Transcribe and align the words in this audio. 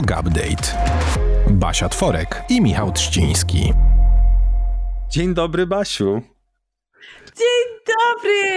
Yoga 0.00 0.20
Update. 0.20 0.66
Basia 1.50 1.88
Tworek 1.88 2.42
i 2.48 2.60
Michał 2.60 2.92
Trzciński. 2.92 3.72
Dzień 5.10 5.34
dobry, 5.34 5.66
Basiu. 5.66 6.22
Dzień 7.36 7.78
dobry! 7.86 8.56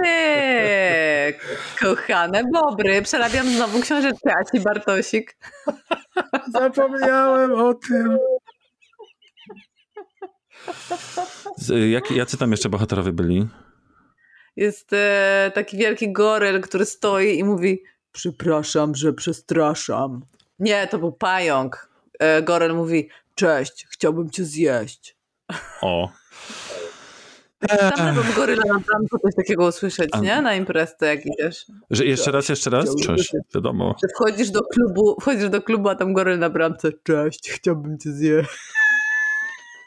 Kochane 1.80 2.42
bobry, 2.52 3.02
przerabiam 3.02 3.48
znowu 3.48 3.80
książeczkę 3.80 4.32
Asi 4.40 4.60
Bartosik. 4.60 5.36
Zapomniałem 6.52 7.52
o 7.52 7.74
tym. 7.74 8.18
Z, 11.56 11.90
jak, 11.90 12.10
jacy 12.10 12.38
tam 12.38 12.50
jeszcze 12.50 12.68
bohaterowie 12.68 13.12
byli? 13.12 13.48
Jest 14.56 14.92
e, 14.92 15.52
taki 15.54 15.76
wielki 15.76 16.12
goryl, 16.12 16.60
który 16.60 16.84
stoi 16.84 17.38
i 17.38 17.44
mówi 17.44 17.82
przepraszam, 18.12 18.94
że 18.94 19.12
przestraszam. 19.12 20.20
Nie, 20.58 20.86
to 20.86 20.98
był 20.98 21.12
pająk. 21.12 21.88
E, 22.18 22.42
goryl 22.42 22.74
mówi 22.74 23.08
cześć, 23.34 23.86
chciałbym 23.90 24.30
cię 24.30 24.44
zjeść. 24.44 25.16
O. 25.80 26.08
Tam 27.96 28.14
bym 28.14 28.24
goryla 28.36 28.62
na 28.66 28.78
bramku 28.78 29.18
coś 29.18 29.34
takiego 29.34 29.66
usłyszeć, 29.66 30.10
nie? 30.22 30.42
Na 30.42 30.54
imprezce 30.54 31.06
jak 31.06 31.26
idziesz. 31.26 31.66
Że 31.90 32.04
jeszcze 32.04 32.30
raz, 32.30 32.48
jeszcze 32.48 32.70
raz? 32.70 32.96
Cześć, 32.96 33.32
wiadomo. 33.54 33.94
Że 34.02 34.08
wchodzisz 34.14 34.50
do 34.50 34.60
klubu, 34.62 35.16
wchodzisz 35.20 35.48
do 35.48 35.62
klubu, 35.62 35.88
a 35.88 35.94
tam 35.94 36.12
goryl 36.12 36.38
na 36.38 36.50
bramce. 36.50 36.92
Cześć, 37.02 37.50
chciałbym 37.50 37.98
cię 37.98 38.12
zjeść. 38.12 38.50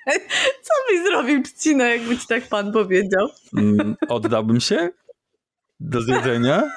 Co 0.65 0.73
byś 0.89 1.03
zrobił, 1.03 1.43
Trzcina, 1.43 1.89
jakby 1.89 2.17
ci 2.17 2.27
tak 2.27 2.47
pan 2.47 2.71
powiedział? 2.71 3.27
Mm, 3.57 3.95
oddałbym 4.09 4.59
się 4.59 4.89
do 5.79 6.01
zjedzenia? 6.01 6.63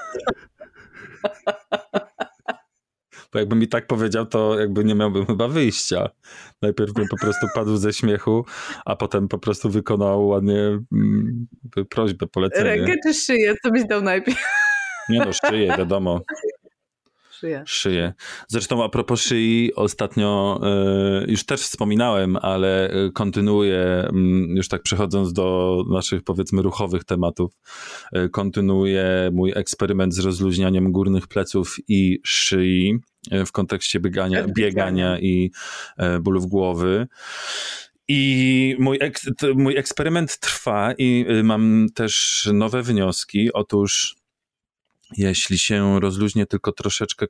Bo 3.33 3.39
jakby 3.39 3.57
mi 3.57 3.69
tak 3.69 3.87
powiedział, 3.87 4.27
to 4.27 4.61
jakby 4.61 4.85
nie 4.85 4.95
miałbym 4.95 5.27
chyba 5.27 5.49
wyjścia. 5.49 6.09
Najpierw 6.63 6.93
bym 6.93 7.09
po 7.09 7.17
prostu 7.17 7.47
padł 7.55 7.77
ze 7.77 7.93
śmiechu, 7.93 8.45
a 8.85 8.97
potem 8.97 9.29
po 9.29 9.39
prostu 9.39 9.71
wykonał 9.71 10.29
ładnie 10.29 10.79
mm, 10.93 11.47
prośbę, 11.91 12.27
polecenie. 12.27 12.65
Rękę 12.65 12.95
czy 13.07 13.15
szyję? 13.15 13.55
Co 13.63 13.71
byś 13.71 13.85
dał 13.85 14.03
najpierw? 14.03 14.39
Nie 15.09 15.19
no, 15.19 15.33
szyję, 15.33 15.75
wiadomo. 15.79 16.21
Szyję. 17.41 17.63
Szyję. 17.67 18.13
Zresztą 18.49 18.85
a 18.85 18.89
propos 18.89 19.21
szyi, 19.21 19.75
ostatnio 19.75 20.61
y, 21.25 21.31
już 21.31 21.47
też 21.47 21.61
wspominałem, 21.61 22.37
ale 22.37 22.91
e, 22.91 23.11
kontynuuję, 23.11 24.09
y, 24.09 24.55
już 24.55 24.69
tak 24.69 24.83
przechodząc 24.83 25.33
do 25.33 25.77
naszych 25.91 26.23
powiedzmy 26.23 26.63
ruchowych 26.63 27.05
tematów, 27.05 27.53
y, 28.17 28.29
kontynuuję 28.29 29.31
mój 29.33 29.53
eksperyment 29.55 30.15
z 30.15 30.19
rozluźnianiem 30.19 30.93
górnych 30.93 31.29
pleców 31.29 31.77
i 31.89 32.21
szyi 32.25 33.01
w 33.47 33.53
kontekście 33.53 34.01
biegania, 34.01 34.45
biegania 34.49 35.19
i 35.19 35.51
bólów 36.21 36.47
głowy. 36.47 37.07
I 38.09 38.77
mój, 38.79 38.99
ek, 39.01 39.21
mój 39.55 39.77
eksperyment 39.77 40.39
trwa 40.39 40.93
i 40.99 41.27
mam 41.45 41.87
też 41.95 42.49
nowe 42.53 42.83
wnioski. 42.83 43.53
Otóż 43.53 44.17
jeśli 45.17 45.59
się 45.59 46.01
rozluźnię 46.01 46.47
tylko 46.47 46.73
troszeczkę, 46.73 47.27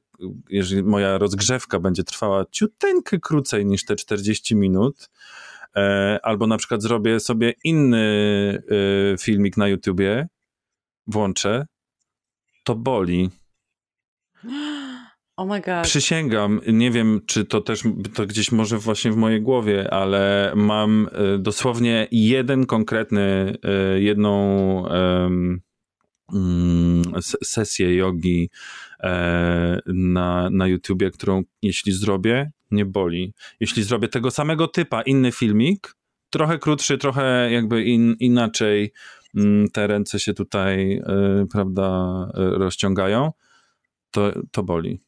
jeżeli 0.48 0.82
moja 0.82 1.18
rozgrzewka 1.18 1.80
będzie 1.80 2.04
trwała 2.04 2.44
ciuteńkę 2.50 3.18
krócej 3.18 3.66
niż 3.66 3.84
te 3.84 3.96
40 3.96 4.56
minut, 4.56 5.10
e, 5.76 6.18
albo 6.22 6.46
na 6.46 6.56
przykład 6.56 6.82
zrobię 6.82 7.20
sobie 7.20 7.52
inny 7.64 8.62
e, 9.14 9.18
filmik 9.18 9.56
na 9.56 9.68
YouTubie, 9.68 10.28
włączę, 11.06 11.66
to 12.64 12.74
boli. 12.74 13.30
Oh 15.40 15.54
my 15.54 15.60
God. 15.60 15.82
Przysięgam, 15.82 16.60
nie 16.66 16.90
wiem, 16.90 17.20
czy 17.26 17.44
to 17.44 17.60
też 17.60 17.82
to 18.14 18.26
gdzieś 18.26 18.52
może 18.52 18.78
właśnie 18.78 19.12
w 19.12 19.16
mojej 19.16 19.42
głowie, 19.42 19.94
ale 19.94 20.52
mam 20.56 21.08
e, 21.12 21.38
dosłownie 21.38 22.08
jeden 22.10 22.66
konkretny, 22.66 23.56
jedną 23.96 24.84
Mm, 26.32 27.02
sesję 27.42 27.96
jogi 27.96 28.50
e, 29.00 29.80
na, 29.86 30.50
na 30.50 30.66
YouTubie, 30.66 31.10
którą 31.10 31.42
jeśli 31.62 31.92
zrobię, 31.92 32.50
nie 32.70 32.84
boli. 32.84 33.34
Jeśli 33.60 33.82
zrobię 33.82 34.08
tego 34.08 34.30
samego 34.30 34.68
typa, 34.68 35.02
inny 35.02 35.32
filmik, 35.32 35.96
trochę 36.30 36.58
krótszy, 36.58 36.98
trochę 36.98 37.50
jakby 37.52 37.84
in, 37.84 38.16
inaczej 38.20 38.92
mm, 39.36 39.68
te 39.68 39.86
ręce 39.86 40.20
się 40.20 40.34
tutaj, 40.34 41.02
prawda, 41.52 42.28
rozciągają, 42.34 43.32
to, 44.10 44.32
to 44.50 44.62
boli. 44.62 45.00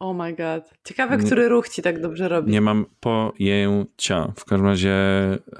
Oh 0.00 0.24
my 0.24 0.34
god. 0.34 0.74
Ciekawe, 0.84 1.18
który 1.18 1.48
ruch 1.48 1.68
ci 1.68 1.82
tak 1.82 2.00
dobrze 2.00 2.28
robi. 2.28 2.52
Nie 2.52 2.60
mam 2.60 2.86
pojęcia. 3.00 4.32
W 4.36 4.44
każdym 4.44 4.66
razie 4.66 4.94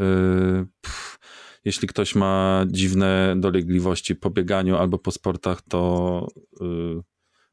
yy, 0.01 0.67
pff, 0.81 1.19
jeśli 1.65 1.89
ktoś 1.89 2.15
ma 2.15 2.65
dziwne 2.67 3.35
dolegliwości 3.37 4.15
po 4.15 4.31
bieganiu 4.31 4.77
albo 4.77 4.99
po 4.99 5.11
sportach, 5.11 5.63
to 5.63 6.27
yy, 6.61 7.03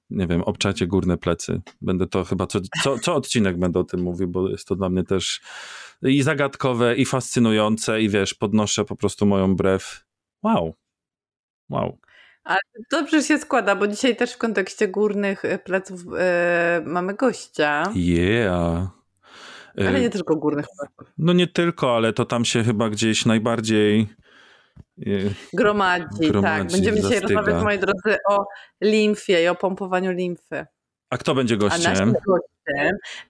nie 0.10 0.28
wiem, 0.28 0.42
obczacie 0.42 0.88
górne 0.88 1.18
plecy. 1.18 1.62
Będę 1.82 2.08
to 2.08 2.24
chyba 2.24 2.48
co, 2.48 2.60
co, 2.84 3.00
co 3.00 3.16
odcinek 3.16 3.60
będę 3.60 3.80
o 3.80 3.84
tym 3.84 4.02
mówił, 4.02 4.28
bo 4.28 4.50
jest 4.50 4.68
to 4.68 4.76
dla 4.76 4.90
mnie 4.90 5.04
też 5.04 5.42
i 6.02 6.22
zagadkowe, 6.22 6.96
i 6.96 7.06
fascynujące, 7.06 8.02
i 8.02 8.10
wiesz, 8.10 8.34
podnoszę 8.34 8.86
po 8.86 8.96
prostu 8.96 9.26
moją 9.26 9.56
brew. 9.56 10.06
Wow. 10.44 10.74
Wow. 11.70 11.98
Ale 12.46 12.60
dobrze 12.92 13.24
się 13.24 13.38
składa, 13.38 13.76
bo 13.76 13.88
dzisiaj 13.88 14.16
też 14.16 14.34
w 14.34 14.38
kontekście 14.38 14.88
górnych 14.88 15.44
pleców 15.64 16.06
yy, 16.06 16.86
mamy 16.86 17.14
gościa. 17.14 17.84
Yeah. 17.96 18.88
Ale 19.78 20.02
nie 20.02 20.10
tylko 20.10 20.36
górnych 20.36 20.66
płatów. 20.78 21.14
No 21.18 21.34
nie 21.34 21.48
tylko, 21.48 21.96
ale 21.96 22.14
to 22.14 22.26
tam 22.26 22.46
się 22.46 22.64
chyba 22.64 22.90
gdzieś 22.90 23.26
najbardziej 23.26 24.08
gromadzi, 25.54 26.06
gromadzi 26.20 26.64
tak. 26.64 26.72
Będziemy 26.72 27.02
zastyga. 27.02 27.22
dzisiaj 27.22 27.36
rozmawiać, 27.36 27.64
moi 27.64 27.80
drodzy, 27.80 28.18
o 28.30 28.46
limfie 28.82 29.44
i 29.44 29.48
o 29.48 29.56
pompowaniu 29.56 30.12
limfy. 30.12 30.66
A 31.10 31.18
kto 31.18 31.36
będzie 31.36 31.58
gościem? 31.58 31.82
A 31.86 31.90
naszym 31.90 32.14
gościem 32.14 32.56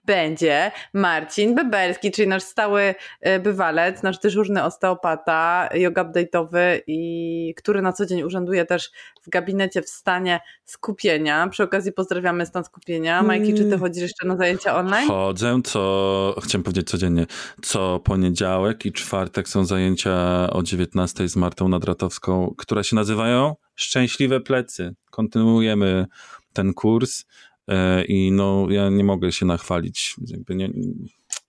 będzie 0.04 0.72
Marcin 0.94 1.54
Bebelski, 1.54 2.10
czyli 2.10 2.28
nasz 2.28 2.42
stały 2.42 2.94
e, 3.20 3.40
bywalec, 3.40 4.02
nasz 4.02 4.18
dyżurny 4.18 4.64
osteopata, 4.64 5.68
yoga 5.74 6.04
update'owy 6.04 6.80
i 6.86 7.54
który 7.56 7.82
na 7.82 7.92
co 7.92 8.06
dzień 8.06 8.22
urzęduje 8.22 8.64
też 8.64 8.90
w 9.22 9.28
gabinecie 9.28 9.82
w 9.82 9.88
stanie 9.88 10.40
skupienia. 10.64 11.48
Przy 11.48 11.62
okazji 11.62 11.92
pozdrawiamy 11.92 12.46
stan 12.46 12.64
skupienia. 12.64 13.22
Majki, 13.22 13.54
czy 13.54 13.60
ty 13.60 13.66
mm. 13.66 13.80
chodzisz 13.80 14.02
jeszcze 14.02 14.26
na 14.26 14.36
zajęcia 14.36 14.76
online? 14.76 15.08
Chodzę, 15.08 15.60
co 15.64 16.34
chciałem 16.44 16.62
powiedzieć 16.62 16.88
codziennie. 16.88 17.26
Co 17.62 18.00
poniedziałek 18.00 18.86
i 18.86 18.92
czwartek 18.92 19.48
są 19.48 19.64
zajęcia 19.64 20.46
o 20.50 20.62
19 20.62 21.28
z 21.28 21.36
Martą 21.36 21.68
Nadratowską, 21.68 22.54
które 22.58 22.84
się 22.84 22.96
nazywają 22.96 23.54
Szczęśliwe 23.74 24.40
Plecy. 24.40 24.94
Kontynuujemy 25.10 26.06
ten 26.52 26.74
kurs. 26.74 27.24
E, 27.68 28.04
i 28.04 28.32
no 28.32 28.66
ja 28.70 28.90
nie 28.90 29.04
mogę 29.04 29.32
się 29.32 29.46
nachwalić. 29.46 30.14
Nie, 30.48 30.70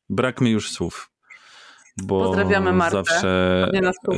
brak 0.10 0.42
mi 0.42 0.52
już 0.52 0.72
słów. 0.72 1.12
Bo 2.04 2.26
Pozdrawiamy 2.26 2.74
Martę. 2.74 2.98
Zawsze, 2.98 3.72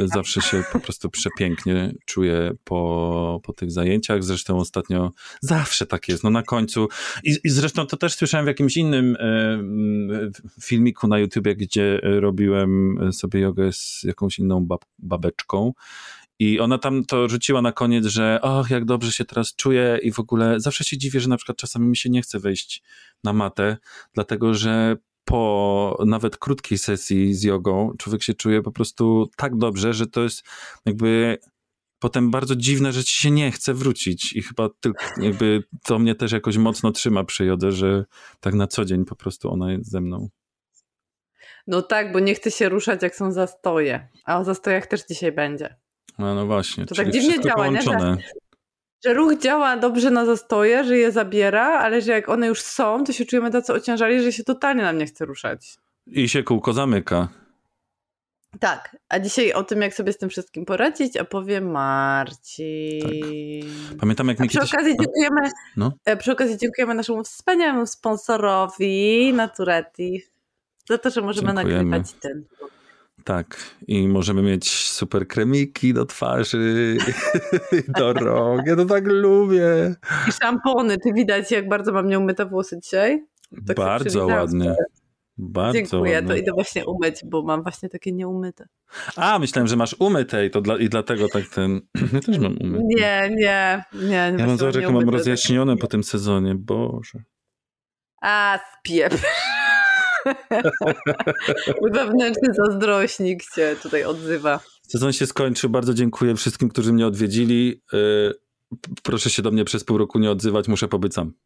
zawsze 0.06 0.42
się 0.42 0.64
po 0.72 0.80
prostu 0.80 1.10
przepięknie 1.10 1.94
czuję 2.06 2.52
po, 2.64 3.42
po 3.44 3.54
tych 3.54 3.72
zajęciach. 3.72 4.24
Zresztą 4.24 4.60
ostatnio 4.60 5.12
zawsze 5.42 5.86
tak 5.86 6.08
jest. 6.08 6.24
No 6.24 6.30
na 6.30 6.44
końcu. 6.44 6.88
I, 7.24 7.38
i 7.44 7.50
zresztą 7.50 7.88
to 7.88 7.98
też 7.98 8.14
słyszałem 8.14 8.46
w 8.46 8.48
jakimś 8.48 8.78
innym 8.78 9.18
e, 9.20 9.60
filmiku 10.62 11.08
na 11.08 11.20
YouTubie, 11.20 11.56
gdzie 11.56 12.00
robiłem 12.04 13.00
sobie 13.12 13.40
jogę 13.40 13.74
z 13.74 14.04
jakąś 14.04 14.40
inną 14.40 14.66
bab, 14.66 14.86
babeczką. 14.98 15.74
I 16.40 16.60
ona 16.60 16.78
tam 16.78 17.06
to 17.06 17.30
rzuciła 17.30 17.62
na 17.62 17.72
koniec, 17.72 18.06
że 18.06 18.40
och, 18.42 18.70
jak 18.70 18.86
dobrze 18.86 19.12
się 19.12 19.26
teraz 19.26 19.56
czuję 19.56 20.00
i 20.04 20.12
w 20.12 20.20
ogóle 20.20 20.60
zawsze 20.60 20.84
się 20.84 20.98
dziwię, 20.98 21.20
że 21.20 21.30
na 21.30 21.38
przykład 21.38 21.58
czasami 21.58 21.88
mi 21.88 21.98
się 21.98 22.10
nie 22.10 22.22
chce 22.22 22.40
wejść 22.40 22.84
na 23.24 23.34
matę, 23.34 23.78
dlatego 24.14 24.54
że 24.54 24.98
po 25.24 26.04
nawet 26.06 26.38
krótkiej 26.38 26.78
sesji 26.78 27.34
z 27.34 27.44
jogą 27.44 27.94
człowiek 27.98 28.24
się 28.24 28.34
czuje 28.34 28.62
po 28.62 28.72
prostu 28.72 29.30
tak 29.38 29.58
dobrze, 29.58 29.94
że 29.94 30.08
to 30.08 30.24
jest 30.24 30.44
jakby 30.86 31.38
potem 32.00 32.32
bardzo 32.32 32.56
dziwne, 32.56 32.92
że 32.92 33.04
ci 33.04 33.22
się 33.22 33.32
nie 33.32 33.52
chce 33.52 33.74
wrócić 33.74 34.34
i 34.34 34.42
chyba 34.42 34.70
tylko 34.80 35.06
jakby 35.22 35.64
to 35.84 36.00
mnie 36.00 36.16
też 36.16 36.32
jakoś 36.32 36.58
mocno 36.58 36.92
trzyma 36.92 37.24
przy 37.24 37.46
jodze, 37.46 37.72
że 37.72 38.06
tak 38.40 38.54
na 38.54 38.68
co 38.68 38.86
dzień 38.86 39.06
po 39.06 39.16
prostu 39.16 39.52
ona 39.52 39.72
jest 39.72 39.92
ze 39.92 40.02
mną. 40.02 40.30
No 41.68 41.82
tak, 41.82 42.12
bo 42.12 42.20
nie 42.20 42.36
chce 42.36 42.52
się 42.52 42.70
ruszać 42.70 43.04
jak 43.04 43.16
są 43.16 43.32
zastoje, 43.32 44.08
a 44.26 44.40
o 44.40 44.44
zastojach 44.44 44.88
też 44.88 45.06
dzisiaj 45.10 45.32
będzie. 45.32 45.76
No, 46.20 46.36
no 46.36 46.46
właśnie. 46.46 46.86
To 46.86 46.96
tak 46.96 47.12
dziwnie 47.12 47.40
działa, 47.40 47.68
nie? 47.68 47.82
Że, 49.06 49.14
ruch 49.14 49.38
działa 49.38 49.78
dobrze 49.78 50.12
na 50.12 50.26
zastoje, 50.26 50.84
że 50.84 50.98
je 50.98 51.12
zabiera, 51.12 51.80
ale 51.80 52.02
że 52.02 52.12
jak 52.12 52.30
one 52.30 52.48
już 52.48 52.62
są, 52.62 53.04
to 53.04 53.14
się 53.14 53.26
czujemy 53.26 53.52
tacy 53.52 53.74
ociężali, 53.74 54.24
że 54.24 54.32
się 54.32 54.44
totalnie 54.44 54.82
nam 54.82 54.98
nie 54.98 55.06
chce 55.06 55.26
ruszać. 55.26 55.78
I 56.08 56.30
się 56.30 56.44
kółko 56.44 56.74
zamyka. 56.74 57.28
Tak, 58.60 58.98
a 59.10 59.20
dzisiaj 59.20 59.54
o 59.54 59.64
tym, 59.64 59.82
jak 59.82 59.94
sobie 59.94 60.14
z 60.14 60.18
tym 60.18 60.30
wszystkim 60.30 60.66
poradzić, 60.66 61.18
opowie 61.18 61.62
Marcin. 61.62 63.02
Tak. 63.90 63.98
Pamiętam, 64.00 64.28
jak 64.28 64.40
mi 64.40 64.48
przy 64.48 64.58
kiedyś... 64.58 64.74
okazji 64.74 64.98
dziękujemy, 65.00 65.50
no? 65.78 65.92
E, 66.06 66.18
przy 66.18 66.32
okazji 66.32 66.58
dziękujemy 66.58 66.94
naszemu 66.94 67.24
wspaniałemu 67.24 67.86
sponsorowi 67.86 69.34
Naturetti 69.34 70.22
za 70.90 70.98
to, 70.98 71.10
że 71.10 71.22
możemy 71.22 71.48
dziękujemy. 71.48 71.84
nagrywać 71.84 72.14
ten. 72.14 72.46
Tak, 73.24 73.58
i 73.88 74.08
możemy 74.08 74.42
mieć 74.42 74.72
super 74.72 75.28
kremiki 75.28 75.94
do 75.94 76.06
twarzy, 76.06 76.98
do 78.00 78.14
rąk. 78.14 78.62
Ja 78.68 78.76
to 78.76 78.86
tak 78.86 79.08
lubię. 79.08 79.96
I 80.30 80.32
szampony. 80.32 80.98
Czy 81.04 81.14
widać, 81.14 81.52
jak 81.52 81.70
bardzo 81.70 81.94
mam 81.94 82.08
nieumyte 82.08 82.46
włosy 82.46 82.80
dzisiaj? 82.80 83.26
Tak 83.68 83.78
bardzo 83.78 84.26
ładnie. 84.26 84.76
Bardzo 85.38 85.74
Dziękuję, 85.74 86.14
ładnie. 86.16 86.30
to 86.30 86.36
idę 86.36 86.52
właśnie 86.52 86.86
umyć, 86.86 87.16
bo 87.26 87.44
mam 87.44 87.64
właśnie 87.64 87.90
takie 87.90 88.12
nieumyte. 88.12 88.68
A, 89.16 89.40
myślałem, 89.40 89.68
że 89.68 89.76
masz 89.76 89.96
umyte 90.00 90.46
i, 90.46 90.50
to 90.50 90.62
dla, 90.62 90.78
i 90.78 90.90
dlatego 90.90 91.28
tak 91.34 91.44
ten... 91.48 91.82
Ja 92.14 92.20
też 92.20 92.40
mam 92.40 92.58
umyte. 92.58 92.84
Nie, 92.84 93.30
nie, 93.36 93.84
nie. 93.94 94.34
Ja 94.38 94.46
mam 94.48 94.58
zobacz, 94.58 94.76
jak 94.76 94.92
mam 94.92 95.10
rozjaśnione 95.10 95.78
po 95.78 95.88
tym 95.88 96.04
sezonie, 96.04 96.56
Boże. 96.56 97.24
A, 98.22 98.60
spiep. 98.80 99.14
Wewnętrzny 101.94 102.54
zazdrośnik 102.54 103.44
się 103.56 103.76
tutaj 103.84 104.04
odzywa. 104.04 104.60
Sezon 104.88 105.14
się 105.14 105.26
skończył. 105.26 105.70
Bardzo 105.70 105.94
dziękuję 105.94 106.36
wszystkim, 106.36 106.70
którzy 106.70 106.94
mnie 106.94 107.08
odwiedzili. 107.08 107.82
Y, 107.94 108.34
proszę 109.04 109.30
się 109.30 109.42
do 109.42 109.52
mnie 109.52 109.66
przez 109.66 109.84
pół 109.84 109.98
roku 109.98 110.20
nie 110.20 110.32
odzywać, 110.32 110.68
muszę 110.68 110.88
pobyć 110.88 111.14
sam. 111.14 111.34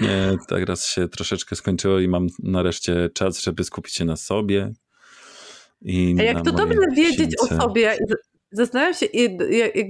Nie, 0.00 0.36
teraz 0.48 0.86
się 0.86 1.08
troszeczkę 1.08 1.56
skończyło 1.56 1.98
i 1.98 2.08
mam 2.08 2.26
nareszcie 2.42 3.10
czas, 3.14 3.40
żeby 3.42 3.64
skupić 3.64 3.94
się 3.94 4.04
na 4.04 4.16
sobie. 4.16 4.72
I 5.82 6.16
A 6.18 6.22
jak 6.22 6.44
to 6.44 6.52
dobrze 6.52 6.80
wiedzieć 6.96 7.34
o 7.40 7.46
sobie, 7.46 7.96
zastanawiam 8.52 8.94
się, 8.94 9.06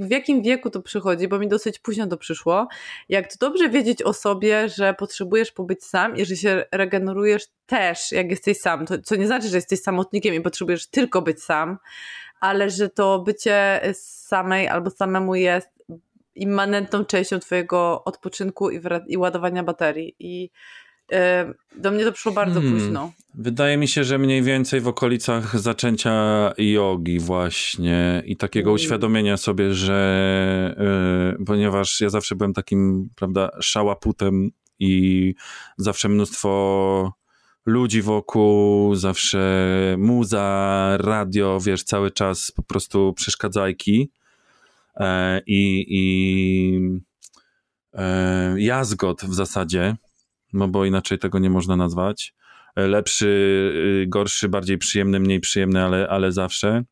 w 0.01 0.11
jakim 0.11 0.43
wieku 0.43 0.71
to 0.71 0.83
przychodzi, 0.83 1.29
bo 1.29 1.39
mi 1.39 1.49
dosyć 1.49 1.79
późno 1.79 2.07
to 2.07 2.17
przyszło. 2.17 2.69
Jak 3.09 3.33
to 3.33 3.47
dobrze 3.47 3.69
wiedzieć 3.69 4.03
o 4.03 4.13
sobie, 4.13 4.69
że 4.69 4.95
potrzebujesz 4.95 5.53
pobyć 5.53 5.85
sam 5.85 6.17
i 6.17 6.25
że 6.25 6.37
się 6.37 6.65
regenerujesz 6.73 7.47
też, 7.67 8.13
jak 8.13 8.31
jesteś 8.31 8.59
sam. 8.59 8.87
To, 8.87 8.99
co 8.99 9.17
nie 9.17 9.27
znaczy, 9.27 9.49
że 9.49 9.57
jesteś 9.57 9.81
samotnikiem 9.81 10.35
i 10.35 10.41
potrzebujesz 10.41 10.87
tylko 10.87 11.23
być 11.23 11.43
sam, 11.43 11.79
ale 12.41 12.71
że 12.71 12.89
to 12.89 13.19
bycie 13.19 13.81
samej 13.95 14.69
albo 14.69 14.91
samemu 14.91 15.35
jest 15.35 15.69
immanentną 16.35 17.05
częścią 17.05 17.39
twojego 17.39 18.05
odpoczynku 18.05 18.71
i, 18.71 18.81
i 19.07 19.17
ładowania 19.17 19.63
baterii. 19.63 20.17
I 20.19 20.51
do 21.77 21.91
mnie 21.91 22.05
to 22.05 22.13
przyszło 22.13 22.33
bardzo 22.33 22.61
hmm. 22.61 22.79
późno. 22.79 23.13
Wydaje 23.35 23.77
mi 23.77 23.89
się, 23.89 24.05
że 24.05 24.19
mniej 24.19 24.43
więcej 24.43 24.81
w 24.81 24.89
okolicach 24.89 25.59
zaczęcia 25.61 26.13
jogi 26.59 27.19
właśnie 27.19 28.23
i 28.27 28.37
takiego 28.37 28.71
hmm. 28.71 28.75
uświadomienia 28.75 29.37
sobie, 29.37 29.75
że 29.75 30.77
y, 31.41 31.45
ponieważ 31.45 32.01
ja 32.01 32.09
zawsze 32.09 32.37
byłem 32.37 32.53
takim, 32.53 33.11
prawda, 33.15 33.51
szałaputem 33.61 34.51
i 34.79 35.35
zawsze 35.77 36.09
mnóstwo 36.09 37.13
ludzi 37.67 38.03
wokół, 38.03 38.95
zawsze 38.95 39.41
muza, 39.99 40.97
radio, 41.01 41.61
wiesz, 41.61 41.83
cały 41.85 42.11
czas 42.11 42.53
po 42.57 42.63
prostu 42.63 43.13
przeszkadzajki 43.13 44.11
e, 44.97 45.41
i, 45.47 45.87
i 45.89 46.81
e, 47.93 48.55
jazgot 48.61 49.23
w 49.23 49.35
zasadzie, 49.35 49.97
no 50.53 50.69
bo 50.69 50.85
inaczej 50.85 51.19
tego 51.19 51.39
nie 51.39 51.51
można 51.51 51.77
nazwać. 51.77 52.35
E, 52.77 52.89
lepszy, 52.89 53.27
y, 54.05 54.07
gorszy, 54.09 54.49
bardziej 54.49 54.79
przyjemny, 54.79 55.21
mniej 55.21 55.41
przyjemny, 55.41 55.83
ale, 55.83 56.09
ale 56.09 56.33
zawsze. 56.33 56.85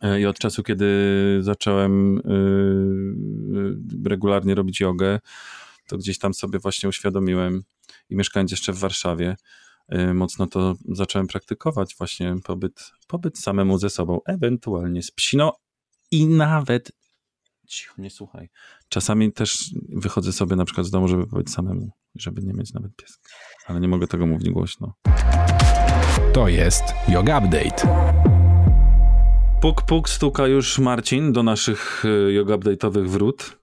E, 0.00 0.20
I 0.20 0.26
od 0.26 0.38
czasu, 0.38 0.62
kiedy 0.62 0.88
zacząłem 1.40 2.18
y, 2.18 2.20
y, 4.04 4.08
regularnie 4.08 4.54
robić 4.54 4.80
jogę, 4.80 5.18
to 5.88 5.98
gdzieś 5.98 6.18
tam 6.18 6.34
sobie 6.34 6.58
właśnie 6.58 6.88
uświadomiłem 6.88 7.62
i 8.10 8.16
mieszkając 8.16 8.50
jeszcze 8.50 8.72
w 8.72 8.78
Warszawie, 8.78 9.36
mocno 10.14 10.46
to 10.46 10.74
zacząłem 10.88 11.26
praktykować 11.26 11.94
właśnie 11.98 12.36
pobyt, 12.44 12.92
pobyt 13.06 13.38
samemu 13.38 13.78
ze 13.78 13.90
sobą, 13.90 14.20
ewentualnie 14.26 15.02
z 15.02 15.10
psiną 15.10 15.50
i 16.10 16.26
nawet 16.26 16.92
cicho, 17.70 18.02
nie 18.02 18.10
słuchaj. 18.10 18.48
Czasami 18.88 19.32
też 19.32 19.74
wychodzę 19.88 20.32
sobie 20.32 20.56
na 20.56 20.64
przykład 20.64 20.86
z 20.86 20.90
domu, 20.90 21.08
żeby 21.08 21.26
być 21.26 21.50
samemu, 21.50 21.90
żeby 22.14 22.42
nie 22.42 22.54
mieć 22.54 22.72
nawet 22.72 22.96
pieska. 22.96 23.28
Ale 23.66 23.80
nie 23.80 23.88
mogę 23.88 24.06
tego 24.06 24.26
mówić 24.26 24.50
głośno. 24.50 24.94
To 26.32 26.48
jest 26.48 26.84
Yoga 27.08 27.38
Update. 27.38 28.10
Puk, 29.60 29.82
puk, 29.82 30.08
stuka 30.08 30.46
już 30.46 30.78
Marcin 30.78 31.32
do 31.32 31.42
naszych 31.42 32.04
y, 32.04 32.32
yoga 32.32 32.54
update'owych 32.54 33.08
wrót, 33.08 33.58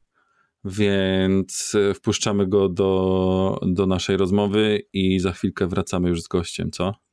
więc 0.65 1.75
y, 1.75 1.93
wpuszczamy 1.93 2.47
go 2.47 2.69
do, 2.69 3.59
do 3.61 3.85
naszej 3.85 4.17
rozmowy 4.17 4.81
i 4.93 5.19
za 5.19 5.31
chwilkę 5.31 5.67
wracamy 5.67 6.09
już 6.09 6.21
z 6.21 6.27
gościem, 6.27 6.71
co? 6.71 7.06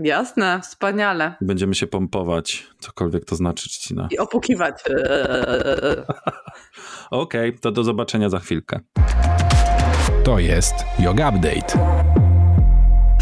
Jasne, 0.00 0.60
wspaniale. 0.62 1.34
Będziemy 1.40 1.74
się 1.74 1.86
pompować, 1.86 2.66
cokolwiek 2.78 3.24
to 3.24 3.36
znaczy, 3.36 3.68
Trzcina. 3.68 4.08
I 4.10 4.18
opukiwać. 4.18 4.82
Okej, 7.10 7.48
okay, 7.50 7.60
to 7.60 7.72
do 7.72 7.84
zobaczenia 7.84 8.28
za 8.28 8.38
chwilkę. 8.38 8.80
To 10.24 10.38
jest 10.38 10.74
Yoga 10.98 11.28
Update. 11.28 11.78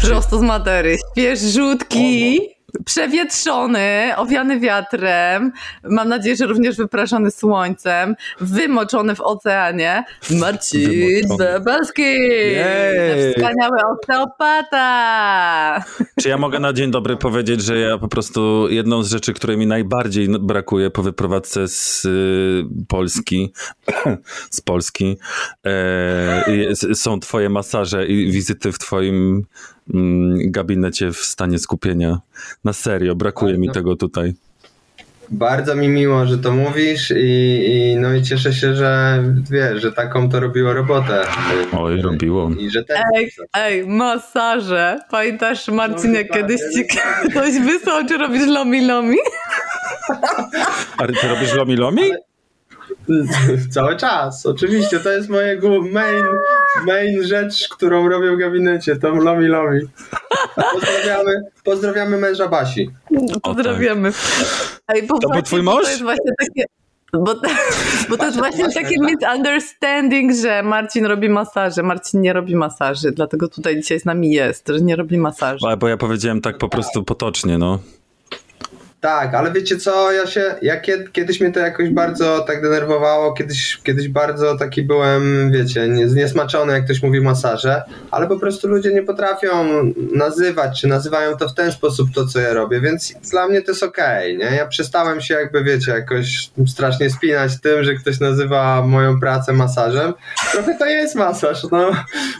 Prosto 0.01 0.39
z 0.39 0.41
matery. 0.41 0.97
Świeżutki 1.11 2.39
przewietrzony, 2.85 4.11
owiany 4.15 4.59
wiatrem, 4.59 5.51
mam 5.83 6.09
nadzieję, 6.09 6.35
że 6.35 6.45
również 6.45 6.77
wypraszany 6.77 7.31
słońcem, 7.31 8.15
wymoczony 8.41 9.15
w 9.15 9.21
oceanie, 9.21 10.03
Marcin 10.31 11.37
Bebelski! 11.37 12.15
Wspaniały 13.35 13.77
osteopata! 13.93 15.83
Czy 16.21 16.29
ja 16.29 16.37
mogę 16.37 16.59
na 16.59 16.73
dzień 16.73 16.91
dobry 16.91 17.17
powiedzieć, 17.17 17.61
że 17.61 17.79
ja 17.79 17.97
po 17.97 18.07
prostu 18.07 18.67
jedną 18.69 19.03
z 19.03 19.11
rzeczy, 19.11 19.33
której 19.33 19.57
mi 19.57 19.67
najbardziej 19.67 20.29
brakuje 20.39 20.89
po 20.89 21.03
wyprowadzce 21.03 21.67
z 21.67 22.05
y, 22.05 22.63
Polski, 22.87 23.53
z 24.57 24.61
Polski, 24.61 25.17
e, 25.65 26.75
są 26.93 27.19
twoje 27.19 27.49
masaże 27.49 28.07
i 28.07 28.31
wizyty 28.31 28.71
w 28.71 28.79
twoim 28.79 29.45
gabinecie 30.45 31.11
w 31.11 31.17
stanie 31.17 31.59
skupienia. 31.59 32.19
Na 32.63 32.73
serio, 32.73 33.15
brakuje 33.15 33.57
mi 33.57 33.71
tego 33.71 33.95
tutaj. 33.95 34.33
Bardzo 35.31 35.75
mi 35.75 35.87
miło, 35.87 36.25
że 36.25 36.37
to 36.37 36.51
mówisz 36.51 37.11
i, 37.11 37.65
i, 37.65 37.95
no 37.95 38.13
i 38.13 38.23
cieszę 38.23 38.53
się, 38.53 38.75
że 38.75 39.23
wiesz, 39.51 39.81
że 39.81 39.91
taką 39.91 40.29
to 40.29 40.39
robiło 40.39 40.73
robotę. 40.73 41.21
Oj, 41.77 42.01
robiło. 42.01 42.51
I 42.59 42.69
że 42.69 42.83
ej, 43.15 43.31
ej, 43.53 43.87
masaże. 43.87 44.99
Pamiętasz 45.11 45.67
Marcin, 45.67 46.13
jak 46.13 46.29
kiedyś 46.29 46.61
ci 46.75 46.85
ktoś 47.29 47.59
wysłał, 47.59 48.05
czy 48.07 48.17
robisz 48.17 48.47
lomi 48.47 48.87
lomi? 48.87 49.17
A 50.97 51.07
ty 51.07 51.27
robisz 51.27 51.53
lomi 51.53 51.75
lomi? 51.75 52.01
Cały 53.75 53.97
czas, 53.97 54.45
oczywiście, 54.45 54.99
to 54.99 55.11
jest 55.11 55.29
moje 55.29 55.59
main, 55.91 56.25
main 56.85 57.23
rzecz, 57.23 57.69
którą 57.69 58.09
robię 58.09 58.31
w 58.31 58.37
gabinecie, 58.37 58.95
to 58.95 59.09
lomi 59.09 59.47
lomi. 59.47 59.79
Pozdrawiamy, 60.73 61.31
pozdrawiamy 61.63 62.17
męża 62.17 62.47
Basi. 62.47 62.89
Pozdrawiamy. 63.43 64.11
Ej, 64.87 65.07
to 65.21 65.29
był 65.29 65.41
twój 65.41 65.63
mąż? 65.63 65.83
To 65.83 65.89
jest 65.89 66.01
właśnie 66.01 66.31
takie... 66.39 66.63
Bo, 67.13 67.35
bo 68.09 68.17
to 68.17 68.25
jest 68.25 68.37
właśnie 68.37 68.71
takie 68.73 68.95
misunderstanding, 68.99 70.33
że 70.35 70.63
Marcin 70.63 71.05
robi 71.05 71.29
masaże. 71.29 71.83
Marcin 71.83 72.21
nie 72.21 72.33
robi 72.33 72.55
masaży, 72.55 73.11
dlatego 73.11 73.47
tutaj 73.47 73.75
dzisiaj 73.75 73.99
z 73.99 74.05
nami 74.05 74.31
jest, 74.31 74.67
że 74.67 74.81
nie 74.81 74.95
robi 74.95 75.17
masaży. 75.17 75.67
Ale 75.67 75.77
bo 75.77 75.87
ja 75.87 75.97
powiedziałem 75.97 76.41
tak 76.41 76.57
po 76.57 76.69
prostu 76.69 77.03
potocznie, 77.03 77.57
no. 77.57 77.79
Tak, 79.01 79.35
ale 79.35 79.51
wiecie 79.51 79.77
co, 79.77 80.11
ja 80.11 80.27
się, 80.27 80.55
ja 80.61 80.81
kiedyś 81.11 81.41
mnie 81.41 81.51
to 81.51 81.59
jakoś 81.59 81.89
bardzo 81.89 82.39
tak 82.39 82.61
denerwowało, 82.61 83.33
kiedyś, 83.33 83.77
kiedyś 83.83 84.07
bardzo 84.07 84.57
taki 84.57 84.83
byłem, 84.83 85.51
wiecie, 85.51 86.07
zniesmaczony, 86.07 86.73
jak 86.73 86.85
ktoś 86.85 87.03
mówi 87.03 87.21
masaże, 87.21 87.83
ale 88.11 88.27
po 88.27 88.39
prostu 88.39 88.67
ludzie 88.67 88.93
nie 88.93 89.03
potrafią 89.03 89.65
nazywać, 90.15 90.81
czy 90.81 90.87
nazywają 90.87 91.37
to 91.37 91.49
w 91.49 91.53
ten 91.53 91.71
sposób 91.71 92.09
to, 92.15 92.25
co 92.25 92.39
ja 92.39 92.53
robię, 92.53 92.81
więc 92.81 93.13
dla 93.31 93.47
mnie 93.47 93.61
to 93.61 93.71
jest 93.71 93.83
okej, 93.83 94.35
okay, 94.35 94.49
nie? 94.49 94.55
Ja 94.57 94.67
przestałem 94.67 95.21
się 95.21 95.33
jakby, 95.33 95.63
wiecie, 95.63 95.91
jakoś 95.91 96.49
strasznie 96.67 97.09
spinać 97.09 97.61
tym, 97.61 97.83
że 97.83 97.95
ktoś 97.95 98.19
nazywa 98.19 98.81
moją 98.81 99.19
pracę 99.19 99.53
masażem. 99.53 100.13
Trochę 100.51 100.77
to 100.77 100.85
jest 100.85 101.15
masaż, 101.15 101.63
no. 101.71 101.91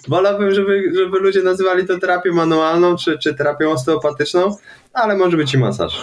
Wolałbym, 0.08 0.54
żeby, 0.54 0.92
żeby 0.96 1.20
ludzie 1.20 1.42
nazywali 1.42 1.88
to 1.88 2.00
terapią 2.00 2.34
manualną, 2.34 2.98
czy, 2.98 3.18
czy 3.18 3.34
terapią 3.34 3.72
osteopatyczną, 3.72 4.58
ale 4.94 5.18
może 5.18 5.38
być 5.38 5.54
i 5.54 5.58
masaż. 5.58 6.02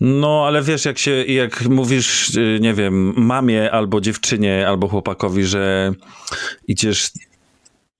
No, 0.00 0.44
ale 0.46 0.62
wiesz, 0.62 0.84
jak 0.84 0.98
się, 0.98 1.10
jak 1.10 1.62
mówisz, 1.62 2.34
y, 2.34 2.58
nie 2.60 2.74
wiem, 2.74 3.14
mamie 3.16 3.70
albo 3.72 4.00
dziewczynie, 4.00 4.68
albo 4.68 4.88
chłopakowi, 4.88 5.44
że 5.44 5.92
idziesz 6.68 7.10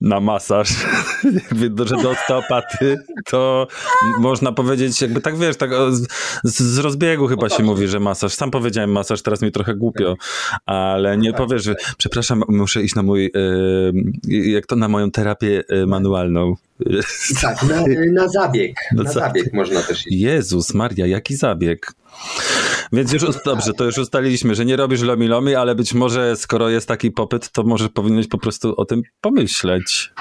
na 0.01 0.21
masaż, 0.21 0.69
jakby, 1.61 1.87
że 1.87 1.97
do 1.97 2.11
osteopaty, 2.11 2.99
to 3.27 3.67
można 4.19 4.53
powiedzieć, 4.53 5.03
jakby 5.03 5.21
tak 5.21 5.39
wiesz, 5.39 5.57
tak 5.57 5.71
z, 5.91 6.09
z 6.45 6.79
rozbiegu 6.79 7.27
chyba 7.27 7.49
się 7.49 7.63
mówi, 7.63 7.89
że 7.89 8.01
masaż. 8.01 8.35
Sam 8.35 8.51
powiedziałem 8.51 8.93
masaż, 8.93 9.23
teraz 9.23 9.43
mi 9.43 9.53
trochę 9.53 9.75
głupio, 9.75 10.17
ale 10.67 11.19
nie 11.19 11.33
powiesz, 11.33 11.65
że 11.65 11.77
przepraszam, 11.99 12.43
muszę 12.49 12.83
iść 12.83 12.95
na 12.95 13.03
mój, 13.03 13.33
jak 14.29 14.67
to, 14.67 14.77
na 14.77 14.89
moją 14.89 15.11
terapię 15.11 15.65
manualną. 15.87 16.55
Tak, 17.43 17.63
na, 17.63 17.85
na 18.13 18.29
zabieg. 18.29 18.77
Na, 18.93 19.03
na 19.03 19.13
zabieg 19.13 19.53
można 19.53 19.83
też 19.83 20.07
iść. 20.07 20.17
Jezus 20.17 20.75
Maria, 20.75 21.07
jaki 21.07 21.37
zabieg? 21.37 21.93
Więc 22.93 23.13
już 23.13 23.23
dobrze, 23.45 23.73
to 23.73 23.85
już 23.85 23.99
ustaliliśmy, 23.99 24.55
że 24.55 24.65
nie 24.65 24.77
robisz 24.77 25.03
lomi 25.03 25.29
lomi, 25.29 25.55
ale 25.55 25.75
być 25.75 25.95
może 25.95 26.37
skoro 26.37 26.69
jest 26.69 26.89
taki 26.89 27.11
popyt, 27.11 27.51
to 27.51 27.63
może 27.63 27.89
powinieneś 27.89 28.29
po 28.29 28.39
prostu 28.39 28.75
o 28.77 28.85
tym 28.85 29.03
pomyśleć. 29.21 30.13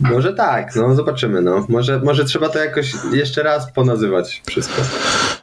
Może 0.00 0.32
tak, 0.34 0.76
no 0.76 0.94
zobaczymy. 0.94 1.42
No. 1.42 1.66
Może, 1.68 2.00
może 2.00 2.24
trzeba 2.24 2.48
to 2.48 2.58
jakoś 2.58 2.92
jeszcze 3.12 3.42
raz 3.42 3.72
ponazywać 3.72 4.42
wszystko. 4.46 4.82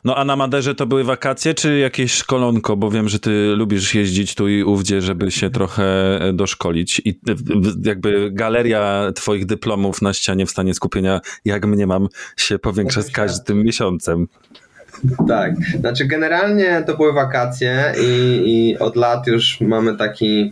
No 0.04 0.16
a 0.16 0.26
na 0.26 0.36
Maderze 0.36 0.76
to 0.76 0.86
były 0.86 1.04
wakacje, 1.04 1.54
czy 1.54 1.78
jakieś 1.78 2.14
szkolonko? 2.14 2.78
Bo 2.78 2.92
wiem, 2.92 3.10
że 3.10 3.20
ty 3.20 3.54
lubisz 3.56 3.96
jeździć 3.96 4.36
tu 4.36 4.48
i 4.48 4.64
ówdzie, 4.64 5.02
żeby 5.02 5.32
się 5.32 5.50
trochę 5.50 6.20
doszkolić. 6.34 7.02
I 7.06 7.20
jakby 7.86 8.30
galeria 8.32 9.12
twoich 9.16 9.46
dyplomów 9.46 10.02
na 10.02 10.14
ścianie 10.14 10.46
w 10.46 10.52
stanie 10.52 10.74
skupienia, 10.74 11.22
jak 11.46 11.66
mnie 11.66 11.88
mam, 11.88 12.08
się 12.38 12.60
powiększa 12.60 13.02
z 13.02 13.12
każdym 13.12 13.64
miesiącem. 13.64 14.28
Tak, 15.28 15.54
znaczy 15.80 16.06
generalnie 16.06 16.84
to 16.88 16.98
były 16.98 17.14
wakacje 17.14 17.94
i, 18.02 18.42
i 18.46 18.80
od 18.80 18.96
lat 18.96 19.28
już 19.28 19.62
mamy 19.62 19.98
taki, 19.98 20.52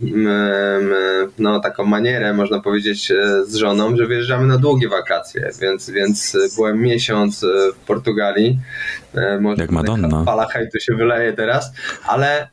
no 1.38 1.60
taką 1.60 1.84
manierę, 1.84 2.32
można 2.32 2.60
powiedzieć, 2.60 3.10
e, 3.10 3.44
z 3.46 3.54
żoną, 3.54 3.96
że 3.96 4.06
wyjeżdżamy 4.06 4.46
na 4.46 4.58
długie 4.58 4.88
wakacje, 4.88 5.50
więc, 5.60 5.90
więc 5.90 6.36
byłem 6.56 6.80
miesiąc 6.80 7.44
e, 7.44 7.46
w 7.72 7.76
Portugalii. 7.76 8.58
E, 9.14 9.40
może 9.40 9.62
Jak 9.62 9.70
Madonna. 9.70 10.24
Fala 10.24 10.46
hejtu 10.46 10.80
się 10.80 10.94
wyleje 10.94 11.32
teraz, 11.32 11.72
ale 12.06 12.48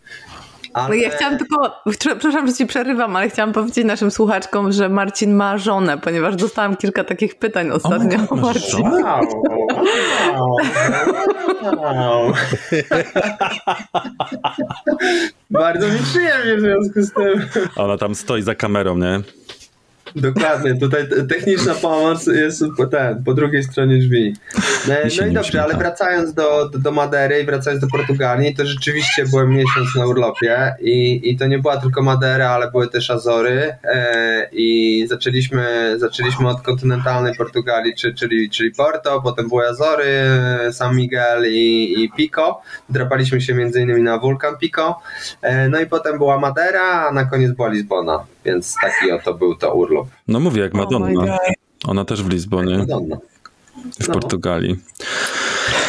ale... 0.73 0.97
Ja 0.97 1.09
chciałam 1.09 1.37
tylko, 1.37 1.81
przepraszam, 1.99 2.47
że 2.47 2.53
ci 2.53 2.65
przerywam, 2.65 3.15
ale 3.15 3.29
chciałam 3.29 3.53
powiedzieć 3.53 3.85
naszym 3.85 4.11
słuchaczkom, 4.11 4.71
że 4.71 4.89
Marcin 4.89 5.33
ma 5.33 5.57
żonę, 5.57 5.97
ponieważ 5.97 6.35
dostałam 6.35 6.77
kilka 6.77 7.03
takich 7.03 7.35
pytań 7.35 7.71
ostatnio 7.71 8.17
o, 8.29 8.35
Marcin. 8.35 8.87
Wow, 8.87 9.21
wow. 11.77 12.33
Bardzo 15.49 15.87
mi 15.87 15.99
przyjemnie 15.99 16.57
w 16.57 16.59
związku 16.59 17.01
z 17.01 17.13
tym. 17.13 17.49
Ona 17.75 17.97
tam 17.97 18.15
stoi 18.15 18.41
za 18.41 18.55
kamerą, 18.55 18.97
nie? 18.97 19.21
Dokładnie, 20.15 20.75
tutaj 20.75 21.07
techniczna 21.29 21.73
pomoc 21.73 22.27
jest 22.27 22.63
po, 22.77 22.85
ten, 22.85 23.23
po 23.23 23.33
drugiej 23.33 23.63
stronie 23.63 23.97
drzwi. 23.97 24.33
No, 24.87 24.93
no 25.21 25.27
i 25.27 25.33
dobrze, 25.33 25.63
ale 25.63 25.73
wracając 25.77 26.33
do, 26.33 26.69
do, 26.69 26.79
do 26.79 26.91
Madery 26.91 27.41
i 27.41 27.45
wracając 27.45 27.81
do 27.81 27.87
Portugalii, 27.87 28.55
to 28.55 28.65
rzeczywiście 28.65 29.25
byłem 29.25 29.49
miesiąc 29.49 29.95
na 29.95 30.05
urlopie 30.05 30.75
i, 30.81 31.21
i 31.29 31.37
to 31.37 31.47
nie 31.47 31.59
była 31.59 31.77
tylko 31.77 32.01
Madera, 32.01 32.49
ale 32.49 32.71
były 32.71 32.87
też 32.87 33.11
Azory 33.11 33.75
e, 33.83 34.49
i 34.51 35.05
zaczęliśmy, 35.09 35.95
zaczęliśmy 35.97 36.49
od 36.49 36.61
kontynentalnej 36.61 37.35
Portugalii, 37.35 37.95
czy, 37.95 38.13
czyli, 38.13 38.49
czyli 38.49 38.71
Porto, 38.71 39.21
potem 39.21 39.49
były 39.49 39.67
Azory, 39.67 40.13
San 40.71 40.95
Miguel 40.95 41.53
i, 41.53 41.93
i 42.03 42.11
Pico. 42.17 42.61
Drapaliśmy 42.89 43.41
się 43.41 43.53
między 43.53 43.81
innymi 43.81 44.01
na 44.01 44.17
wulkan 44.17 44.57
Pico, 44.57 44.99
e, 45.41 45.69
no 45.69 45.79
i 45.79 45.85
potem 45.85 46.17
była 46.17 46.39
Madera, 46.39 47.07
a 47.07 47.11
na 47.11 47.25
koniec 47.25 47.51
była 47.51 47.67
Lizbona, 47.67 48.25
więc 48.45 48.75
taki 48.81 49.11
oto 49.11 49.33
był 49.33 49.55
to 49.55 49.73
urlop. 49.73 50.07
No 50.27 50.39
mówię, 50.39 50.61
jak 50.61 50.73
Madonna. 50.73 51.23
Oh 51.23 51.37
Ona 51.87 52.05
też 52.05 52.23
w 52.23 52.29
Lizbonie. 52.29 52.77
Madonna. 52.77 53.17
W 53.99 54.07
no. 54.07 54.13
Portugalii. 54.13 54.77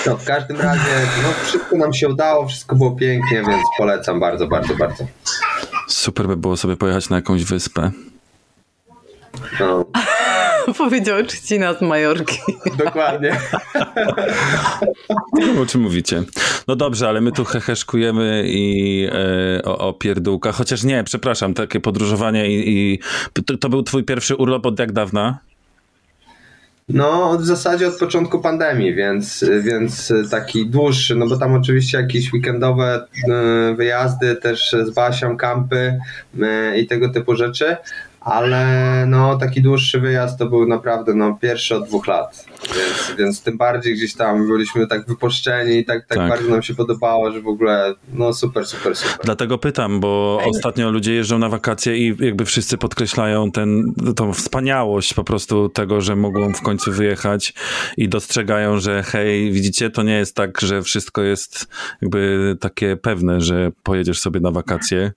No, 0.07 0.17
w 0.17 0.25
każdym 0.25 0.61
razie 0.61 1.07
no, 1.23 1.29
wszystko 1.45 1.77
nam 1.77 1.93
się 1.93 2.09
udało, 2.09 2.47
wszystko 2.47 2.77
było 2.77 2.91
pięknie, 2.91 3.43
więc 3.49 3.63
polecam 3.79 4.21
bardzo, 4.21 4.47
bardzo, 4.47 4.75
bardzo. 4.75 5.07
Super 5.89 6.27
by 6.27 6.37
było 6.37 6.57
sobie 6.57 6.77
pojechać 6.77 7.11
na 7.11 7.17
jakąś 7.17 7.45
wyspę. 7.45 7.91
No. 9.61 9.85
Powiedział 10.79 11.27
Czcina 11.27 11.75
z 11.75 11.83
Majorki. 11.83 12.39
Dokładnie. 12.85 13.37
o 15.63 15.67
czym 15.67 15.81
mówicie. 15.81 16.23
No 16.69 16.77
dobrze, 16.77 17.09
ale 17.09 17.21
my 17.21 17.33
tu 17.33 17.45
heheszkujemy 17.45 18.45
i 18.47 19.09
e, 19.13 19.63
o, 19.65 19.79
o 19.79 19.93
pierdółkach. 19.93 20.55
Chociaż 20.55 20.85
nie, 20.85 21.05
przepraszam, 21.05 21.55
takie 21.55 21.81
podróżowanie 21.81 22.51
i, 22.51 22.69
i 22.69 22.99
to, 23.33 23.57
to, 23.57 23.69
był 23.69 23.83
twój 23.83 24.05
pierwszy 24.05 24.37
urlop 24.37 24.67
od 24.67 24.79
jak 24.79 24.93
dawna? 24.93 25.39
No, 26.89 27.39
w 27.39 27.45
zasadzie 27.45 27.89
od 27.89 27.99
początku 27.99 28.41
pandemii, 28.41 28.95
więc, 28.95 29.45
więc 29.63 30.13
taki 30.31 30.67
dłuższy, 30.67 31.15
no 31.15 31.27
bo 31.27 31.37
tam 31.37 31.55
oczywiście 31.55 31.99
jakieś 31.99 32.33
weekendowe 32.33 33.07
e, 33.29 33.75
wyjazdy 33.75 34.37
też 34.37 34.77
z 34.85 34.91
Basią, 34.91 35.37
kampy 35.37 35.99
e, 36.43 36.79
i 36.79 36.87
tego 36.87 37.09
typu 37.09 37.37
rzeczy, 37.37 37.77
ale 38.25 39.05
no 39.07 39.39
taki 39.39 39.63
dłuższy 39.63 40.01
wyjazd 40.01 40.39
to 40.39 40.47
był 40.47 40.67
naprawdę 40.67 41.15
no, 41.15 41.39
pierwszy 41.43 41.77
od 41.77 41.85
dwóch 41.85 42.07
lat, 42.07 42.47
więc, 42.77 43.19
więc 43.19 43.43
tym 43.43 43.59
bardziej 43.59 43.95
gdzieś 43.95 44.15
tam 44.15 44.49
byliśmy 44.49 44.87
tak 44.87 45.07
wypuszczeni 45.07 45.79
i 45.79 45.85
tak, 45.85 46.07
tak, 46.07 46.19
tak. 46.19 46.29
bardzo 46.29 46.51
nam 46.51 46.63
się 46.63 46.75
podobało, 46.75 47.33
że 47.33 47.41
w 47.41 47.49
ogóle 47.49 47.95
no 48.13 48.33
super, 48.33 48.67
super, 48.67 48.97
super. 48.97 49.19
Dlatego 49.25 49.59
pytam, 49.59 50.01
bo 50.01 50.41
ostatnio 50.47 50.91
ludzie 50.91 51.15
jeżdżą 51.15 51.39
na 51.39 51.49
wakacje 51.49 51.99
i 51.99 52.17
jakby 52.21 52.45
wszyscy 52.45 52.79
podkreślają 52.79 53.51
ten, 53.51 53.95
tą 54.17 54.33
wspaniałość 54.33 55.15
po 55.15 55.25
prostu 55.25 55.69
tego, 55.69 56.01
że 56.01 56.17
mogą 56.17 56.55
w 56.55 56.63
końcu 56.63 56.93
wyjechać 56.93 57.55
i 57.97 58.09
dostrzegają, 58.09 58.79
że 58.79 59.03
hej, 59.03 59.53
widzicie, 59.53 59.91
to 59.91 60.03
nie 60.03 60.19
jest 60.19 60.37
tak, 60.37 60.61
że 60.61 60.83
wszystko 60.83 61.23
jest 61.23 61.67
jakby 62.03 62.57
takie 62.61 62.97
pewne, 62.97 63.41
że 63.41 63.73
pojedziesz 63.83 64.21
sobie 64.21 64.41
na 64.41 64.51
wakacje 64.51 65.13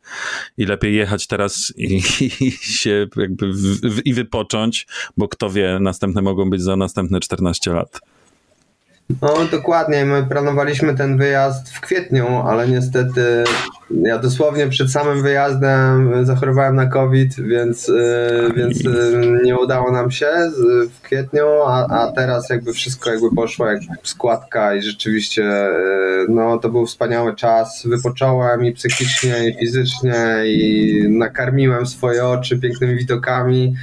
i 0.58 0.66
lepiej 0.66 0.96
jechać 0.96 1.28
teraz 1.28 1.74
i, 1.78 2.02
i 2.46 2.52
się 2.52 2.97
jakby 3.18 3.54
w, 3.54 3.82
w, 3.82 4.06
i 4.06 4.14
wypocząć, 4.14 4.88
bo 5.18 5.28
kto 5.28 5.50
wie, 5.50 5.78
następne 5.82 6.22
mogą 6.22 6.50
być 6.50 6.62
za 6.62 6.76
następne 6.76 7.20
14 7.20 7.74
lat. 7.74 8.00
No 9.22 9.34
dokładnie, 9.52 10.06
my 10.06 10.26
planowaliśmy 10.30 10.96
ten 10.96 11.18
wyjazd 11.18 11.70
w 11.70 11.82
kwietniu, 11.82 12.28
ale 12.28 12.68
niestety 12.68 13.44
ja 13.92 14.18
dosłownie 14.18 14.68
przed 14.68 14.92
samym 14.92 15.24
wyjazdem 15.24 16.26
zachorowałem 16.26 16.76
na 16.76 16.86
COVID, 16.86 17.40
więc, 17.40 17.90
y, 17.90 18.54
więc 18.56 18.86
y, 18.86 19.42
nie 19.44 19.58
udało 19.58 19.92
nam 19.92 20.12
się 20.12 20.28
w 20.90 21.02
kwietniu, 21.02 21.46
a, 21.66 21.88
a 21.88 22.12
teraz 22.12 22.50
jakby 22.50 22.74
wszystko 22.74 23.12
jakby 23.12 23.36
poszło 23.36 23.68
jak 23.68 23.80
składka 24.04 24.76
i 24.76 24.82
rzeczywiście 24.82 25.70
no 26.30 26.58
to 26.58 26.70
był 26.70 26.86
wspaniały 26.86 27.36
czas. 27.36 27.84
Wypocząłem 27.86 28.66
i 28.66 28.72
psychicznie, 28.72 29.50
i 29.50 29.54
fizycznie 29.60 30.26
i 30.46 31.06
nakarmiłem 31.10 31.86
swoje 31.86 32.26
oczy 32.26 32.60
pięknymi 32.60 32.96
widokami 32.96 33.76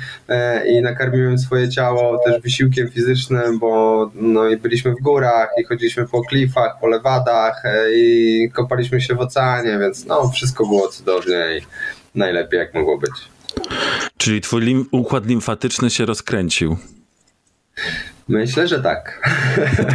i 0.67 0.83
nakarmiłem 0.83 1.39
swoje 1.39 1.69
ciało 1.69 2.19
też 2.25 2.43
wysiłkiem 2.43 2.91
fizycznym, 2.91 3.59
bo 3.59 4.11
no 4.15 4.49
i 4.49 4.57
byliśmy 4.57 4.91
w 4.91 5.03
górach 5.03 5.49
i 5.61 5.65
chodziliśmy 5.65 6.09
po 6.09 6.23
klifach, 6.23 6.77
po 6.81 6.89
lewadach 6.89 7.63
i 7.97 8.49
kopaliśmy 8.53 9.01
się 9.01 9.15
w 9.15 9.21
oceanie, 9.21 9.79
więc 9.79 9.94
więc 9.95 10.07
no, 10.07 10.29
wszystko 10.29 10.67
było 10.67 10.89
cudownie 10.89 11.59
i 11.59 11.67
najlepiej 12.19 12.59
jak 12.59 12.75
mogło 12.75 12.99
być. 12.99 13.11
Czyli 14.17 14.41
twój 14.41 14.63
lim 14.63 14.87
układ 14.91 15.27
limfatyczny 15.27 15.91
się 15.91 16.07
rozkręcił. 16.07 16.77
Myślę, 18.29 18.69
że 18.69 18.83
tak. 18.83 19.31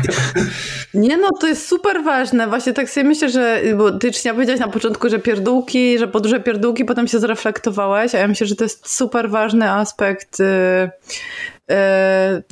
Nie 0.94 1.18
no, 1.18 1.30
to 1.42 1.48
jest 1.48 1.68
super 1.68 2.04
ważne. 2.04 2.48
Właśnie 2.48 2.74
tak 2.74 2.90
sobie 2.90 3.04
myślę, 3.04 3.30
że, 3.30 3.62
bo 3.78 3.92
ty 3.92 4.12
Czynia 4.12 4.34
powiedziałaś 4.34 4.60
na 4.60 4.68
początku, 4.68 5.10
że 5.10 5.20
pierdółki, 5.20 6.00
że 6.00 6.08
podróże 6.08 6.40
pierdółki, 6.40 6.86
potem 6.86 7.08
się 7.08 7.20
zreflektowałeś, 7.20 8.16
a 8.16 8.18
ja 8.18 8.28
myślę, 8.28 8.48
że 8.48 8.56
to 8.56 8.64
jest 8.64 8.90
super 8.90 9.30
ważny 9.30 9.72
aspekt 9.72 10.40
y, 10.40 10.44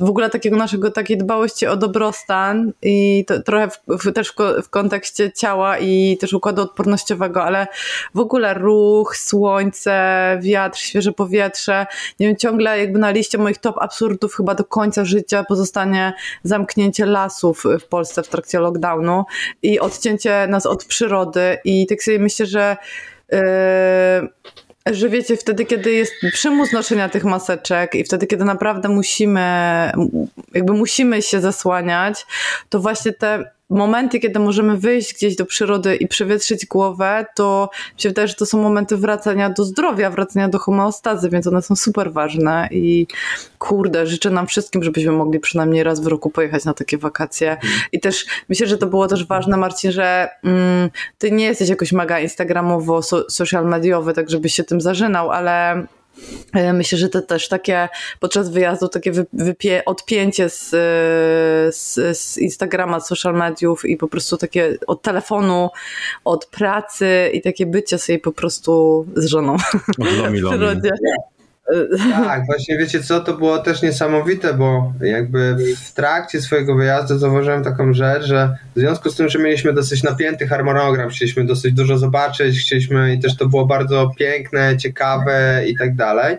w 0.00 0.08
ogóle 0.08 0.30
takiego 0.30 0.56
naszego, 0.56 0.90
takiej 0.90 1.18
dbałości 1.18 1.66
o 1.66 1.76
dobrostan 1.76 2.72
i 2.82 3.24
to, 3.26 3.42
trochę 3.42 3.68
w, 3.68 3.78
w, 3.88 4.12
też 4.12 4.28
w, 4.28 4.62
w, 4.62 4.68
kontekście 4.70 5.32
ciała 5.32 5.78
i 5.78 6.16
też 6.20 6.32
układu 6.32 6.62
odpornościowego, 6.62 7.44
ale 7.44 7.66
w 8.14 8.18
ogóle 8.18 8.54
ruch, 8.54 9.16
słońce, 9.16 10.38
wiatr, 10.42 10.78
świeże 10.78 11.12
powietrze. 11.12 11.86
Nie 12.20 12.26
wiem, 12.26 12.36
ciągle 12.36 12.78
jakby 12.78 12.98
na 12.98 13.10
liście 13.10 13.38
moich 13.38 13.58
top 13.58 13.78
absurdów 13.78 14.34
chyba 14.34 14.54
do 14.54 14.64
końca 14.64 15.04
życia 15.04 15.44
pozostanie 15.44 16.12
zamknięcie 16.42 17.06
lasów 17.06 17.64
w 17.80 17.84
Polsce 17.84 18.22
w 18.22 18.28
trakcie 18.28 18.60
lockdownu 18.60 19.24
i 19.62 19.80
odcięcie 19.80 20.46
nas 20.46 20.66
od 20.66 20.84
przyrody 20.84 21.58
i 21.64 21.86
tak 21.86 22.02
sobie 22.02 22.18
myślę, 22.18 22.46
że 22.46 22.76
yy, 23.32 23.38
że 24.94 25.08
wiecie, 25.08 25.36
wtedy, 25.36 25.64
kiedy 25.64 25.92
jest 25.92 26.12
przymus 26.32 26.72
noszenia 26.72 27.08
tych 27.08 27.24
maseczek 27.24 27.94
i 27.94 28.04
wtedy, 28.04 28.26
kiedy 28.26 28.44
naprawdę 28.44 28.88
musimy, 28.88 29.40
jakby 30.54 30.72
musimy 30.72 31.22
się 31.22 31.40
zasłaniać, 31.40 32.26
to 32.68 32.80
właśnie 32.80 33.12
te 33.12 33.57
momenty, 33.70 34.20
kiedy 34.20 34.38
możemy 34.38 34.76
wyjść 34.76 35.14
gdzieś 35.14 35.36
do 35.36 35.46
przyrody 35.46 35.96
i 35.96 36.08
przewietrzyć 36.08 36.66
głowę, 36.66 37.26
to 37.34 37.70
mi 37.94 38.00
się 38.00 38.08
wydaje, 38.08 38.28
że 38.28 38.34
to 38.34 38.46
są 38.46 38.62
momenty 38.62 38.96
wracania 38.96 39.50
do 39.50 39.64
zdrowia, 39.64 40.10
wracania 40.10 40.48
do 40.48 40.58
homeostazy, 40.58 41.30
więc 41.30 41.46
one 41.46 41.62
są 41.62 41.76
super 41.76 42.12
ważne 42.12 42.68
i 42.70 43.06
kurde, 43.58 44.06
życzę 44.06 44.30
nam 44.30 44.46
wszystkim, 44.46 44.82
żebyśmy 44.82 45.12
mogli 45.12 45.40
przynajmniej 45.40 45.82
raz 45.82 46.00
w 46.00 46.06
roku 46.06 46.30
pojechać 46.30 46.64
na 46.64 46.74
takie 46.74 46.98
wakacje. 46.98 47.56
I 47.92 48.00
też 48.00 48.26
myślę, 48.48 48.66
że 48.66 48.78
to 48.78 48.86
było 48.86 49.06
też 49.06 49.26
ważne, 49.26 49.56
Marcin, 49.56 49.92
że 49.92 50.28
mm, 50.44 50.90
ty 51.18 51.30
nie 51.32 51.44
jesteś 51.44 51.68
jakoś 51.68 51.92
mega 51.92 52.20
instagramowo, 52.20 53.02
so, 53.02 53.30
social 53.30 53.66
mediowy, 53.66 54.12
tak 54.12 54.30
żebyś 54.30 54.54
się 54.54 54.64
tym 54.64 54.80
zażynał, 54.80 55.30
ale 55.30 55.86
Myślę, 56.74 56.98
że 56.98 57.08
to 57.08 57.22
też 57.22 57.48
takie 57.48 57.88
podczas 58.20 58.50
wyjazdu 58.50 58.88
takie 58.88 59.12
wypie, 59.32 59.84
odpięcie 59.84 60.48
z, 60.48 60.70
z, 61.76 62.18
z, 62.18 62.38
Instagrama, 62.38 63.00
z 63.00 63.06
social 63.06 63.34
mediów 63.34 63.84
i 63.84 63.96
po 63.96 64.08
prostu 64.08 64.36
takie 64.36 64.76
od 64.86 65.02
telefonu, 65.02 65.70
od 66.24 66.46
pracy 66.46 67.30
i 67.32 67.42
takie 67.42 67.66
bycie 67.66 67.98
sobie 67.98 68.18
po 68.18 68.32
prostu 68.32 69.06
z 69.16 69.26
żoną 69.26 69.56
lomi, 69.98 70.40
lomi. 70.60 70.80
w 70.80 71.37
tak, 71.98 72.46
właśnie 72.46 72.78
wiecie 72.78 73.02
co, 73.02 73.20
to 73.20 73.34
było 73.34 73.58
też 73.58 73.82
niesamowite, 73.82 74.54
bo 74.54 74.92
jakby 75.00 75.56
w 75.76 75.92
trakcie 75.92 76.40
swojego 76.40 76.74
wyjazdu 76.74 77.18
zauważyłem 77.18 77.64
taką 77.64 77.92
rzecz, 77.92 78.24
że 78.24 78.56
w 78.76 78.80
związku 78.80 79.10
z 79.10 79.16
tym, 79.16 79.28
że 79.28 79.38
mieliśmy 79.38 79.72
dosyć 79.72 80.02
napięty 80.02 80.46
harmonogram, 80.46 81.08
chcieliśmy 81.08 81.44
dosyć 81.44 81.74
dużo 81.74 81.98
zobaczyć, 81.98 82.60
chcieliśmy 82.60 83.14
i 83.14 83.20
też 83.20 83.36
to 83.36 83.46
było 83.46 83.66
bardzo 83.66 84.10
piękne, 84.18 84.76
ciekawe 84.76 85.62
i 85.66 85.76
tak 85.76 85.94
dalej, 85.94 86.36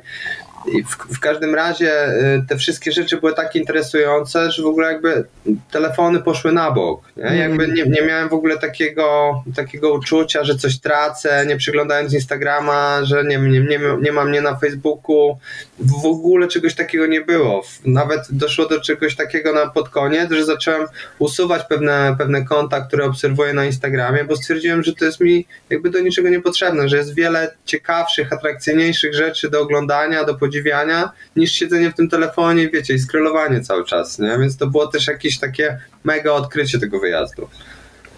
w, 0.86 1.16
w, 1.16 1.20
każdym 1.20 1.56
razie 1.56 2.08
y, 2.08 2.44
te 2.50 2.58
wszystkie 2.58 2.92
rzeczy 2.92 3.18
były 3.18 3.34
tak 3.34 3.56
interesujące, 3.56 4.52
że 4.52 4.64
w 4.64 4.66
ogóle 4.66 4.92
jakby 4.92 5.24
telefony 5.72 6.20
poszły 6.20 6.52
na 6.52 6.72
bok. 6.72 7.02
Nie? 7.18 7.24
Mm. 7.24 7.40
Jakby 7.40 7.68
nie, 7.68 7.84
nie 7.84 8.02
miałem 8.02 8.30
w 8.30 8.34
ogóle 8.34 8.58
takiego, 8.58 9.34
takiego 9.56 9.94
uczucia, 9.94 10.44
że 10.44 10.56
coś 10.56 10.80
tracę, 10.80 11.46
nie 11.48 11.58
przyglądając 11.58 12.14
Instagrama, 12.14 13.00
że 13.04 13.24
nie, 13.24 13.38
nie, 13.38 13.60
nie, 13.60 13.80
nie 14.02 14.12
mam 14.12 14.30
mnie 14.30 14.42
na 14.42 14.56
Facebooku. 14.56 15.38
W 15.80 16.06
ogóle 16.06 16.48
czegoś 16.48 16.76
takiego 16.76 17.06
nie 17.06 17.22
było. 17.22 17.64
Nawet 17.86 18.22
doszło 18.30 18.66
do 18.66 18.82
czegoś 18.82 19.16
takiego 19.16 19.54
na 19.54 19.68
pod 19.68 19.90
koniec, 19.90 20.32
że 20.32 20.46
zacząłem 20.46 20.88
usuwać 21.20 21.64
pewne, 21.64 22.16
pewne 22.18 22.46
konta, 22.46 22.82
które 22.82 23.06
obserwuję 23.06 23.54
na 23.54 23.66
Instagramie, 23.66 24.24
bo 24.24 24.36
stwierdziłem, 24.36 24.84
że 24.84 24.96
to 24.96 25.06
jest 25.06 25.20
mi 25.20 25.46
jakby 25.70 25.90
do 25.90 26.00
niczego 26.00 26.30
niepotrzebne, 26.30 26.90
że 26.90 26.98
jest 26.98 27.16
wiele 27.16 27.56
ciekawszych, 27.66 28.34
atrakcyjniejszych 28.34 29.14
rzeczy 29.14 29.50
do 29.50 29.62
oglądania, 29.62 30.24
do 30.24 30.36
podziwiania 30.36 30.49
podziwiania, 30.50 31.12
niż 31.36 31.52
siedzenie 31.52 31.92
w 31.92 31.96
tym 31.96 32.10
telefonie, 32.10 32.70
wiecie, 32.70 32.94
i 32.94 33.00
scrollowanie 33.00 33.62
cały 33.62 33.86
czas, 33.86 34.20
nie? 34.20 34.38
Więc 34.40 34.58
to 34.58 34.68
było 34.68 34.88
też 34.88 35.08
jakieś 35.08 35.40
takie 35.40 35.80
mega 36.04 36.32
odkrycie 36.32 36.80
tego 36.80 37.00
wyjazdu. 37.00 37.50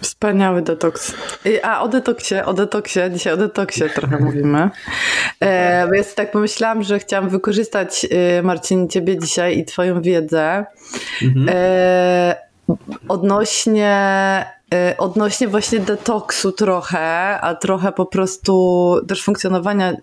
Wspaniały 0.01 0.61
detoks. 0.61 1.13
A 1.63 1.83
o 1.83 1.87
detoksie, 1.87 2.35
o 2.45 2.53
detoksie, 2.53 2.99
dzisiaj 3.13 3.33
o 3.33 3.37
detoksie 3.37 3.83
trochę 3.95 4.19
mówimy. 4.25 4.69
E, 5.39 5.87
bo 5.87 5.93
ja 5.93 6.03
tak 6.15 6.31
pomyślałam, 6.31 6.83
że 6.83 6.99
chciałam 6.99 7.29
wykorzystać, 7.29 8.07
e, 8.11 8.41
Marcin, 8.41 8.89
ciebie 8.89 9.19
dzisiaj 9.19 9.57
i 9.57 9.65
twoją 9.65 10.01
wiedzę 10.01 10.65
mhm. 11.21 11.49
e, 11.49 12.35
odnośnie 13.07 13.91
Y, 14.60 14.60
odnośnie 14.97 15.47
właśnie 15.47 15.79
detoksu 15.79 16.51
trochę, 16.51 16.99
a 17.41 17.55
trochę 17.55 17.91
po 17.91 18.05
prostu 18.05 18.95
też 19.07 19.23
funkcjonowania 19.23 19.91
y, 19.91 19.97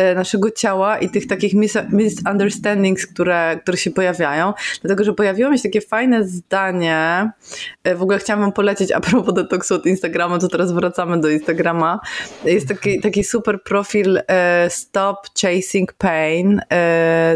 y, 0.00 0.14
naszego 0.14 0.50
ciała 0.50 0.98
i 0.98 1.10
tych 1.10 1.26
takich 1.26 1.54
misunderstandings, 1.92 3.06
które, 3.06 3.58
które 3.62 3.76
się 3.76 3.90
pojawiają. 3.90 4.52
Dlatego, 4.82 5.04
że 5.04 5.12
pojawiło 5.12 5.50
mi 5.50 5.58
się 5.58 5.62
takie 5.62 5.80
fajne 5.80 6.24
zdanie, 6.24 7.30
w 7.96 8.02
ogóle 8.02 8.18
chciałam 8.18 8.40
wam 8.40 8.52
polecieć 8.52 8.92
a 8.92 9.00
propos 9.00 9.34
detoksu 9.34 9.74
od 9.74 9.86
Instagrama, 9.86 10.38
to 10.38 10.48
teraz 10.48 10.72
wracamy 10.72 11.20
do 11.20 11.28
Instagrama. 11.28 12.00
Jest 12.44 12.68
taki, 12.68 13.00
taki 13.00 13.24
super 13.24 13.62
profil 13.62 14.20
Stop 14.68 15.16
Chasing 15.42 15.92
Pain 15.92 16.60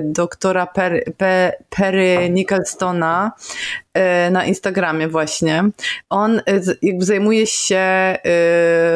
doktora 0.02 0.66
Perry, 0.66 1.04
Perry 1.70 2.30
Nicholsona 2.30 3.32
na 4.30 4.44
Instagramie 4.44 5.08
właśnie. 5.08 5.64
On 6.10 6.38
y, 6.38 6.42
jakby 6.82 7.04
zajmuje 7.04 7.46
się 7.46 8.16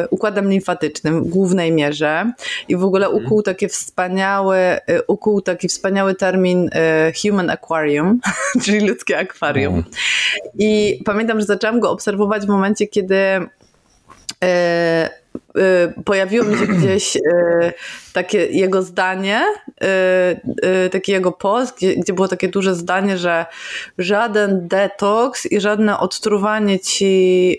y, 0.03 0.07
układem 0.09 0.49
limfatycznym 0.49 1.23
w 1.23 1.27
głównej 1.27 1.71
mierze 1.71 2.31
i 2.67 2.75
w 2.75 2.83
ogóle 2.83 3.05
mhm. 3.05 3.25
ukuł 3.25 3.41
takie 3.41 3.69
wspaniały, 3.69 4.57
y, 4.57 5.01
ukuł 5.07 5.41
taki 5.41 5.67
wspaniały 5.67 6.15
termin 6.15 6.69
human 7.21 7.49
aquarium, 7.49 8.19
czyli 8.63 8.87
ludzkie 8.87 9.19
akwarium. 9.19 9.75
Mhm. 9.75 9.93
I 10.59 11.01
pamiętam, 11.05 11.39
że 11.39 11.45
zaczęłam 11.45 11.79
go 11.79 11.91
obserwować 11.91 12.45
w 12.45 12.49
momencie, 12.49 12.87
kiedy 12.87 13.47
Y, 14.43 15.22
pojawiło 16.05 16.45
mi 16.45 16.57
się 16.57 16.67
gdzieś 16.77 17.15
y, 17.15 17.19
takie 18.13 18.45
jego 18.45 18.81
zdanie, 18.81 19.41
y, 20.85 20.89
taki 20.89 21.11
jego 21.11 21.31
post, 21.31 21.77
gdzie, 21.77 21.95
gdzie 21.95 22.13
było 22.13 22.27
takie 22.27 22.47
duże 22.47 22.75
zdanie, 22.75 23.17
że 23.17 23.45
żaden 23.97 24.67
detoks 24.67 25.45
i 25.45 25.59
żadne 25.59 25.99
odtruwanie 25.99 26.79
ci 26.79 27.57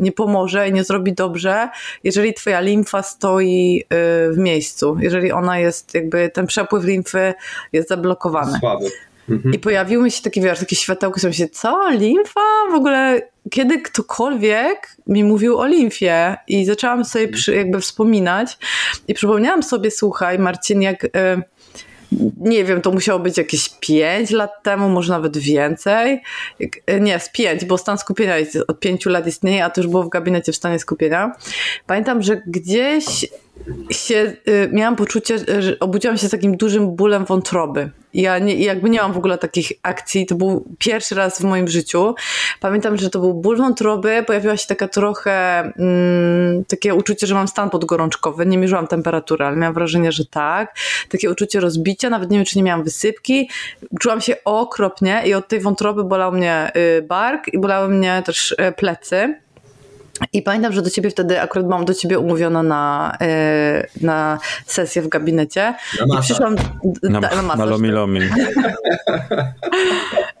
nie 0.00 0.12
pomoże 0.12 0.68
i 0.68 0.72
nie 0.72 0.84
zrobi 0.84 1.12
dobrze, 1.12 1.68
jeżeli 2.04 2.34
twoja 2.34 2.60
limfa 2.60 3.02
stoi 3.02 3.84
w 4.30 4.34
miejscu, 4.36 4.96
jeżeli 5.00 5.32
ona 5.32 5.58
jest 5.58 5.94
jakby, 5.94 6.30
ten 6.34 6.46
przepływ 6.46 6.84
limfy 6.84 7.34
jest 7.72 7.88
zablokowany. 7.88 8.58
Słaby. 8.58 8.86
Mhm. 9.30 9.54
I 9.54 9.58
pojawiły 9.58 10.04
mi 10.04 10.10
się 10.10 10.22
takie, 10.22 10.40
wiesz, 10.40 10.58
takie 10.58 10.76
światełko, 10.76 11.20
że 11.20 11.32
się, 11.32 11.48
co, 11.48 11.90
limfa? 11.90 12.40
W 12.70 12.74
ogóle 12.74 13.31
kiedy 13.50 13.80
ktokolwiek 13.80 14.96
mi 15.06 15.24
mówił 15.24 15.58
o 15.58 15.66
limfie 15.66 16.36
i 16.48 16.64
zaczęłam 16.64 17.04
sobie 17.04 17.28
przy, 17.28 17.54
jakby 17.54 17.80
wspominać 17.80 18.58
i 19.08 19.14
przypomniałam 19.14 19.62
sobie, 19.62 19.90
słuchaj 19.90 20.38
Marcin, 20.38 20.82
jak... 20.82 21.04
Y 21.04 21.42
nie 22.36 22.64
wiem, 22.64 22.82
to 22.82 22.90
musiało 22.90 23.18
być 23.18 23.38
jakieś 23.38 23.68
5 23.80 24.30
lat 24.30 24.62
temu, 24.62 24.88
może 24.88 25.12
nawet 25.12 25.38
więcej. 25.38 26.22
Y, 26.60 27.00
nie, 27.00 27.20
z 27.20 27.28
5, 27.28 27.64
bo 27.64 27.78
stan 27.78 27.98
skupienia 27.98 28.38
jest, 28.38 28.58
od 28.68 28.80
5 28.80 29.06
lat 29.06 29.26
istnieje, 29.26 29.64
a 29.64 29.70
to 29.70 29.80
już 29.80 29.90
było 29.90 30.02
w 30.02 30.08
gabinecie 30.08 30.52
w 30.52 30.56
stanie 30.56 30.78
skupienia. 30.78 31.32
Pamiętam, 31.86 32.22
że 32.22 32.42
gdzieś 32.46 33.26
się, 33.90 34.32
y, 34.48 34.70
miałam 34.72 34.96
poczucie, 34.96 35.38
że 35.38 35.78
obudziłam 35.80 36.16
się 36.16 36.28
z 36.28 36.30
takim 36.30 36.56
dużym 36.56 36.96
bólem 36.96 37.24
wątroby. 37.24 37.90
Ja 38.14 38.38
nie, 38.38 38.54
jakby 38.54 38.90
nie 38.90 38.98
mam 39.02 39.12
w 39.12 39.16
ogóle 39.16 39.38
takich 39.38 39.72
akcji. 39.82 40.26
To 40.26 40.34
był 40.34 40.64
pierwszy 40.78 41.14
raz 41.14 41.38
w 41.40 41.44
moim 41.44 41.68
życiu. 41.68 42.14
Pamiętam, 42.60 42.96
że 42.96 43.10
to 43.10 43.18
był 43.18 43.34
ból 43.34 43.56
wątroby. 43.56 44.24
Pojawiła 44.26 44.56
się 44.56 44.66
taka 44.66 44.88
trochę 44.88 45.60
mm, 45.60 46.64
takie 46.64 46.94
uczucie, 46.94 47.26
że 47.26 47.34
mam 47.34 47.48
stan 47.48 47.70
podgorączkowy. 47.70 48.46
Nie 48.46 48.58
mierzyłam 48.58 48.86
temperatury, 48.86 49.44
ale 49.44 49.56
miałam 49.56 49.74
wrażenie, 49.74 50.12
że 50.12 50.26
tak. 50.26 50.76
Takie 51.08 51.30
uczucie 51.30 51.60
rozbicia. 51.60 52.10
Nawet 52.10 52.30
nie 52.30 52.38
wiem, 52.38 52.44
czy 52.44 52.58
nie 52.58 52.62
miałam 52.62 52.84
wysypki. 52.84 53.48
Czułam 54.00 54.20
się 54.20 54.36
okropnie 54.44 55.22
i 55.26 55.34
od 55.34 55.48
tej 55.48 55.60
wątroby 55.60 56.04
bolał 56.04 56.32
mnie 56.32 56.72
y, 56.76 57.02
bark 57.02 57.48
i 57.48 57.58
bolały 57.58 57.88
mnie 57.88 58.22
też 58.26 58.52
y, 58.52 58.56
plecy. 58.76 59.41
I 60.32 60.42
pamiętam, 60.42 60.72
że 60.72 60.82
do 60.82 60.90
ciebie 60.90 61.10
wtedy, 61.10 61.40
akurat 61.40 61.66
mam 61.66 61.84
do 61.84 61.94
ciebie 61.94 62.18
umówiona 62.18 62.62
na, 62.62 63.16
e, 63.20 63.86
na 64.00 64.38
sesję 64.66 65.02
w 65.02 65.08
gabinecie. 65.08 65.74
Na 66.08 66.18
I 66.18 66.22
przyszłam 66.22 66.56
na, 67.02 67.20
na, 67.20 67.56
na 67.56 67.64
lomi 67.64 67.88
lomi. 67.88 68.20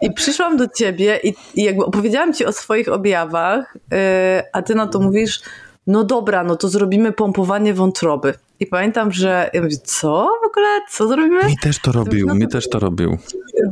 I 0.00 0.12
przyszłam 0.12 0.56
do 0.56 0.68
ciebie 0.68 1.20
i, 1.22 1.34
i 1.54 1.64
jakby 1.64 1.84
opowiedziałam 1.84 2.34
ci 2.34 2.46
o 2.46 2.52
swoich 2.52 2.88
objawach, 2.88 3.76
e, 3.92 4.44
a 4.52 4.62
ty 4.62 4.74
na 4.74 4.86
to 4.86 5.00
mówisz, 5.00 5.42
no 5.86 6.04
dobra, 6.04 6.44
no 6.44 6.56
to 6.56 6.68
zrobimy 6.68 7.12
pompowanie 7.12 7.74
wątroby. 7.74 8.34
I 8.62 8.66
pamiętam, 8.66 9.12
że 9.12 9.50
ja 9.52 9.62
mówię, 9.62 9.76
co 9.84 10.28
w 10.42 10.46
ogóle, 10.46 10.80
co 10.90 11.08
zrobimy? 11.08 11.44
Mi 11.44 11.58
też 11.58 11.78
to 11.78 11.92
robił, 11.92 12.26
no, 12.26 12.34
mi 12.34 12.48
też 12.48 12.68
to 12.68 12.78
robił. 12.78 13.18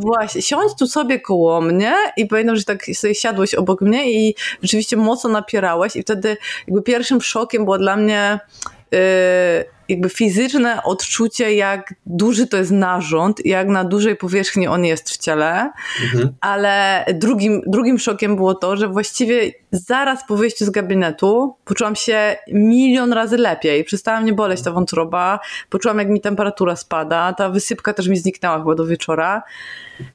Właśnie, 0.01 0.43
siądź 0.43 0.73
tu 0.79 0.87
sobie 0.87 1.21
koło 1.21 1.61
mnie 1.61 1.95
i 2.17 2.27
pamiętam, 2.27 2.57
że 2.57 2.65
tak 2.65 2.85
sobie 2.95 3.15
siadłeś 3.15 3.55
obok 3.55 3.81
mnie 3.81 4.13
i 4.13 4.35
rzeczywiście 4.63 4.97
mocno 4.97 5.31
napierałeś 5.31 5.97
i 5.97 6.03
wtedy 6.03 6.37
jakby 6.67 6.83
pierwszym 6.83 7.21
szokiem 7.21 7.65
było 7.65 7.79
dla 7.79 7.97
mnie 7.97 8.41
yy, 8.93 8.99
jakby 9.91 10.09
fizyczne 10.09 10.83
odczucie, 10.83 11.55
jak 11.55 11.95
duży 12.07 12.47
to 12.47 12.57
jest 12.57 12.71
narząd, 12.71 13.47
jak 13.47 13.69
na 13.69 13.85
dużej 13.85 14.17
powierzchni 14.17 14.67
on 14.69 14.85
jest 14.85 15.11
w 15.11 15.19
ciele, 15.19 15.71
mhm. 16.05 16.35
ale 16.41 17.05
drugim, 17.15 17.63
drugim 17.67 17.99
szokiem 17.99 18.37
było 18.37 18.55
to, 18.55 18.77
że 18.77 18.89
właściwie 18.89 19.53
zaraz 19.73 20.27
po 20.29 20.37
wyjściu 20.37 20.65
z 20.65 20.71
gabinetu 20.71 21.57
poczułam 21.65 21.97
się 21.97 22.37
milion 22.53 23.13
razy 23.13 23.37
lepiej. 23.37 23.85
Przestała 23.85 24.21
mnie 24.21 24.33
boleć 24.33 24.63
ta 24.63 24.71
wątroba, 24.71 25.39
poczułam 25.69 25.99
jak 25.99 26.09
mi 26.09 26.21
temperatura 26.21 26.77
spada, 26.77 27.33
ta 27.33 27.49
wysypka 27.49 27.93
też 27.93 28.09
mi 28.09 28.17
zniknęła 28.17 28.59
chyba 28.59 28.75
do 28.75 28.87
wieczora 28.87 29.43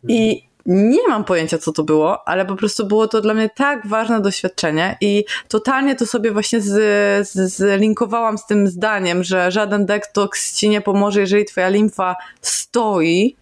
i 0.07 0.43
nie 0.65 1.07
mam 1.07 1.23
pojęcia, 1.23 1.57
co 1.57 1.71
to 1.71 1.83
było, 1.83 2.27
ale 2.27 2.45
po 2.45 2.55
prostu 2.55 2.85
było 2.85 3.07
to 3.07 3.21
dla 3.21 3.33
mnie 3.33 3.49
tak 3.55 3.87
ważne 3.87 4.21
doświadczenie 4.21 4.97
i 5.01 5.25
totalnie 5.47 5.95
to 5.95 6.05
sobie 6.05 6.31
właśnie 6.31 6.61
z, 6.61 7.27
z, 7.27 7.53
zlinkowałam 7.53 8.37
z 8.37 8.45
tym 8.45 8.67
zdaniem, 8.67 9.23
że 9.23 9.51
żaden 9.51 9.85
detoks 9.85 10.55
ci 10.55 10.69
nie 10.69 10.81
pomoże, 10.81 11.19
jeżeli 11.19 11.45
twoja 11.45 11.69
limfa 11.69 12.15
stoi. 12.41 13.35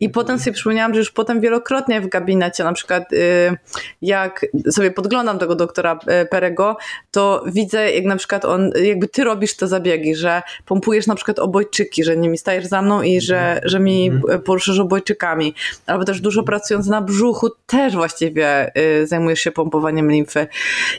I 0.00 0.08
potem 0.08 0.38
sobie 0.38 0.52
przypomniałam, 0.54 0.94
że 0.94 0.98
już 0.98 1.10
potem 1.10 1.40
wielokrotnie 1.40 2.00
w 2.00 2.08
gabinecie, 2.08 2.64
na 2.64 2.72
przykład 2.72 3.12
y, 3.12 3.56
jak 4.02 4.46
sobie 4.70 4.90
podglądam 4.90 5.38
tego 5.38 5.54
doktora 5.54 5.98
y, 6.22 6.26
Perego, 6.26 6.76
to 7.10 7.44
widzę, 7.46 7.92
jak 7.92 8.04
na 8.04 8.16
przykład 8.16 8.44
on, 8.44 8.70
jakby 8.82 9.08
ty 9.08 9.24
robisz 9.24 9.56
te 9.56 9.66
zabiegi, 9.66 10.14
że 10.14 10.42
pompujesz 10.66 11.06
na 11.06 11.14
przykład 11.14 11.38
obojczyki, 11.38 12.04
że 12.04 12.16
nimi 12.16 12.38
stajesz 12.38 12.66
za 12.66 12.82
mną 12.82 13.02
i 13.02 13.20
że, 13.20 13.60
że 13.64 13.80
mi 13.80 14.08
mhm. 14.08 14.42
poruszysz 14.42 14.78
obojczykami, 14.78 15.54
albo 15.86 16.04
też 16.04 16.20
dużo 16.20 16.42
pracując 16.60 16.86
na 16.86 17.00
brzuchu, 17.00 17.48
też 17.66 17.94
właściwie 17.94 18.72
y, 19.02 19.06
zajmujesz 19.06 19.40
się 19.40 19.52
pompowaniem 19.52 20.10
limfy. 20.10 20.46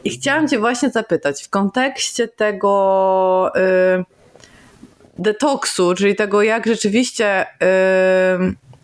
I 0.04 0.10
chciałam 0.10 0.47
cię 0.47 0.60
właśnie 0.60 0.89
zapytać, 0.89 1.43
w 1.43 1.50
kontekście 1.50 2.28
tego 2.28 3.52
detoksu, 5.17 5.95
czyli 5.95 6.15
tego, 6.15 6.41
jak 6.41 6.65
rzeczywiście 6.65 7.45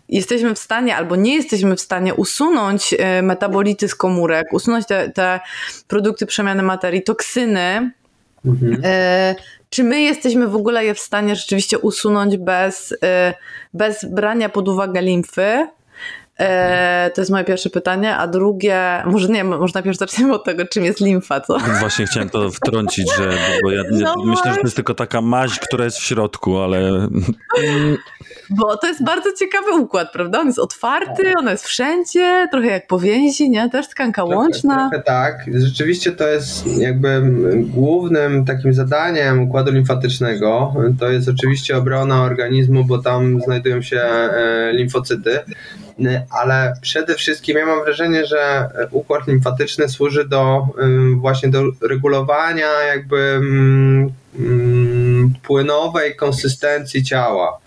jesteśmy 0.08 0.54
w 0.54 0.58
stanie 0.58 0.96
albo 0.96 1.16
nie 1.16 1.36
jesteśmy 1.36 1.76
w 1.76 1.80
stanie 1.80 2.14
usunąć 2.14 2.92
y, 2.92 3.22
metabolity 3.22 3.88
z 3.88 3.94
komórek, 3.94 4.52
usunąć 4.52 4.86
te, 4.86 5.10
te 5.10 5.40
produkty 5.88 6.26
przemiany 6.26 6.62
materii, 6.62 7.02
toksyny, 7.02 7.90
mhm. 8.46 8.84
Y, 8.84 9.34
czy 9.70 9.84
my 9.84 10.00
jesteśmy 10.00 10.46
w 10.46 10.56
ogóle 10.56 10.84
je 10.84 10.94
w 10.94 11.00
stanie 11.00 11.36
rzeczywiście 11.36 11.78
usunąć 11.78 12.36
bez, 12.36 12.92
y, 12.92 12.96
bez 13.74 14.04
brania 14.04 14.48
pod 14.48 14.68
uwagę 14.68 15.02
limfy? 15.02 15.68
E, 16.38 17.10
to 17.14 17.20
jest 17.20 17.30
moje 17.30 17.44
pierwsze 17.44 17.70
pytanie, 17.70 18.16
a 18.16 18.26
drugie, 18.26 19.02
może 19.06 19.28
nie, 19.28 19.44
może 19.44 19.74
najpierw 19.74 19.98
zaczniemy 19.98 20.34
od 20.34 20.44
tego, 20.44 20.66
czym 20.66 20.84
jest 20.84 21.00
limfa, 21.00 21.40
co? 21.40 21.58
Właśnie 21.80 22.06
chciałem 22.06 22.30
to 22.30 22.50
wtrącić, 22.50 23.16
że 23.16 23.30
bo 23.62 23.70
ja 23.70 23.82
no 23.90 24.14
myślę, 24.24 24.50
że 24.50 24.56
to 24.56 24.62
jest 24.62 24.76
tylko 24.76 24.94
taka 24.94 25.20
maź, 25.20 25.58
która 25.58 25.84
jest 25.84 25.98
w 25.98 26.02
środku, 26.02 26.58
ale... 26.58 27.08
Bo 28.50 28.76
to 28.76 28.86
jest 28.86 29.04
bardzo 29.04 29.32
ciekawy 29.32 29.72
układ, 29.72 30.12
prawda? 30.12 30.40
On 30.40 30.46
jest 30.46 30.58
otwarty, 30.58 31.32
on 31.38 31.46
jest 31.46 31.64
wszędzie, 31.64 32.48
trochę 32.50 32.66
jak 32.66 32.86
powięzi, 32.86 33.50
nie? 33.50 33.70
Też 33.70 33.88
tkanka 33.88 34.22
trochę, 34.22 34.36
łączna. 34.36 34.88
Trochę 34.90 35.04
tak. 35.04 35.44
Rzeczywiście 35.54 36.12
to 36.12 36.28
jest 36.28 36.66
jakby 36.66 37.22
głównym 37.54 38.44
takim 38.44 38.74
zadaniem 38.74 39.42
układu 39.42 39.72
limfatycznego, 39.72 40.74
to 41.00 41.10
jest 41.10 41.28
oczywiście 41.28 41.76
obrona 41.76 42.22
organizmu, 42.22 42.84
bo 42.84 42.98
tam 42.98 43.40
znajdują 43.40 43.82
się 43.82 44.00
e, 44.00 44.72
limfocyty 44.72 45.40
ale 46.30 46.74
przede 46.82 47.14
wszystkim 47.14 47.56
ja 47.58 47.66
mam 47.66 47.84
wrażenie, 47.84 48.26
że 48.26 48.70
układ 48.90 49.26
limfatyczny 49.26 49.88
służy 49.88 50.28
do 50.28 50.66
właśnie 51.16 51.48
do 51.48 51.62
regulowania 51.82 52.68
jakby 52.82 53.40
płynowej 55.42 56.16
konsystencji 56.16 57.04
ciała. 57.04 57.58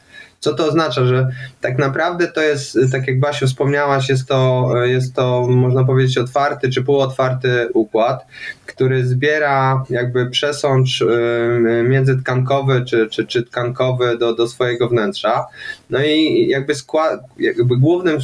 Co 0.44 0.54
to 0.54 0.66
oznacza, 0.66 1.06
że 1.06 1.28
tak 1.62 1.78
naprawdę 1.78 2.28
to 2.28 2.42
jest, 2.42 2.78
tak 2.92 3.08
jak 3.08 3.20
Basiu 3.20 3.48
wspomniałaś, 3.48 4.10
jest 4.10 4.28
to, 4.28 4.72
jest 4.84 5.16
to 5.16 5.48
można 5.50 5.84
powiedzieć 5.84 6.18
otwarty 6.18 6.70
czy 6.70 6.84
półotwarty 6.84 7.70
układ, 7.74 8.26
który 8.66 9.06
zbiera 9.06 9.84
jakby 9.90 10.30
przesącz 10.30 11.04
międzytkankowy 11.84 12.86
czy, 12.86 13.10
czy, 13.10 13.26
czy 13.26 13.44
tkankowy 13.44 14.18
do, 14.18 14.36
do 14.36 14.48
swojego 14.48 14.90
wnętrza. 14.90 15.46
No 15.90 16.04
i 16.04 16.48
jakby 16.48 16.76
skład, 16.76 17.20
jakby 17.38 17.78
głównym 17.78 18.18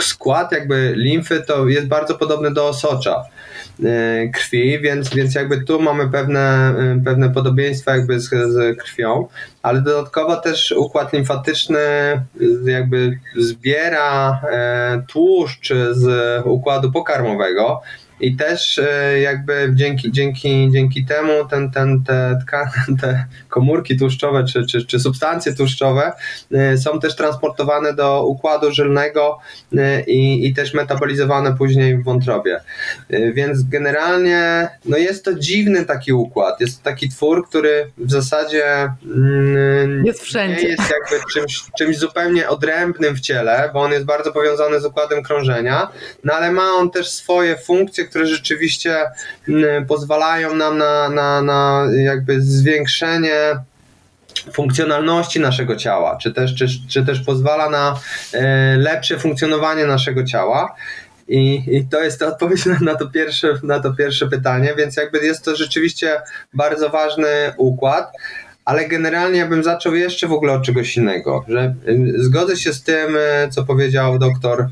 skład 0.00 0.52
jakby 0.52 0.92
limfy 0.96 1.42
to 1.46 1.68
jest 1.68 1.86
bardzo 1.86 2.14
podobny 2.14 2.50
do 2.50 2.68
osocza. 2.68 3.22
E, 3.84 4.28
krwi, 4.28 4.80
więc, 4.80 5.14
więc 5.14 5.34
jakby 5.34 5.64
tu 5.64 5.80
mamy 5.80 6.08
pewne, 6.08 6.74
e, 6.78 7.00
pewne 7.04 7.30
podobieństwa 7.30 7.96
jakby 7.96 8.20
z, 8.20 8.28
z 8.28 8.78
krwią, 8.78 9.28
ale 9.62 9.82
dodatkowo 9.82 10.36
też 10.36 10.72
układ 10.72 11.12
limfatyczny 11.12 11.78
jakby 12.64 13.18
zbiera 13.36 14.40
e, 14.50 15.02
tłuszcz 15.08 15.72
z 15.90 16.06
układu 16.46 16.92
pokarmowego, 16.92 17.82
i 18.22 18.36
też 18.36 18.78
e, 18.78 19.20
jakby 19.20 19.72
dzięki, 19.74 20.12
dzięki, 20.12 20.68
dzięki 20.72 21.04
temu 21.04 21.32
ten, 21.50 21.70
ten, 21.70 22.04
te, 22.04 22.38
te 23.00 23.24
komórki 23.48 23.98
tłuszczowe 23.98 24.44
czy, 24.44 24.66
czy, 24.66 24.86
czy 24.86 25.00
substancje 25.00 25.54
tłuszczowe 25.54 26.12
e, 26.52 26.78
są 26.78 27.00
też 27.00 27.16
transportowane 27.16 27.94
do 27.94 28.26
układu 28.26 28.72
żylnego 28.72 29.38
e, 29.76 30.02
i, 30.02 30.46
i 30.46 30.54
też 30.54 30.74
metabolizowane 30.74 31.56
później 31.56 31.98
w 31.98 32.04
wątrobie. 32.04 32.60
Więc 33.34 33.62
generalnie 33.62 34.68
no 34.84 34.96
jest 34.96 35.24
to 35.24 35.34
dziwny 35.34 35.84
taki 35.84 36.12
układ. 36.12 36.60
Jest 36.60 36.82
to 36.82 36.90
taki 36.90 37.08
twór, 37.08 37.48
który 37.48 37.90
w 37.98 38.10
zasadzie 38.10 38.64
mm, 39.04 40.06
jest 40.06 40.22
wszędzie. 40.22 40.62
nie 40.62 40.68
jest 40.68 40.82
jakby 40.82 41.26
czymś, 41.32 41.62
czymś 41.78 41.98
zupełnie 41.98 42.48
odrębnym 42.48 43.14
w 43.14 43.20
ciele, 43.20 43.70
bo 43.72 43.80
on 43.80 43.92
jest 43.92 44.04
bardzo 44.04 44.32
powiązany 44.32 44.80
z 44.80 44.84
układem 44.84 45.22
krążenia, 45.22 45.88
no 46.24 46.32
ale 46.32 46.52
ma 46.52 46.72
on 46.72 46.90
też 46.90 47.08
swoje 47.08 47.56
funkcje, 47.56 48.04
które 48.12 48.26
rzeczywiście 48.26 48.96
mm, 49.48 49.86
pozwalają 49.86 50.54
nam 50.54 50.78
na, 50.78 51.08
na, 51.08 51.42
na 51.42 51.86
jakby 52.04 52.40
zwiększenie 52.40 53.56
funkcjonalności 54.52 55.40
naszego 55.40 55.76
ciała, 55.76 56.18
czy 56.22 56.32
też, 56.32 56.54
czy, 56.54 56.66
czy 56.88 57.06
też 57.06 57.20
pozwala 57.20 57.70
na 57.70 58.00
e, 58.32 58.76
lepsze 58.76 59.18
funkcjonowanie 59.18 59.86
naszego 59.86 60.24
ciała. 60.24 60.74
I, 61.28 61.62
I, 61.66 61.84
to 61.90 62.00
jest 62.00 62.22
odpowiedź 62.22 62.66
na, 62.66 62.78
na, 62.80 62.94
to 62.94 63.06
pierwsze, 63.06 63.48
na 63.62 63.80
to 63.80 63.92
pierwsze 63.92 64.28
pytanie, 64.28 64.74
więc 64.78 64.96
jakby 64.96 65.18
jest 65.18 65.44
to 65.44 65.56
rzeczywiście 65.56 66.20
bardzo 66.54 66.90
ważny 66.90 67.28
układ. 67.56 68.12
Ale 68.64 68.88
generalnie 68.88 69.38
ja 69.38 69.46
bym 69.46 69.64
zaczął 69.64 69.94
jeszcze 69.94 70.26
w 70.26 70.32
ogóle 70.32 70.52
od 70.52 70.62
czegoś 70.62 70.96
innego, 70.96 71.44
że 71.48 71.74
y, 71.88 72.22
zgodzę 72.22 72.56
się 72.56 72.72
z 72.72 72.82
tym, 72.82 73.16
y, 73.16 73.48
co 73.50 73.64
powiedział 73.64 74.18
doktor 74.18 74.68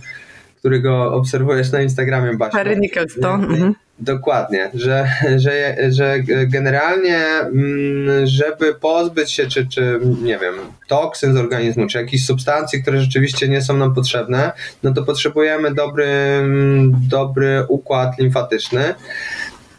którego 0.61 1.12
obserwujesz 1.12 1.73
na 1.73 1.83
Instagramie, 1.83 2.37
Basia. 2.37 2.59
Harry 2.59 2.77
Nicholson. 2.77 3.44
Mhm. 3.44 3.75
Dokładnie, 3.99 4.70
że, 4.75 5.09
że, 5.37 5.77
że 5.90 6.18
generalnie, 6.46 7.18
mm, 7.40 8.27
żeby 8.27 8.75
pozbyć 8.75 9.33
się, 9.33 9.46
czy, 9.46 9.66
czy 9.66 10.01
nie 10.23 10.38
wiem, 10.38 10.55
toksyn 10.88 11.35
z 11.35 11.37
organizmu, 11.37 11.87
czy 11.87 11.99
jakichś 11.99 12.25
substancji, 12.25 12.83
które 12.83 13.01
rzeczywiście 13.01 13.49
nie 13.49 13.62
są 13.62 13.77
nam 13.77 13.94
potrzebne, 13.94 14.53
no 14.83 14.92
to 14.92 15.03
potrzebujemy 15.03 15.75
dobry, 15.75 16.05
mm, 16.05 16.92
dobry 17.09 17.64
układ 17.68 18.18
limfatyczny. 18.18 18.94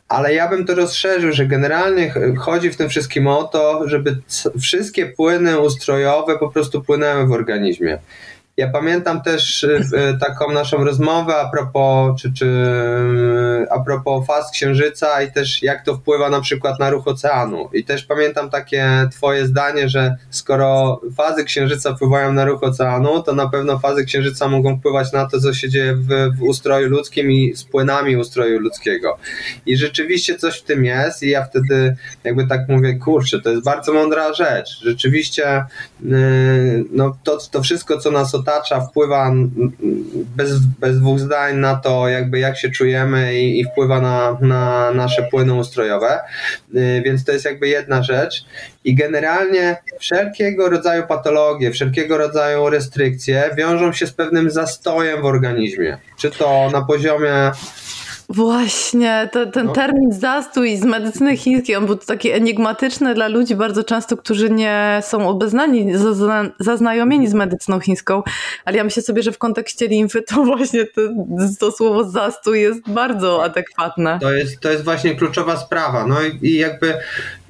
Ale 0.07 0.33
ja 0.33 0.49
bym 0.49 0.65
to 0.65 0.75
rozszerzył, 0.75 1.31
że 1.31 1.45
generalnie 1.45 2.13
chodzi 2.37 2.71
w 2.71 2.77
tym 2.77 2.89
wszystkim 2.89 3.27
o 3.27 3.43
to, 3.43 3.87
żeby 3.87 4.17
wszystkie 4.61 5.05
płyny 5.05 5.59
ustrojowe 5.59 6.39
po 6.39 6.49
prostu 6.49 6.81
płynęły 6.81 7.27
w 7.27 7.31
organizmie. 7.31 7.99
Ja 8.61 8.67
pamiętam 8.67 9.21
też 9.21 9.63
y, 9.63 9.81
taką 10.19 10.51
naszą 10.51 10.83
rozmowę 10.83 11.35
a 11.35 11.49
propos, 11.49 12.21
czy, 12.21 12.33
czy, 12.33 12.45
y, 12.45 13.71
a 13.71 13.79
propos 13.79 14.27
faz 14.27 14.51
księżyca 14.51 15.21
i 15.21 15.31
też 15.31 15.63
jak 15.63 15.85
to 15.85 15.95
wpływa 15.95 16.29
na 16.29 16.41
przykład 16.41 16.79
na 16.79 16.89
ruch 16.89 17.07
oceanu. 17.07 17.69
I 17.73 17.83
też 17.83 18.03
pamiętam 18.03 18.49
takie 18.49 19.07
twoje 19.11 19.45
zdanie, 19.45 19.89
że 19.89 20.15
skoro 20.29 21.01
fazy 21.17 21.43
księżyca 21.43 21.95
wpływają 21.95 22.33
na 22.33 22.45
ruch 22.45 22.63
oceanu, 22.63 23.23
to 23.23 23.33
na 23.33 23.49
pewno 23.49 23.79
fazy 23.79 24.05
księżyca 24.05 24.47
mogą 24.47 24.77
wpływać 24.77 25.11
na 25.11 25.25
to, 25.25 25.39
co 25.39 25.53
się 25.53 25.69
dzieje 25.69 25.95
w, 25.95 26.07
w 26.37 26.43
ustroju 26.43 26.89
ludzkim 26.89 27.31
i 27.31 27.55
z 27.55 27.63
płynami 27.63 28.17
ustroju 28.17 28.59
ludzkiego. 28.59 29.17
I 29.65 29.77
rzeczywiście 29.77 30.35
coś 30.35 30.59
w 30.59 30.63
tym 30.63 30.85
jest 30.85 31.23
i 31.23 31.29
ja 31.29 31.43
wtedy 31.43 31.95
jakby 32.23 32.47
tak 32.47 32.69
mówię, 32.69 32.95
kurczę, 32.95 33.41
to 33.41 33.49
jest 33.49 33.63
bardzo 33.63 33.93
mądra 33.93 34.33
rzecz. 34.33 34.79
Rzeczywiście 34.83 35.65
no, 36.91 37.17
to, 37.23 37.37
to 37.51 37.61
wszystko, 37.61 37.97
co 37.97 38.11
nas 38.11 38.35
otacza, 38.35 38.50
wpływa 38.89 39.31
bez, 40.35 40.59
bez 40.59 40.99
dwóch 40.99 41.19
zdań 41.19 41.57
na 41.57 41.75
to, 41.75 42.07
jakby 42.07 42.39
jak 42.39 42.57
się 42.57 42.69
czujemy 42.69 43.39
i, 43.39 43.59
i 43.59 43.65
wpływa 43.65 44.01
na, 44.01 44.37
na 44.41 44.91
nasze 44.91 45.23
płyny 45.23 45.53
ustrojowe. 45.53 46.19
Y, 46.75 47.01
więc 47.05 47.25
to 47.25 47.31
jest 47.31 47.45
jakby 47.45 47.67
jedna 47.67 48.03
rzecz. 48.03 48.45
I 48.83 48.95
generalnie 48.95 49.77
wszelkiego 49.99 50.69
rodzaju 50.69 51.03
patologie, 51.07 51.71
wszelkiego 51.71 52.17
rodzaju 52.17 52.69
restrykcje 52.69 53.49
wiążą 53.57 53.93
się 53.93 54.07
z 54.07 54.13
pewnym 54.13 54.51
zastojem 54.51 55.21
w 55.21 55.25
organizmie. 55.25 55.97
Czy 56.17 56.31
to 56.31 56.69
na 56.73 56.81
poziomie 56.81 57.51
Właśnie, 58.33 59.29
to, 59.31 59.45
ten 59.45 59.65
no. 59.65 59.73
termin 59.73 60.11
zastój 60.11 60.77
z 60.77 60.83
medycyny 60.83 61.37
chińskiej, 61.37 61.75
on 61.75 61.85
był 61.85 61.95
taki 61.95 62.31
enigmatyczny 62.31 63.13
dla 63.13 63.27
ludzi 63.27 63.55
bardzo 63.55 63.83
często, 63.83 64.17
którzy 64.17 64.49
nie 64.49 64.99
są 65.03 65.29
obeznani, 65.29 65.93
zaznajomieni 66.59 67.27
z 67.27 67.33
medycyną 67.33 67.79
chińską, 67.79 68.23
ale 68.65 68.77
ja 68.77 68.83
myślę 68.83 69.03
sobie, 69.03 69.23
że 69.23 69.31
w 69.31 69.37
kontekście 69.37 69.87
limfy 69.87 70.21
to 70.21 70.43
właśnie 70.55 70.85
to, 70.85 71.01
to 71.59 71.71
słowo 71.71 72.03
zastój 72.03 72.61
jest 72.61 72.89
bardzo 72.89 73.43
adekwatne. 73.43 74.19
To 74.21 74.33
jest, 74.33 74.59
to 74.59 74.71
jest 74.71 74.83
właśnie 74.83 75.15
kluczowa 75.15 75.57
sprawa. 75.57 76.07
No 76.07 76.21
i, 76.21 76.47
i 76.47 76.57
jakby 76.57 76.93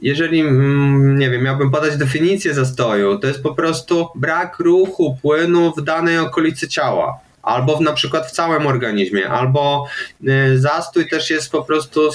jeżeli, 0.01 0.39
mm, 0.39 1.17
nie 1.17 1.29
wiem, 1.29 1.43
miałbym 1.43 1.71
podać 1.71 1.97
definicję 1.97 2.53
zastoju, 2.53 3.19
to 3.19 3.27
jest 3.27 3.43
po 3.43 3.55
prostu 3.55 4.07
brak 4.15 4.59
ruchu 4.59 5.17
płynu 5.21 5.73
w 5.77 5.81
danej 5.81 6.19
okolicy 6.19 6.67
ciała. 6.67 7.19
Albo 7.43 7.77
w, 7.77 7.81
na 7.81 7.93
przykład 7.93 8.27
w 8.27 8.31
całym 8.31 8.67
organizmie, 8.67 9.29
albo 9.29 9.87
y, 10.27 10.59
zastój 10.59 11.09
też 11.09 11.29
jest 11.29 11.51
po 11.51 11.63
prostu 11.63 12.09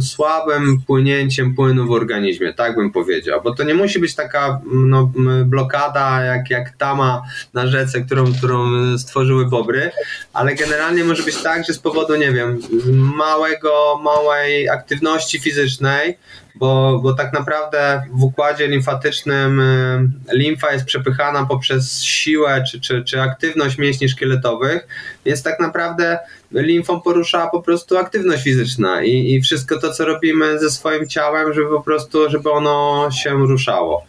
słabym 0.00 0.80
płynięciem 0.86 1.54
płynu 1.54 1.86
w 1.86 1.90
organizmie, 1.90 2.54
tak 2.54 2.76
bym 2.76 2.92
powiedział, 2.92 3.40
bo 3.42 3.54
to 3.54 3.62
nie 3.62 3.74
musi 3.74 3.98
być 3.98 4.14
taka 4.14 4.60
no, 4.72 5.10
blokada 5.44 6.24
jak, 6.24 6.50
jak 6.50 6.76
tama 6.76 7.22
na 7.54 7.66
rzece, 7.66 8.00
którą, 8.00 8.34
którą 8.34 8.68
stworzyły 8.98 9.46
bobry, 9.46 9.90
ale 10.32 10.54
generalnie 10.54 11.04
może 11.04 11.22
być 11.22 11.36
tak, 11.36 11.66
że 11.66 11.72
z 11.72 11.78
powodu, 11.78 12.16
nie 12.16 12.32
wiem, 12.32 12.60
małego, 12.92 14.00
małej 14.04 14.68
aktywności 14.68 15.40
fizycznej, 15.40 16.18
bo, 16.58 16.98
bo 17.02 17.14
tak 17.14 17.32
naprawdę 17.32 18.02
w 18.12 18.22
układzie 18.22 18.68
limfatycznym 18.68 19.60
y, 19.60 20.36
limfa 20.36 20.72
jest 20.72 20.84
przepychana 20.84 21.46
poprzez 21.46 22.02
siłę 22.02 22.64
czy, 22.70 22.80
czy, 22.80 23.04
czy 23.04 23.22
aktywność 23.22 23.78
mięśni 23.78 24.08
szkieletowych, 24.08 24.86
więc 25.24 25.42
tak 25.42 25.60
naprawdę 25.60 26.18
limfą 26.52 27.00
porusza 27.00 27.46
po 27.46 27.62
prostu 27.62 27.98
aktywność 27.98 28.44
fizyczna 28.44 29.02
i, 29.02 29.34
i 29.34 29.40
wszystko 29.40 29.80
to, 29.80 29.92
co 29.92 30.04
robimy 30.04 30.58
ze 30.58 30.70
swoim 30.70 31.08
ciałem, 31.08 31.54
żeby 31.54 31.68
po 31.68 31.82
prostu, 31.82 32.30
żeby 32.30 32.50
ono 32.50 33.08
się 33.10 33.30
ruszało. 33.30 34.04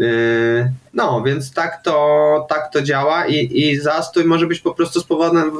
Y, 0.00 0.72
no, 0.94 1.22
więc 1.26 1.52
tak 1.52 1.82
to, 1.84 2.46
tak 2.48 2.72
to 2.72 2.82
działa 2.82 3.26
i, 3.26 3.60
i 3.60 3.80
zastój 3.80 4.24
może 4.24 4.46
być 4.46 4.60
po 4.60 4.74
prostu 4.74 5.00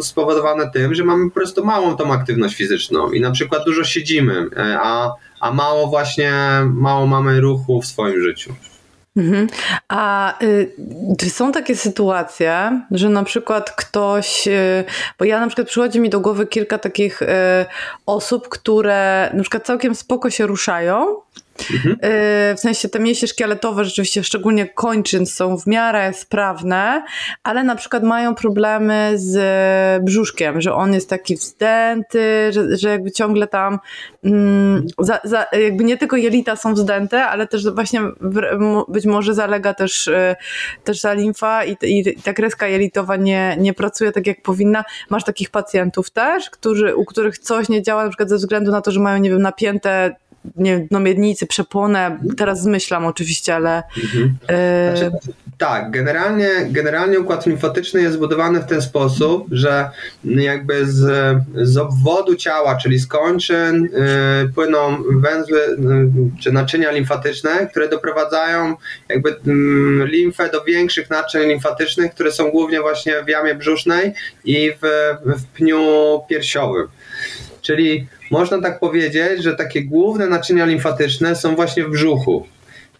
spowodowany, 0.03 0.71
tym, 0.75 0.95
że 0.95 1.05
mamy 1.05 1.31
po 1.31 1.35
prostu 1.35 1.65
małą 1.65 1.97
tą 1.97 2.13
aktywność 2.13 2.57
fizyczną 2.57 3.13
i 3.13 3.21
na 3.21 3.31
przykład 3.31 3.65
dużo 3.65 3.85
siedzimy, 3.85 4.33
y, 4.33 4.49
a 4.59 5.15
a 5.41 5.53
mało 5.53 5.87
właśnie, 5.87 6.33
mało 6.65 7.07
mamy 7.07 7.41
ruchu 7.41 7.83
w 7.83 7.87
swoim 7.87 8.23
życiu. 8.23 8.55
Mhm. 9.17 9.49
A 9.89 10.35
y, 10.43 10.73
czy 11.19 11.31
są 11.31 11.53
takie 11.53 11.77
sytuacje, 11.77 12.83
że 12.91 13.09
na 13.09 13.25
przykład 13.25 13.71
ktoś, 13.71 14.49
y, 14.49 14.85
bo 15.19 15.25
ja 15.25 15.41
na 15.41 15.47
przykład 15.47 15.69
przychodzi 15.69 16.01
mi 16.01 16.11
do 16.11 16.21
głowy 16.21 16.47
kilka 16.47 16.79
takich 16.79 17.23
y, 17.23 17.27
osób, 18.07 18.49
które 18.49 19.31
na 19.35 19.43
przykład 19.43 19.67
całkiem 19.67 19.95
spoko 19.95 20.31
się 20.31 20.47
ruszają, 20.47 21.17
Mhm. 21.73 21.93
Y, 21.93 22.57
w 22.57 22.61
sensie 22.61 22.89
te 22.89 23.01
mięśnie 23.01 23.29
szkieletowe 23.29 23.85
rzeczywiście, 23.85 24.25
szczególnie 24.25 24.69
kończyn, 24.69 25.27
są 25.27 25.59
w 25.59 25.67
miarę 25.67 26.13
sprawne, 26.13 27.03
ale 27.43 27.65
na 27.65 27.77
przykład 27.77 28.03
mają 28.03 28.35
problemy 28.35 29.13
z 29.15 30.05
brzuszkiem, 30.05 30.61
że 30.61 30.75
on 30.75 30.95
jest 30.95 31.11
taki 31.11 31.37
wzdęty, 31.37 32.53
że, 32.53 32.77
że 32.77 32.89
jakby 32.89 33.11
ciągle 33.11 33.47
tam 33.47 33.79
mm, 34.25 34.87
za, 34.99 35.21
za, 35.25 35.47
jakby 35.53 35.85
nie 35.85 35.97
tylko 35.97 36.17
jelita 36.17 36.57
są 36.57 36.75
wzdęte, 36.75 37.27
ale 37.27 37.47
też 37.47 37.71
właśnie 37.71 38.01
być 38.89 39.07
może 39.07 39.35
zalega 39.35 39.75
też, 39.75 40.09
y, 40.09 40.37
też 40.85 41.01
ta 41.01 41.13
limfa 41.13 41.65
i, 41.65 41.77
i 41.83 42.23
ta 42.23 42.33
kreska 42.33 42.69
jelitowa 42.69 43.17
nie, 43.17 43.57
nie 43.61 43.75
pracuje 43.75 44.13
tak 44.13 44.27
jak 44.27 44.43
powinna. 44.43 44.85
Masz 45.11 45.25
takich 45.25 45.51
pacjentów 45.51 46.11
też, 46.11 46.51
którzy, 46.51 46.97
u 46.97 47.05
których 47.05 47.39
coś 47.39 47.69
nie 47.69 47.83
działa 47.83 48.05
na 48.05 48.11
przykład 48.11 48.29
ze 48.29 48.37
względu 48.37 48.71
na 48.71 48.81
to, 48.81 48.91
że 48.91 49.01
mają, 49.01 49.19
nie 49.19 49.31
wiem, 49.31 49.43
napięte 49.43 50.15
nie 50.57 50.87
no 50.91 51.01
miednicy, 51.01 51.47
przeponę, 51.47 52.19
teraz 52.37 52.63
zmyślam 52.63 53.07
oczywiście, 53.07 53.55
ale... 53.55 53.83
Mhm. 54.05 54.37
E, 54.49 54.97
znaczy, 54.97 55.17
tak, 55.59 55.91
generalnie, 55.91 56.49
generalnie 56.71 57.21
układ 57.21 57.47
limfatyczny 57.47 58.03
jest 58.03 58.15
zbudowany 58.15 58.61
w 58.61 58.67
ten 58.67 58.83
sposób, 58.83 59.47
że 59.51 59.91
jakby 60.25 60.87
z, 60.87 61.37
z 61.55 61.77
obwodu 61.77 62.37
ciała, 62.37 62.77
czyli 62.77 62.99
z 62.99 63.07
kończyn 63.07 63.83
yy, 63.83 64.53
płyną 64.55 65.03
węzły 65.21 65.59
yy, 65.59 66.31
czy 66.41 66.53
naczynia 66.53 66.91
limfatyczne, 66.91 67.67
które 67.67 67.89
doprowadzają 67.89 68.77
jakby 69.09 69.31
yy, 69.31 70.07
limfę 70.07 70.49
do 70.49 70.65
większych 70.65 71.11
naczyń 71.11 71.49
limfatycznych, 71.49 72.15
które 72.15 72.33
są 72.33 72.51
głównie 72.51 72.81
właśnie 72.81 73.25
w 73.25 73.29
jamie 73.29 73.55
brzusznej 73.55 74.13
i 74.45 74.73
w, 74.83 75.15
w 75.25 75.45
pniu 75.45 75.81
piersiowym. 76.29 76.87
Czyli 77.61 78.07
można 78.31 78.61
tak 78.63 78.81
powiedzieć, 78.81 79.43
że 79.43 79.57
takie 79.57 79.85
główne 79.85 80.27
naczynia 80.27 80.65
limfatyczne 80.65 81.37
są 81.37 81.57
właśnie 81.57 81.85
w 81.85 81.91
brzuchu. 81.91 82.47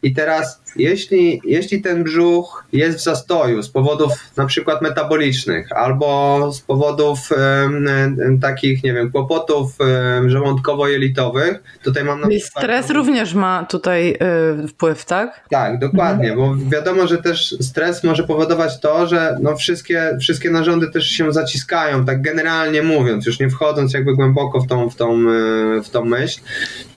I 0.03 0.15
teraz, 0.15 0.63
jeśli, 0.77 1.41
jeśli 1.45 1.83
ten 1.83 2.05
brzuch 2.05 2.65
jest 2.73 2.99
w 2.99 3.03
zastoju 3.03 3.63
z 3.63 3.69
powodów 3.69 4.13
na 4.37 4.47
przykład 4.47 4.83
metabolicznych 4.83 5.73
albo 5.73 6.53
z 6.53 6.61
powodów 6.61 7.19
um, 7.31 8.41
takich, 8.41 8.85
nie 8.85 8.93
wiem, 8.93 9.13
kłopotów 9.13 9.73
um, 9.81 10.31
żołądkowo-jelitowych, 10.31 11.59
tutaj 11.83 12.05
mam 12.05 12.21
na 12.21 12.29
przykład... 12.29 12.65
Stres 12.65 12.91
również 12.91 13.35
ma 13.35 13.67
tutaj 13.71 14.17
y, 14.65 14.69
wpływ, 14.69 15.05
tak? 15.05 15.45
Tak, 15.51 15.79
dokładnie, 15.79 16.33
mhm. 16.33 16.59
bo 16.59 16.71
wiadomo, 16.71 17.07
że 17.07 17.19
też 17.19 17.57
stres 17.61 18.05
może 18.05 18.25
powodować 18.25 18.81
to, 18.81 19.07
że 19.07 19.37
no 19.43 19.57
wszystkie, 19.57 20.17
wszystkie 20.21 20.51
narządy 20.51 20.91
też 20.91 21.07
się 21.07 21.33
zaciskają, 21.33 22.05
tak 22.05 22.23
generalnie 22.23 22.83
mówiąc, 22.83 23.27
już 23.27 23.41
nie 23.41 23.51
wchodząc 23.51 23.95
jakby 23.95 24.15
głęboko 24.15 24.61
w 24.61 24.67
tą, 24.67 24.91
w 24.91 24.97
tą, 24.97 25.13
e, 25.13 25.83
w 25.83 25.89
tą 25.91 26.05
myśl. 26.05 26.41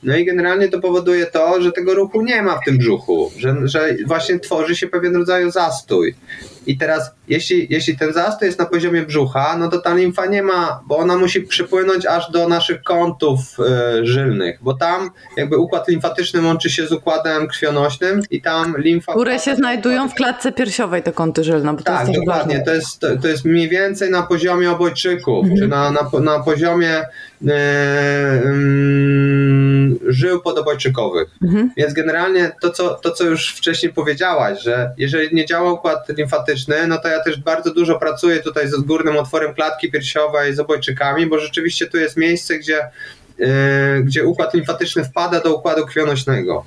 No 0.03 0.15
i 0.15 0.25
generalnie 0.25 0.69
to 0.69 0.79
powoduje 0.79 1.25
to, 1.25 1.61
że 1.61 1.71
tego 1.71 1.93
ruchu 1.93 2.21
nie 2.21 2.41
ma 2.41 2.57
w 2.57 2.65
tym 2.65 2.77
brzuchu, 2.77 3.31
że, 3.37 3.62
że 3.63 3.95
właśnie 4.05 4.39
tworzy 4.39 4.75
się 4.75 4.87
pewien 4.87 5.15
rodzaj 5.15 5.51
zastój. 5.51 6.15
I 6.67 6.77
teraz, 6.77 7.11
jeśli, 7.27 7.67
jeśli 7.69 7.97
ten 7.97 8.13
zastój 8.13 8.45
jest 8.45 8.59
na 8.59 8.65
poziomie 8.65 9.01
brzucha, 9.01 9.57
no 9.57 9.69
to 9.69 9.79
ta 9.79 9.93
limfa 9.93 10.25
nie 10.25 10.43
ma, 10.43 10.83
bo 10.87 10.97
ona 10.97 11.17
musi 11.17 11.41
przypłynąć 11.41 12.05
aż 12.05 12.31
do 12.31 12.47
naszych 12.47 12.83
kątów 12.83 13.39
y, 13.99 14.05
żylnych, 14.05 14.59
bo 14.61 14.73
tam 14.73 15.11
jakby 15.37 15.57
układ 15.57 15.87
limfatyczny 15.87 16.41
łączy 16.41 16.69
się 16.69 16.87
z 16.87 16.91
układem 16.91 17.47
krwionośnym 17.47 18.21
i 18.29 18.41
tam 18.41 18.75
limfa. 18.77 19.13
Które 19.13 19.39
się 19.39 19.55
znajdują 19.55 20.09
w 20.09 20.13
klatce 20.13 20.51
piersiowej, 20.51 21.03
te 21.03 21.11
kąty 21.11 21.43
żylne. 21.43 21.73
Bo 21.73 21.81
tak, 21.81 22.07
to 22.07 22.13
dokładnie. 22.13 22.63
To 22.65 22.73
jest, 22.73 22.99
to, 22.99 23.17
to, 23.17 23.27
jest 23.27 23.45
mniej 23.45 23.69
więcej 23.69 24.11
na 24.11 24.23
poziomie 24.23 24.71
obojczyków, 24.71 25.43
mhm. 25.43 25.59
czy 25.59 25.67
na, 25.67 25.91
na, 25.91 26.09
na 26.19 26.39
poziomie. 26.39 27.01
Y, 27.41 27.51
y, 27.51 29.22
żył 30.23 30.41
podobojczykowych. 30.41 31.29
Mhm. 31.43 31.71
Więc 31.77 31.93
generalnie 31.93 32.51
to 32.61 32.69
co, 32.69 32.95
to, 32.95 33.11
co 33.11 33.23
już 33.23 33.55
wcześniej 33.55 33.93
powiedziałaś, 33.93 34.63
że 34.63 34.91
jeżeli 34.97 35.35
nie 35.35 35.45
działa 35.45 35.73
układ 35.73 36.09
limfatyczny, 36.09 36.87
no 36.87 36.97
to 36.97 37.07
ja 37.07 37.23
też 37.23 37.39
bardzo 37.39 37.73
dużo 37.73 37.99
pracuję 37.99 38.39
tutaj 38.39 38.67
z 38.67 38.75
górnym 38.75 39.17
otworem 39.17 39.53
klatki 39.53 39.91
piersiowej, 39.91 40.55
z 40.55 40.59
obojczykami, 40.59 41.25
bo 41.25 41.39
rzeczywiście 41.39 41.87
tu 41.87 41.97
jest 41.97 42.17
miejsce, 42.17 42.59
gdzie, 42.59 42.89
yy, 43.37 43.47
gdzie 44.03 44.25
układ 44.25 44.53
limfatyczny 44.53 45.03
wpada 45.03 45.39
do 45.39 45.55
układu 45.55 45.85
krwionośnego. 45.85 46.65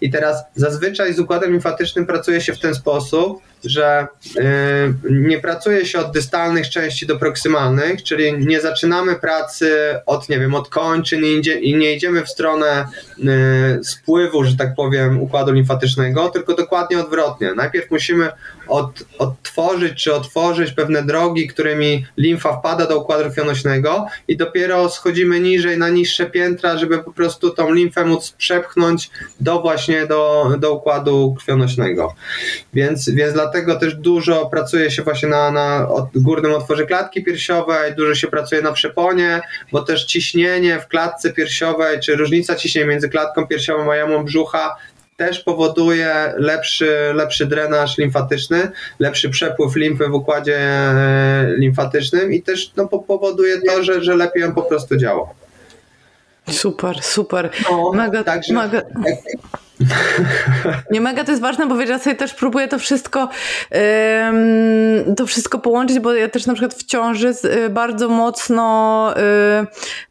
I 0.00 0.10
teraz 0.10 0.44
zazwyczaj 0.54 1.14
z 1.14 1.18
układem 1.18 1.52
limfatycznym 1.52 2.06
pracuje 2.06 2.40
się 2.40 2.52
w 2.52 2.60
ten 2.60 2.74
sposób, 2.74 3.42
że 3.64 4.06
y, 4.36 4.40
nie 5.10 5.38
pracuje 5.38 5.86
się 5.86 5.98
od 5.98 6.12
dystalnych 6.12 6.70
części 6.70 7.06
do 7.06 7.16
proksymalnych, 7.16 8.02
czyli 8.02 8.46
nie 8.46 8.60
zaczynamy 8.60 9.16
pracy 9.16 9.94
od, 10.06 10.28
nie 10.28 10.38
wiem, 10.38 10.54
od 10.54 10.68
kończyn 10.68 11.24
i 11.60 11.76
nie 11.76 11.92
idziemy 11.92 12.24
w 12.24 12.28
stronę 12.28 12.86
y, 13.18 13.84
spływu, 13.84 14.44
że 14.44 14.56
tak 14.56 14.74
powiem, 14.74 15.22
układu 15.22 15.52
limfatycznego, 15.52 16.28
tylko 16.28 16.54
dokładnie 16.54 17.00
odwrotnie. 17.00 17.54
Najpierw 17.54 17.90
musimy 17.90 18.30
od, 18.68 19.04
odtworzyć 19.18 20.04
czy 20.04 20.14
otworzyć 20.14 20.72
pewne 20.72 21.02
drogi, 21.02 21.48
którymi 21.48 22.06
limfa 22.16 22.58
wpada 22.58 22.86
do 22.86 22.98
układu 22.98 23.24
krwionośnego 23.24 24.06
i 24.28 24.36
dopiero 24.36 24.88
schodzimy 24.88 25.40
niżej 25.40 25.78
na 25.78 25.88
niższe 25.88 26.26
piętra, 26.26 26.78
żeby 26.78 26.98
po 26.98 27.12
prostu 27.12 27.50
tą 27.50 27.72
limfę 27.72 28.04
móc 28.04 28.30
przepchnąć 28.30 29.10
do 29.40 29.60
właśnie 29.60 30.06
do, 30.06 30.50
do 30.58 30.72
układu 30.72 31.34
krwionośnego. 31.38 32.14
Więc, 32.74 33.10
więc 33.10 33.32
dlatego 33.32 33.47
też 33.80 33.94
dużo 33.94 34.46
pracuje 34.46 34.90
się 34.90 35.02
właśnie 35.02 35.28
na, 35.28 35.50
na 35.50 35.88
górnym 36.14 36.52
otworze 36.52 36.86
klatki 36.86 37.24
piersiowej, 37.24 37.94
dużo 37.94 38.14
się 38.14 38.26
pracuje 38.26 38.62
na 38.62 38.72
przeponie, 38.72 39.40
bo 39.72 39.82
też 39.82 40.04
ciśnienie 40.04 40.80
w 40.80 40.88
klatce 40.88 41.32
piersiowej, 41.32 42.00
czy 42.00 42.16
różnica 42.16 42.54
ciśnienia 42.54 42.86
między 42.86 43.08
klatką 43.08 43.46
piersiową 43.46 43.92
a 43.92 43.96
jamą 43.96 44.24
brzucha 44.24 44.76
też 45.16 45.40
powoduje 45.40 46.34
lepszy, 46.36 47.12
lepszy 47.14 47.46
drenaż 47.46 47.98
limfatyczny, 47.98 48.70
lepszy 48.98 49.30
przepływ 49.30 49.76
limfy 49.76 50.08
w 50.08 50.14
układzie 50.14 50.58
e, 50.58 51.54
limfatycznym 51.56 52.32
i 52.32 52.42
też 52.42 52.72
no, 52.76 52.88
powoduje 52.88 53.60
to, 53.62 53.82
że, 53.82 54.02
że 54.04 54.16
lepiej 54.16 54.44
on 54.44 54.54
po 54.54 54.62
prostu 54.62 54.96
działa. 54.96 55.28
Super, 56.50 57.02
super. 57.02 57.50
No, 57.70 57.92
mega, 57.92 58.24
także, 58.24 58.54
mega. 58.54 58.82
Nie 60.90 61.00
mega 61.00 61.24
to 61.24 61.30
jest 61.30 61.42
ważne, 61.42 61.66
bo 61.66 61.76
wiesz, 61.76 61.88
ja 61.88 61.98
sobie 61.98 62.16
też 62.16 62.34
próbuję 62.34 62.68
to 62.68 62.78
wszystko 62.78 63.18
um, 63.20 65.14
to 65.16 65.26
wszystko 65.26 65.58
połączyć, 65.58 66.00
bo 66.00 66.14
ja 66.14 66.28
też 66.28 66.46
na 66.46 66.54
przykład 66.54 66.74
w 66.74 66.84
ciąży 66.84 67.34
y, 67.44 67.68
bardzo 67.70 68.08
mocno 68.08 69.14
y, 69.16 69.22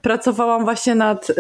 pracowałam 0.02 0.64
właśnie 0.64 0.96
nad, 0.96 1.30
y, 1.30 1.34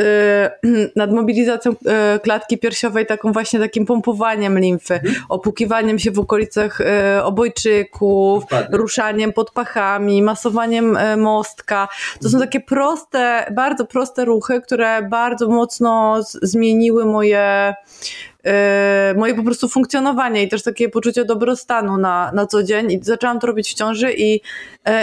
nad 0.95 1.11
mobilizacją 1.11 1.71
y, 1.71 1.75
klatki 2.19 2.57
piersiowej, 2.57 3.05
taką 3.05 3.31
właśnie 3.31 3.59
takim 3.59 3.85
pompowaniem 3.85 4.59
limfy, 4.59 4.93
mhm. 4.93 5.15
opukiwaniem 5.29 5.99
się 5.99 6.11
w 6.11 6.19
okolicach 6.19 6.81
y, 6.81 7.23
obojczyków, 7.23 8.43
ruszaniem 8.71 9.33
pod 9.33 9.51
pachami, 9.51 10.21
masowaniem 10.21 10.97
y, 10.97 11.17
mostka. 11.17 11.87
To 12.21 12.29
są 12.29 12.37
mhm. 12.37 12.43
takie 12.43 12.59
proste, 12.59 13.51
bardzo 13.55 13.85
proste 13.85 14.25
ruchy, 14.25 14.61
które 14.61 15.01
bardzo 15.01 15.49
mocno 15.49 16.17
zmieniły 16.41 17.05
moje 17.05 17.73
moje 19.15 19.35
po 19.35 19.43
prostu 19.43 19.69
funkcjonowanie 19.69 20.43
i 20.43 20.47
też 20.47 20.63
takie 20.63 20.89
poczucie 20.89 21.25
dobrostanu 21.25 21.97
na, 21.97 22.31
na 22.33 22.47
co 22.47 22.63
dzień 22.63 22.91
i 22.91 22.99
zaczęłam 23.03 23.39
to 23.39 23.47
robić 23.47 23.69
w 23.69 23.73
ciąży 23.73 24.13
i, 24.13 24.41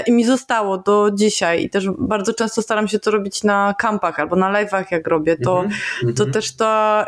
i 0.06 0.12
mi 0.12 0.24
zostało 0.24 0.78
do 0.78 1.10
dzisiaj 1.14 1.64
i 1.64 1.70
też 1.70 1.90
bardzo 1.98 2.34
często 2.34 2.62
staram 2.62 2.88
się 2.88 2.98
to 2.98 3.10
robić 3.10 3.44
na 3.44 3.74
kampach 3.78 4.20
albo 4.20 4.36
na 4.36 4.52
live'ach 4.52 4.84
jak 4.90 5.06
robię, 5.06 5.36
to, 5.36 5.60
mm 5.60 5.70
-hmm. 5.70 6.16
to 6.16 6.26
też 6.26 6.56
ta 6.56 7.06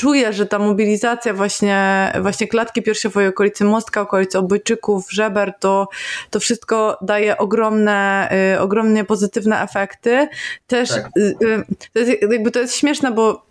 czuję, 0.00 0.32
że 0.32 0.46
ta 0.46 0.58
mobilizacja 0.58 1.34
właśnie, 1.34 2.12
właśnie 2.20 2.48
klatki 2.48 2.82
piersiowej, 2.82 3.26
okolicy 3.26 3.64
mostka, 3.64 4.00
okolicy 4.00 4.38
obojczyków, 4.38 5.12
żeber, 5.12 5.52
to, 5.60 5.88
to 6.30 6.40
wszystko 6.40 6.98
daje 7.02 7.38
ogromne, 7.38 8.28
y, 8.54 8.60
ogromnie 8.60 9.04
pozytywne 9.04 9.62
efekty. 9.62 10.28
Też 10.66 10.88
tak. 10.88 11.10
y, 11.16 11.20
y, 11.42 11.64
to, 11.92 11.98
jest, 11.98 12.22
jakby 12.30 12.50
to 12.50 12.60
jest 12.60 12.76
śmieszne, 12.76 13.12
bo 13.12 13.49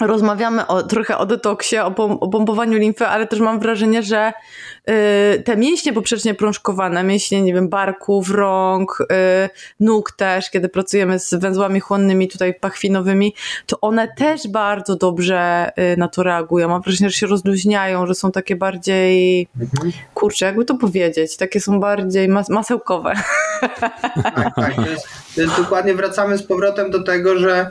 rozmawiamy 0.00 0.66
o, 0.66 0.82
trochę 0.82 1.18
o 1.18 1.26
detoksie, 1.26 1.78
o, 1.78 1.94
o 2.20 2.28
pompowaniu 2.28 2.78
limfy, 2.78 3.06
ale 3.06 3.26
też 3.26 3.40
mam 3.40 3.60
wrażenie, 3.60 4.02
że 4.02 4.32
te 5.44 5.56
mięśnie 5.56 5.92
poprzecznie 5.92 6.34
prążkowane, 6.34 7.04
mięśnie, 7.04 7.42
nie 7.42 7.54
wiem, 7.54 7.68
barków, 7.68 8.30
rąk, 8.30 8.98
y, 9.00 9.04
nóg 9.80 10.12
też, 10.12 10.50
kiedy 10.50 10.68
pracujemy 10.68 11.18
z 11.18 11.34
węzłami 11.34 11.80
chłonnymi 11.80 12.28
tutaj 12.28 12.54
pachwinowymi, 12.54 13.34
to 13.66 13.80
one 13.80 14.08
też 14.16 14.48
bardzo 14.48 14.96
dobrze 14.96 15.70
y, 15.92 15.96
na 15.96 16.08
to 16.08 16.22
reagują. 16.22 16.68
Mam 16.68 16.82
wrażenie, 16.82 17.10
że 17.10 17.16
się 17.16 17.26
rozluźniają, 17.26 18.06
że 18.06 18.14
są 18.14 18.32
takie 18.32 18.56
bardziej, 18.56 19.48
mhm. 19.60 19.92
kurczę, 20.14 20.46
jakby 20.46 20.64
to 20.64 20.74
powiedzieć, 20.74 21.36
takie 21.36 21.60
są 21.60 21.80
bardziej 21.80 22.28
mas 22.28 22.48
masełkowe. 22.48 23.14
Tak, 23.60 24.54
tak. 24.56 24.74
To 24.74 24.86
jest, 24.90 25.08
to 25.34 25.40
jest 25.40 25.56
dokładnie 25.56 25.94
wracamy 25.94 26.38
z 26.38 26.42
powrotem 26.42 26.90
do 26.90 27.02
tego, 27.02 27.38
że 27.38 27.70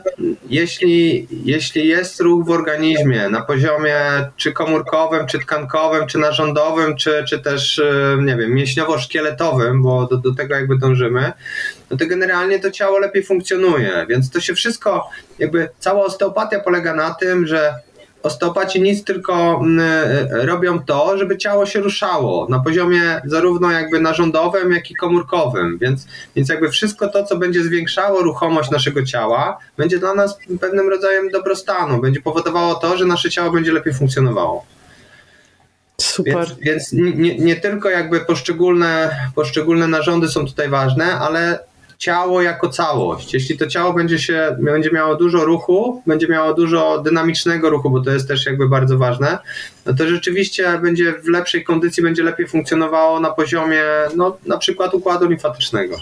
jeśli, 0.49 1.28
jeśli 1.45 1.88
jest 1.88 2.19
ruch 2.21 2.45
w 2.45 2.49
organizmie 2.52 3.30
na 3.30 3.41
poziomie 3.41 3.95
czy 4.38 4.52
komórkowym, 4.52 5.28
czy 5.28 5.39
tkankowym, 5.39 6.08
czy 6.08 6.17
narządowym, 6.17 6.95
czy, 7.03 7.23
czy 7.29 7.39
też, 7.39 7.79
e, 7.79 8.17
nie 8.21 8.37
wiem, 8.37 8.55
mięśniowo-szkieletowym, 8.55 9.81
bo 9.81 10.07
do, 10.07 10.17
do 10.17 10.33
tego 10.33 10.55
jakby 10.55 10.77
dążymy, 10.77 11.31
no 11.91 11.97
to 11.97 12.05
generalnie 12.05 12.59
to 12.59 12.71
ciało 12.71 12.99
lepiej 12.99 13.23
funkcjonuje. 13.23 14.05
Więc 14.09 14.29
to 14.29 14.41
się 14.41 14.53
wszystko, 14.53 15.09
jakby 15.39 15.69
cała 15.79 16.05
osteopatia 16.05 16.59
polega 16.59 16.95
na 16.95 17.13
tym, 17.13 17.47
że 17.47 17.73
osteopaci 18.23 18.81
nic 18.81 19.03
tylko 19.03 19.61
mm, 19.63 19.79
e, 19.79 20.45
robią 20.45 20.79
to, 20.79 21.17
żeby 21.17 21.37
ciało 21.37 21.65
się 21.65 21.79
ruszało 21.79 22.47
na 22.49 22.59
poziomie 22.59 23.21
zarówno 23.25 23.71
jakby 23.71 23.99
narządowym, 23.99 24.71
jak 24.71 24.91
i 24.91 24.95
komórkowym, 24.95 25.77
więc, 25.77 26.07
więc 26.35 26.49
jakby 26.49 26.69
wszystko 26.69 27.07
to, 27.07 27.23
co 27.23 27.37
będzie 27.37 27.63
zwiększało 27.63 28.21
ruchomość 28.21 28.71
naszego 28.71 29.03
ciała, 29.05 29.57
będzie 29.77 29.99
dla 29.99 30.13
nas 30.13 30.37
pewnym 30.61 30.89
rodzajem 30.89 31.29
dobrostanu, 31.29 32.01
będzie 32.01 32.21
powodowało 32.21 32.75
to, 32.75 32.97
że 32.97 33.05
nasze 33.05 33.29
ciało 33.29 33.51
będzie 33.51 33.71
lepiej 33.71 33.93
funkcjonowało. 33.93 34.65
Super. 36.03 36.47
Więc, 36.47 36.59
więc 36.59 36.93
nie, 36.93 37.37
nie 37.37 37.55
tylko 37.55 37.89
jakby 37.89 38.19
poszczególne, 38.19 39.19
poszczególne 39.35 39.87
narządy 39.87 40.27
są 40.27 40.45
tutaj 40.45 40.69
ważne, 40.69 41.05
ale 41.05 41.59
ciało 41.97 42.41
jako 42.41 42.69
całość. 42.69 43.33
Jeśli 43.33 43.57
to 43.57 43.67
ciało 43.67 43.93
będzie 43.93 44.19
się, 44.19 44.57
będzie 44.59 44.91
miało 44.91 45.15
dużo 45.15 45.45
ruchu, 45.45 46.03
będzie 46.07 46.27
miało 46.27 46.53
dużo 46.53 46.99
dynamicznego 46.99 47.69
ruchu, 47.69 47.89
bo 47.89 48.01
to 48.01 48.11
jest 48.11 48.27
też 48.27 48.45
jakby 48.45 48.69
bardzo 48.69 48.97
ważne, 48.97 49.37
no 49.85 49.93
to 49.93 50.07
rzeczywiście 50.07 50.79
będzie 50.81 51.13
w 51.13 51.27
lepszej 51.27 51.63
kondycji, 51.63 52.03
będzie 52.03 52.23
lepiej 52.23 52.47
funkcjonowało 52.47 53.19
na 53.19 53.29
poziomie, 53.29 53.83
no 54.15 54.37
na 54.45 54.57
przykład 54.57 54.93
układu 54.93 55.29
limfatycznego. 55.29 55.97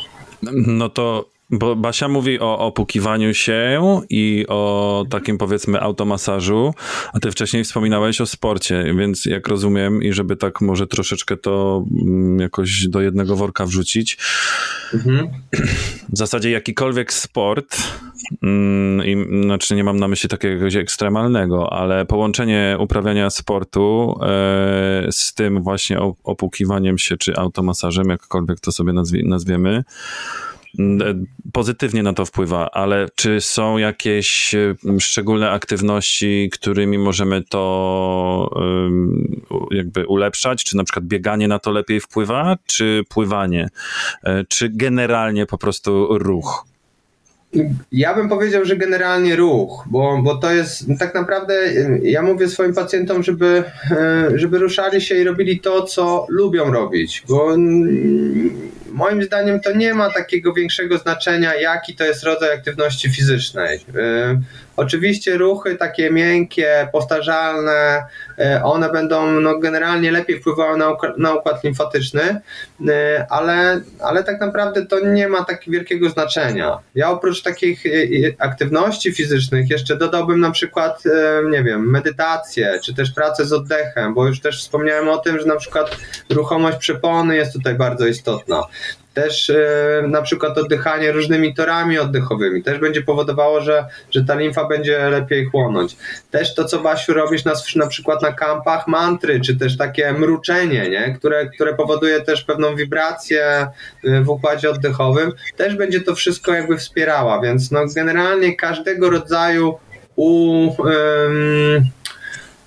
No 0.51 0.89
to 0.89 1.25
bo 1.51 1.75
Basia 1.75 2.07
mówi 2.07 2.39
o 2.39 2.59
opukiwaniu 2.59 3.33
się 3.33 3.81
i 4.09 4.45
o 4.47 5.05
takim 5.09 5.37
powiedzmy 5.37 5.81
automasażu, 5.81 6.73
a 7.13 7.19
ty 7.19 7.31
wcześniej 7.31 7.63
wspominałeś 7.63 8.21
o 8.21 8.25
sporcie, 8.25 8.93
więc 8.97 9.25
jak 9.25 9.47
rozumiem 9.47 10.03
i 10.03 10.13
żeby 10.13 10.35
tak 10.35 10.61
może 10.61 10.87
troszeczkę 10.87 11.37
to 11.37 11.83
mm, 12.01 12.39
jakoś 12.39 12.87
do 12.87 13.01
jednego 13.01 13.35
worka 13.35 13.65
wrzucić, 13.65 14.17
mhm. 14.93 15.27
w 16.09 16.17
zasadzie 16.17 16.51
jakikolwiek 16.51 17.13
sport, 17.13 17.77
mm, 18.43 19.05
i, 19.05 19.43
znaczy 19.43 19.75
nie 19.75 19.83
mam 19.83 19.99
na 19.99 20.07
myśli 20.07 20.29
takiego 20.29 20.67
ekstremalnego, 20.79 21.73
ale 21.73 22.05
połączenie 22.05 22.77
uprawiania 22.79 23.29
sportu 23.29 24.15
e, 24.21 25.07
z 25.11 25.33
tym 25.33 25.63
właśnie 25.63 25.99
opukiwaniem 26.23 26.97
się 26.97 27.17
czy 27.17 27.35
automasażem, 27.35 28.09
jakkolwiek 28.09 28.59
to 28.59 28.71
sobie 28.71 28.93
nazwie, 28.93 29.21
nazwiemy, 29.25 29.83
pozytywnie 31.53 32.03
na 32.03 32.13
to 32.13 32.25
wpływa, 32.25 32.69
ale 32.71 33.07
czy 33.15 33.41
są 33.41 33.77
jakieś 33.77 34.55
szczególne 34.99 35.51
aktywności, 35.51 36.49
którymi 36.53 36.97
możemy 36.97 37.43
to 37.49 38.49
jakby 39.71 40.07
ulepszać? 40.07 40.63
Czy 40.63 40.77
na 40.77 40.83
przykład 40.83 41.05
bieganie 41.05 41.47
na 41.47 41.59
to 41.59 41.71
lepiej 41.71 41.99
wpływa, 41.99 42.57
czy 42.65 43.03
pływanie? 43.09 43.69
E, 44.23 44.43
czy 44.49 44.69
generalnie 44.69 45.45
po 45.45 45.57
prostu 45.57 46.17
ruch? 46.17 46.65
Ja 47.91 48.15
bym 48.15 48.29
powiedział, 48.29 48.65
że 48.65 48.75
generalnie 48.75 49.35
ruch, 49.35 49.85
bo, 49.89 50.21
bo 50.23 50.35
to 50.35 50.51
jest 50.51 50.85
tak 50.99 51.15
naprawdę, 51.15 51.73
ja 52.03 52.21
mówię 52.21 52.47
swoim 52.47 52.73
pacjentom, 52.73 53.23
żeby, 53.23 53.63
e, 53.91 54.31
żeby 54.35 54.59
ruszali 54.59 55.01
się 55.01 55.15
i 55.15 55.23
robili 55.23 55.59
to, 55.59 55.81
co 55.81 56.25
lubią 56.29 56.71
robić, 56.71 57.23
bo 57.29 57.55
moim 58.93 59.23
zdaniem 59.23 59.59
to 59.59 59.71
nie 59.71 59.93
ma 59.93 60.09
takiego 60.09 60.53
większego 60.53 60.97
znaczenia, 60.97 61.55
jaki 61.55 61.95
to 61.95 62.03
jest 62.03 62.23
rodzaj 62.23 62.53
aktywności 62.53 63.09
fizycznej. 63.09 63.79
E, 63.95 64.41
oczywiście 64.77 65.37
ruchy 65.37 65.75
takie 65.75 66.11
miękkie, 66.11 66.87
powtarzalne, 66.91 68.03
e, 68.39 68.63
one 68.63 68.91
będą 68.91 69.31
no, 69.31 69.59
generalnie 69.59 70.11
lepiej 70.11 70.39
wpływały 70.39 70.77
na, 70.77 70.97
na 71.17 71.33
układ 71.33 71.63
limfatyczny, 71.63 72.41
e, 72.89 73.25
ale, 73.29 73.81
ale 73.99 74.23
tak 74.23 74.41
naprawdę 74.41 74.85
to 74.85 74.99
nie 74.99 75.27
ma 75.27 75.45
tak 75.45 75.61
wielkiego 75.67 76.09
znaczenia. 76.09 76.77
Ja 76.95 77.09
oprócz 77.09 77.41
takich 77.41 77.83
aktywności 78.39 79.13
fizycznych 79.13 79.69
jeszcze 79.69 79.97
dodałbym 79.97 80.39
na 80.39 80.51
przykład, 80.51 81.03
nie 81.49 81.63
wiem, 81.63 81.89
medytację, 81.89 82.79
czy 82.83 82.95
też 82.95 83.11
pracę 83.11 83.45
z 83.45 83.53
oddechem, 83.53 84.13
bo 84.13 84.27
już 84.27 84.39
też 84.39 84.59
wspomniałem 84.59 85.09
o 85.09 85.17
tym, 85.17 85.39
że 85.39 85.45
na 85.45 85.55
przykład 85.55 85.97
ruchomość 86.29 86.77
przepony 86.77 87.35
jest 87.35 87.53
tutaj 87.53 87.75
bardzo 87.75 88.07
istotna. 88.07 88.63
Też 89.13 89.49
e, 89.49 90.03
na 90.07 90.21
przykład 90.21 90.57
oddychanie 90.57 91.11
różnymi 91.11 91.53
torami 91.53 91.99
oddechowymi 91.99 92.63
też 92.63 92.79
będzie 92.79 93.01
powodowało, 93.01 93.61
że, 93.61 93.85
że 94.11 94.23
ta 94.23 94.35
limfa 94.35 94.67
będzie 94.67 95.09
lepiej 95.09 95.45
chłonąć. 95.45 95.97
Też 96.31 96.55
to, 96.55 96.65
co 96.65 96.79
Basiu 96.79 97.13
robisz 97.13 97.45
na, 97.45 97.53
na 97.75 97.87
przykład 97.87 98.21
na 98.21 98.33
kampach, 98.33 98.87
mantry, 98.87 99.41
czy 99.41 99.57
też 99.57 99.77
takie 99.77 100.13
mruczenie, 100.13 100.89
nie? 100.89 101.15
Które, 101.19 101.49
które 101.49 101.73
powoduje 101.73 102.21
też 102.21 102.43
pewną 102.43 102.75
wibrację 102.75 103.67
e, 104.03 104.21
w 104.21 104.29
układzie 104.29 104.69
oddechowym, 104.69 105.31
też 105.57 105.75
będzie 105.75 106.01
to 106.01 106.15
wszystko 106.15 106.53
jakby 106.53 106.77
wspierała, 106.77 107.41
więc 107.41 107.71
no 107.71 107.79
generalnie 107.95 108.55
każdego 108.55 109.09
rodzaju 109.09 109.79
u, 110.15 110.69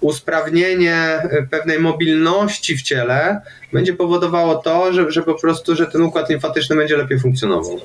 usprawnienie 0.04 0.96
e, 0.96 1.46
pewnej 1.50 1.78
mobilności 1.78 2.76
w 2.76 2.82
ciele 2.82 3.40
będzie 3.72 3.94
powodowało 3.94 4.54
to, 4.54 4.92
że, 4.92 5.10
że 5.10 5.22
po 5.22 5.34
prostu, 5.34 5.76
że 5.76 5.86
ten 5.86 6.02
układ 6.02 6.30
limfatyczny 6.30 6.76
będzie 6.76 6.96
lepiej 6.96 7.20
funkcjonował. 7.20 7.80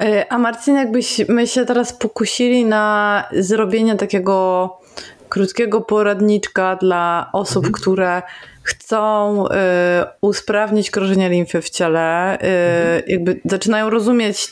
E, 0.00 0.32
a 0.32 0.38
Marcin, 0.38 0.74
jakbyśmy 0.74 1.46
się 1.46 1.64
teraz 1.64 1.92
pokusili 1.92 2.64
na 2.64 3.24
zrobienie 3.32 3.96
takiego 3.96 4.68
krótkiego 5.28 5.80
poradniczka 5.80 6.76
dla 6.76 7.30
osób, 7.32 7.64
mhm. 7.66 7.72
które 7.72 8.22
chcą 8.62 9.46
y, 9.46 9.50
usprawnić 10.20 10.90
krążenie 10.90 11.28
limfy 11.28 11.62
w 11.62 11.70
ciele, 11.70 12.34
y, 12.34 12.46
mhm. 12.46 13.02
jakby 13.06 13.40
zaczynają 13.44 13.90
rozumieć, 13.90 14.48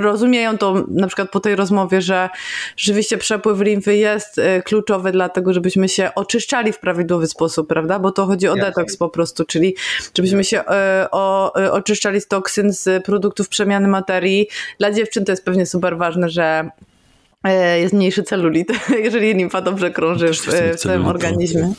rozumieją 0.00 0.58
to 0.58 0.84
na 0.88 1.06
przykład 1.06 1.30
po 1.30 1.40
tej 1.40 1.56
rozmowie, 1.56 2.02
że 2.02 2.28
rzeczywiście 2.76 3.18
przepływ 3.18 3.60
limfy 3.60 3.96
jest 3.96 4.38
y, 4.38 4.62
kluczowy 4.64 5.12
dlatego, 5.12 5.52
żebyśmy 5.52 5.88
się 5.88 6.10
oczyszczali 6.14 6.72
w 6.72 6.78
prawidłowy 6.78 7.26
sposób, 7.26 7.68
prawda? 7.68 7.98
Bo 7.98 8.12
to 8.12 8.26
chodzi 8.26 8.48
o 8.48 8.56
Jasne. 8.56 8.70
detoks 8.70 8.96
po 8.96 9.08
prostu, 9.08 9.44
czyli 9.44 9.74
żebyśmy 10.14 10.44
się 10.44 10.60
y, 10.60 10.64
o, 11.10 11.60
y, 11.60 11.72
oczyszczali 11.72 12.20
z 12.20 12.28
toksyn, 12.28 12.72
z 12.72 13.04
produktów 13.04 13.48
przemiany 13.48 13.88
materii. 13.88 14.48
Dla 14.78 14.92
dziewczyn 14.92 15.24
to 15.24 15.32
jest 15.32 15.44
pewnie 15.44 15.66
super 15.66 15.96
ważne, 15.96 16.28
że 16.28 16.68
y, 17.46 17.80
jest 17.80 17.94
mniejszy 17.94 18.22
celulit, 18.22 18.68
jeżeli 19.04 19.34
limfa 19.34 19.60
dobrze 19.60 19.90
krąży 19.90 20.28
w, 20.28 20.46
w 20.76 20.76
całym 20.76 21.06
organizmie. 21.06 21.72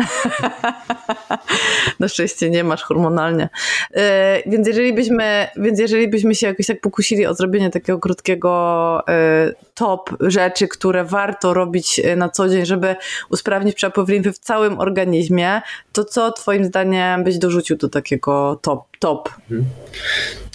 Na 2.00 2.08
szczęście 2.08 2.50
nie 2.50 2.64
masz 2.64 2.82
hormonalnie. 2.82 3.48
E, 3.94 4.42
więc 4.46 4.68
jeżeli 4.68 4.92
byśmy, 4.92 5.48
więc 5.56 5.78
jeżeli 5.78 6.08
byśmy 6.08 6.34
się 6.34 6.46
jakoś 6.46 6.66
tak 6.66 6.80
pokusili 6.80 7.26
o 7.26 7.34
zrobienie 7.34 7.70
takiego 7.70 7.98
krótkiego 7.98 9.02
e, 9.08 9.52
top 9.74 10.10
rzeczy, 10.20 10.68
które 10.68 11.04
warto 11.04 11.54
robić 11.54 12.00
e, 12.04 12.16
na 12.16 12.28
co 12.28 12.48
dzień, 12.48 12.66
żeby 12.66 12.96
usprawnić 13.30 13.74
przepływ 13.74 14.08
limfy 14.08 14.32
w 14.32 14.38
całym 14.38 14.80
organizmie, 14.80 15.62
to 15.92 16.04
co 16.04 16.32
twoim 16.32 16.64
zdaniem 16.64 17.24
byś 17.24 17.38
dorzucił 17.38 17.76
do 17.76 17.88
takiego 17.88 18.58
top? 18.62 18.92
top? 19.02 19.28
Mhm. 19.50 19.64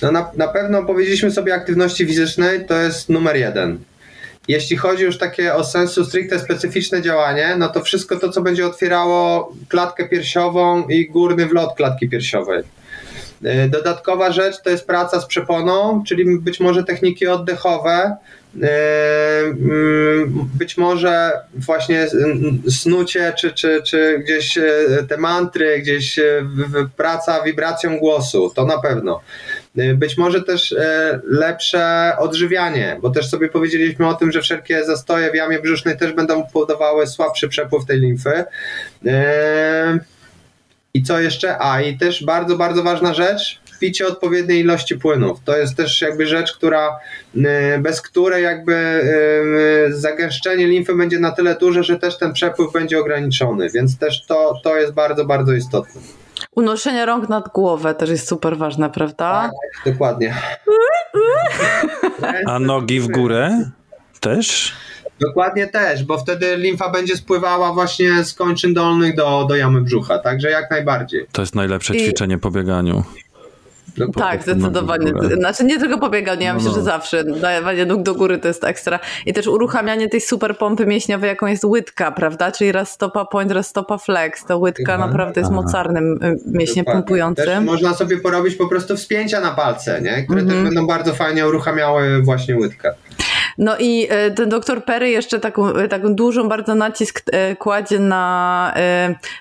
No 0.02 0.12
na, 0.12 0.32
na 0.38 0.48
pewno 0.48 0.86
powiedzieliśmy 0.86 1.32
sobie 1.32 1.54
aktywności 1.54 2.06
fizycznej, 2.06 2.66
to 2.66 2.74
jest 2.74 3.10
numer 3.10 3.36
jeden. 3.36 3.80
Jeśli 4.48 4.78
chodzi 4.78 5.04
już 5.04 5.18
takie 5.18 5.54
o 5.54 5.64
sensu 5.64 6.06
stricte 6.06 6.40
specyficzne 6.40 7.02
działanie, 7.02 7.56
no 7.58 7.70
to 7.70 7.82
wszystko 7.82 8.16
to, 8.16 8.30
co 8.30 8.42
będzie 8.42 8.68
otwierało 8.68 9.54
klatkę 9.68 10.10
piersiową 10.10 10.88
i 10.88 11.10
górny 11.10 11.46
wlot 11.46 11.76
klatki 11.76 12.10
piersiowej. 12.10 12.64
E, 13.44 13.70
dodatkowa 13.70 14.32
rzecz 14.32 14.62
to 14.62 14.70
jest 14.70 14.88
praca 14.88 15.22
z 15.22 15.26
przeponą, 15.26 16.04
czyli 16.08 16.40
być 16.40 16.60
może 16.60 16.84
techniki 16.84 17.28
oddechowe, 17.28 18.18
e, 18.64 18.70
mm, 19.40 20.50
być 20.58 20.78
może 20.78 21.32
właśnie 21.54 22.08
snucie, 22.70 23.34
czy, 23.40 23.52
czy, 23.52 23.82
czy 23.86 24.20
gdzieś 24.20 24.58
e, 24.58 24.64
te 25.10 25.18
mantry, 25.18 25.80
gdzieś 25.82 26.20
praca 26.98 27.44
wibracją 27.44 27.98
głosu, 27.98 28.52
to 28.56 28.66
na 28.66 28.78
pewno. 28.78 29.22
Być 29.96 30.18
może 30.18 30.44
też 30.44 30.76
lepsze 31.24 32.14
odżywianie, 32.20 32.98
bo 33.02 33.10
też 33.10 33.30
sobie 33.30 33.50
powiedzieliśmy 33.50 34.08
o 34.08 34.14
tym, 34.14 34.32
że 34.32 34.42
wszelkie 34.42 34.86
zastoje 34.86 35.32
w 35.32 35.36
jamie 35.36 35.60
brzusznej 35.60 35.98
też 35.98 36.14
będą 36.14 36.48
powodowały 36.54 37.08
słabszy 37.08 37.48
przepływ 37.48 37.86
tej 37.86 38.00
limfy. 38.00 38.44
I 40.94 41.04
co 41.04 41.20
jeszcze? 41.20 41.62
A 41.62 41.82
i 41.82 41.98
też 41.98 42.24
bardzo, 42.24 42.58
bardzo 42.58 42.84
ważna 42.84 43.14
rzecz, 43.14 43.60
picie 43.80 44.08
odpowiedniej 44.08 44.60
ilości 44.60 44.96
płynów. 44.96 45.40
To 45.46 45.58
jest 45.58 45.78
też 45.78 46.02
jakby 46.02 46.26
rzecz, 46.26 46.54
która 46.54 47.00
y, 47.36 47.42
bez 47.80 48.02
której 48.02 48.44
jakby 48.44 48.74
y, 48.74 49.94
zagęszczenie 49.94 50.68
limfy 50.68 50.96
będzie 50.96 51.20
na 51.20 51.32
tyle 51.32 51.56
duże, 51.56 51.84
że 51.84 52.00
też 52.00 52.18
ten 52.18 52.34
przepływ 52.34 52.74
będzie 52.74 53.00
ograniczony, 53.00 53.70
więc 53.70 53.98
też 53.98 54.26
to, 54.26 54.60
to 54.64 54.78
jest 54.78 54.94
bardzo, 54.94 55.26
bardzo 55.26 55.54
istotne. 55.54 56.02
Unoszenie 56.56 57.06
rąk 57.06 57.30
nad 57.30 57.48
głowę 57.54 57.96
też 57.96 58.10
jest 58.10 58.28
super 58.28 58.58
ważne, 58.58 58.90
prawda? 58.90 59.52
Tak, 59.52 59.94
dokładnie. 59.94 60.36
A 62.48 62.60
nogi 62.60 63.00
w 63.00 63.08
górę 63.08 63.70
też? 64.20 64.74
Dokładnie 65.20 65.68
też, 65.68 66.04
bo 66.04 66.18
wtedy 66.18 66.58
limfa 66.58 66.90
będzie 66.90 67.18
spływała 67.18 67.74
właśnie 67.74 68.24
z 68.24 68.34
kończyn 68.34 68.74
dolnych 68.74 69.16
do, 69.16 69.46
do 69.50 69.56
jamy 69.56 69.82
brzucha, 69.82 70.20
także 70.20 70.50
jak 70.50 70.72
najbardziej. 70.72 71.28
To 71.32 71.42
jest 71.42 71.56
najlepsze 71.56 71.94
ćwiczenie 71.94 72.36
I... 72.36 72.38
po 72.38 72.52
bieganiu. 72.52 73.04
Tak, 74.16 74.44
zdecydowanie. 74.44 75.14
Znaczy 75.38 75.64
nie 75.64 75.80
tylko 75.80 75.98
pobieganie, 75.98 76.46
ja 76.46 76.54
no, 76.54 76.60
myślę, 76.60 76.72
no. 76.72 76.78
że 76.78 76.84
zawsze 76.84 77.24
dawanie 77.24 77.86
nóg 77.86 78.04
do 78.04 78.16
góry 78.16 78.38
to 78.38 78.48
jest 78.48 78.64
ekstra. 78.64 79.00
I 79.26 79.34
też 79.34 79.48
uruchamianie 79.48 80.10
tej 80.10 80.22
super 80.22 80.58
pompy 80.58 80.86
mięśniowej, 80.86 81.28
jaką 81.28 81.48
jest 81.48 81.64
łydka, 81.64 82.12
prawda? 82.12 82.52
Czyli 82.52 82.72
raz 82.72 82.92
stopa 82.92 83.26
point, 83.26 83.52
raz 83.52 83.68
stopa 83.68 83.98
flex. 83.98 84.46
To 84.46 84.58
łydka 84.58 84.94
Aha. 84.94 85.08
naprawdę 85.08 85.42
jest 85.42 85.52
mocarnym 85.52 86.24
y, 86.24 86.38
mięśniem 86.46 86.86
Dokładnie. 86.86 87.02
pompującym. 87.02 87.46
Też 87.46 87.64
można 87.64 87.94
sobie 87.94 88.18
porobić 88.18 88.56
po 88.56 88.70
prostu 88.70 88.98
wspięcia 88.98 89.42
na 89.42 89.52
palce, 89.52 90.02
nie? 90.02 90.24
które 90.24 90.42
mhm. 90.42 90.48
też 90.48 90.74
będą 90.74 90.88
bardzo 90.88 91.14
fajnie 91.14 91.48
uruchamiały 91.48 92.22
właśnie 92.24 92.56
łydkę. 92.56 92.94
No 93.58 93.78
i 93.80 94.08
e, 94.10 94.32
ten 94.32 94.50
doktor 94.50 94.86
Perry 94.86 95.10
jeszcze 95.10 95.40
taką, 95.40 95.74
e, 95.74 95.88
taką 95.88 96.16
dużą 96.16 96.50
bardzo 96.50 96.76
nacisk 96.76 97.22
e, 97.32 97.56
kładzie 97.56 98.00
na 98.00 98.74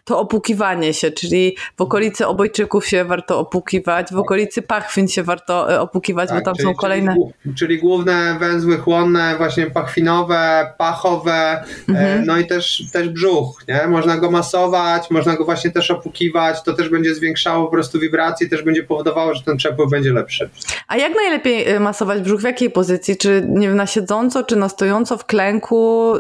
to 0.04 0.20
opukiwanie 0.20 0.94
się, 0.94 1.10
czyli 1.10 1.56
w 1.76 1.80
okolicy 1.80 2.26
obojczyków 2.26 2.86
się 2.86 3.04
warto 3.04 3.38
opukiwać, 3.38 4.12
w 4.12 4.18
okolicy 4.18 4.62
pachwin 4.62 5.08
się 5.08 5.22
warto 5.22 5.82
opukiwać, 5.82 6.28
tak, 6.28 6.38
bo 6.38 6.44
tam 6.44 6.54
czyli, 6.54 6.68
są 6.68 6.74
kolejne... 6.74 7.14
Czyli, 7.42 7.54
czyli, 7.54 7.78
główne 7.78 8.36
węzły 8.40 8.78
chłonne, 8.78 9.34
właśnie 9.36 9.66
pachwinowe, 9.66 10.72
pachowe, 10.78 11.64
mhm. 11.88 12.26
no 12.26 12.38
i 12.38 12.46
też, 12.46 12.82
też 12.92 13.08
brzuch, 13.08 13.64
nie? 13.68 13.86
Można 13.86 14.16
go 14.16 14.30
masować, 14.30 15.10
można 15.10 15.36
go 15.36 15.44
właśnie 15.44 15.70
też 15.70 15.90
opukiwać, 15.90 16.62
to 16.62 16.72
też 16.72 16.88
będzie 16.88 17.14
zwiększało 17.14 17.64
po 17.64 17.72
prostu 17.72 18.00
wibracje, 18.00 18.48
też 18.48 18.62
będzie 18.62 18.82
powodowało, 18.82 19.34
że 19.34 19.42
ten 19.42 19.56
przepływ 19.56 19.90
będzie 19.90 20.12
lepszy. 20.12 20.50
A 20.88 20.96
jak 20.96 21.14
najlepiej 21.14 21.80
masować 21.80 22.22
brzuch? 22.22 22.40
W 22.40 22.44
jakiej 22.44 22.70
pozycji? 22.70 23.16
Czy 23.16 23.46
nie 23.48 23.68
wiem, 23.68 23.76
na 23.76 23.86
siedzeniu 23.86 24.05
siedząco 24.06 24.44
czy 24.44 24.56
na 24.56 24.68
stojąco, 24.68 25.18
w 25.18 25.24
klęku? 25.24 26.12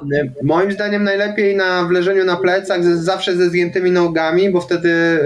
Moim 0.42 0.72
zdaniem 0.72 1.04
najlepiej 1.04 1.56
na 1.56 1.84
wleżeniu 1.84 2.24
na 2.24 2.36
plecach, 2.36 2.84
zawsze 2.84 3.36
ze 3.36 3.50
zgiętymi 3.50 3.90
nogami, 3.90 4.50
bo 4.50 4.60
wtedy 4.60 5.20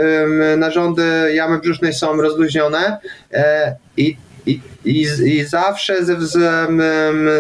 narządy 0.57 1.03
jamy 1.35 1.59
brzusznej 1.59 1.93
są 1.93 2.17
rozluźnione 2.17 2.99
e, 3.33 3.77
i 3.97 4.17
i, 4.47 4.61
i, 4.85 5.07
i 5.25 5.45
zawsze 5.45 6.05
ze, 6.05 6.17
z, 6.21 6.39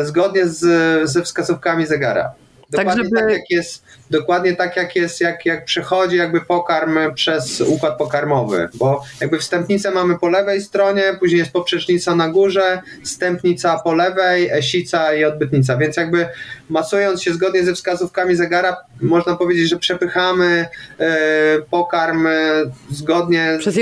zgodnie 0.07 0.47
z, 0.47 1.11
ze 1.11 1.23
wskazówkami 1.23 1.87
zegara. 1.87 2.33
Tak, 2.71 2.81
dokładnie 2.81 3.03
tak, 3.03 3.11
żeby... 3.11 3.21
tak 3.21 3.31
jak 3.31 3.51
jest, 3.51 3.85
dokładnie 4.11 4.57
tak 4.57 4.77
jak 4.77 4.97
jest, 4.97 5.21
jak, 5.21 5.47
jak 5.47 5.65
przechodzi 5.65 6.17
jakby 6.17 6.41
pokarm 6.41 6.99
przez 7.15 7.61
układ 7.61 7.99
pokarmowy, 7.99 8.69
bo 8.75 9.03
jakby 9.21 9.39
wstępnicę 9.39 9.91
mamy 9.91 10.19
po 10.19 10.29
lewej 10.29 10.63
stronie, 10.63 11.03
później 11.21 11.39
jest 11.39 11.53
poprzecznica 11.53 12.15
na 12.15 12.29
górze, 12.29 12.83
wstępnica 13.05 13.79
po 13.85 13.95
lewej, 13.95 14.51
sica 14.61 15.15
i 15.15 15.25
odbytnica, 15.25 15.77
więc 15.77 15.97
jakby 15.97 16.29
masując 16.69 17.23
się 17.23 17.33
zgodnie 17.35 17.65
ze 17.65 17.75
wskazówkami 17.75 18.37
zegara, 18.37 18.77
można 19.01 19.37
powiedzieć, 19.37 19.69
że 19.69 19.77
przepychamy 19.77 20.67
e, 20.99 21.09
pokarm 21.71 22.29
zgodnie 22.91 23.57
przez 23.59 23.75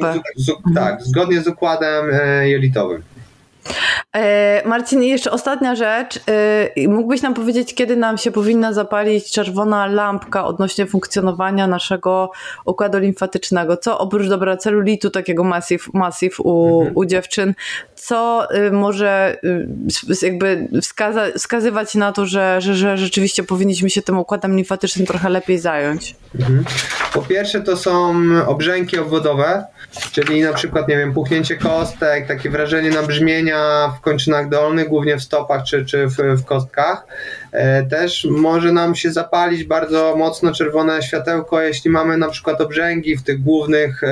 tak. 0.00 0.16
Z, 0.36 0.46
z, 0.46 0.74
tak, 0.74 1.02
zgodnie 1.02 1.42
z 1.42 1.48
układem 1.48 2.10
e, 2.12 2.48
jelitowym. 2.48 3.02
E, 4.16 4.62
Marcin, 4.68 5.02
jeszcze 5.02 5.30
ostatnia 5.30 5.74
rzecz. 5.74 6.20
E, 6.76 6.88
mógłbyś 6.88 7.22
nam 7.22 7.34
powiedzieć, 7.34 7.74
kiedy 7.74 7.96
nam 7.96 8.18
się 8.18 8.30
powinna 8.30 8.72
zapalić 8.72 9.32
czerwona 9.32 9.86
lampka 9.86 10.44
odnośnie 10.44 10.86
funkcjonowania 10.86 11.66
naszego 11.66 12.30
układu 12.64 12.98
limfatycznego? 12.98 13.76
Co 13.76 13.98
oprócz 13.98 14.28
dobra 14.28 14.56
celulitu, 14.56 15.10
takiego 15.10 15.44
masyw, 15.44 15.94
masyw 15.94 16.40
u, 16.40 16.78
mhm. 16.78 16.96
u 16.96 17.04
dziewczyn, 17.04 17.54
co 17.94 18.48
y, 18.54 18.70
może 18.70 19.36
y, 19.44 20.26
jakby 20.26 20.68
wskaza, 20.82 21.26
wskazywać 21.36 21.94
na 21.94 22.12
to, 22.12 22.26
że, 22.26 22.60
że, 22.60 22.74
że 22.74 22.98
rzeczywiście 22.98 23.42
powinniśmy 23.42 23.90
się 23.90 24.02
tym 24.02 24.18
układem 24.18 24.56
limfatycznym 24.56 25.06
trochę 25.06 25.28
lepiej 25.28 25.58
zająć? 25.58 26.16
Mhm. 26.34 26.64
Po 27.12 27.22
pierwsze 27.22 27.60
to 27.60 27.76
są 27.76 28.14
obrzęki 28.46 28.98
obwodowe, 28.98 29.64
czyli 30.12 30.42
na 30.42 30.52
przykład, 30.52 30.88
nie 30.88 30.96
wiem, 30.96 31.14
puchnięcie 31.14 31.56
kostek, 31.56 32.26
takie 32.28 32.50
wrażenie 32.50 32.90
nabrzmienia 32.90 33.57
w 33.98 34.00
kończynach 34.00 34.48
dolnych, 34.48 34.88
głównie 34.88 35.16
w 35.16 35.22
stopach 35.22 35.64
czy, 35.64 35.84
czy 35.84 36.06
w, 36.06 36.16
w 36.16 36.44
kostkach. 36.44 37.06
E, 37.52 37.82
też 37.82 38.26
może 38.30 38.72
nam 38.72 38.94
się 38.94 39.10
zapalić 39.12 39.64
bardzo 39.64 40.14
mocno 40.16 40.52
czerwone 40.52 41.02
światełko, 41.02 41.62
jeśli 41.62 41.90
mamy 41.90 42.16
na 42.16 42.28
przykład 42.28 42.60
obrzęgi 42.60 43.16
w 43.16 43.22
tych 43.22 43.42
głównych 43.42 44.02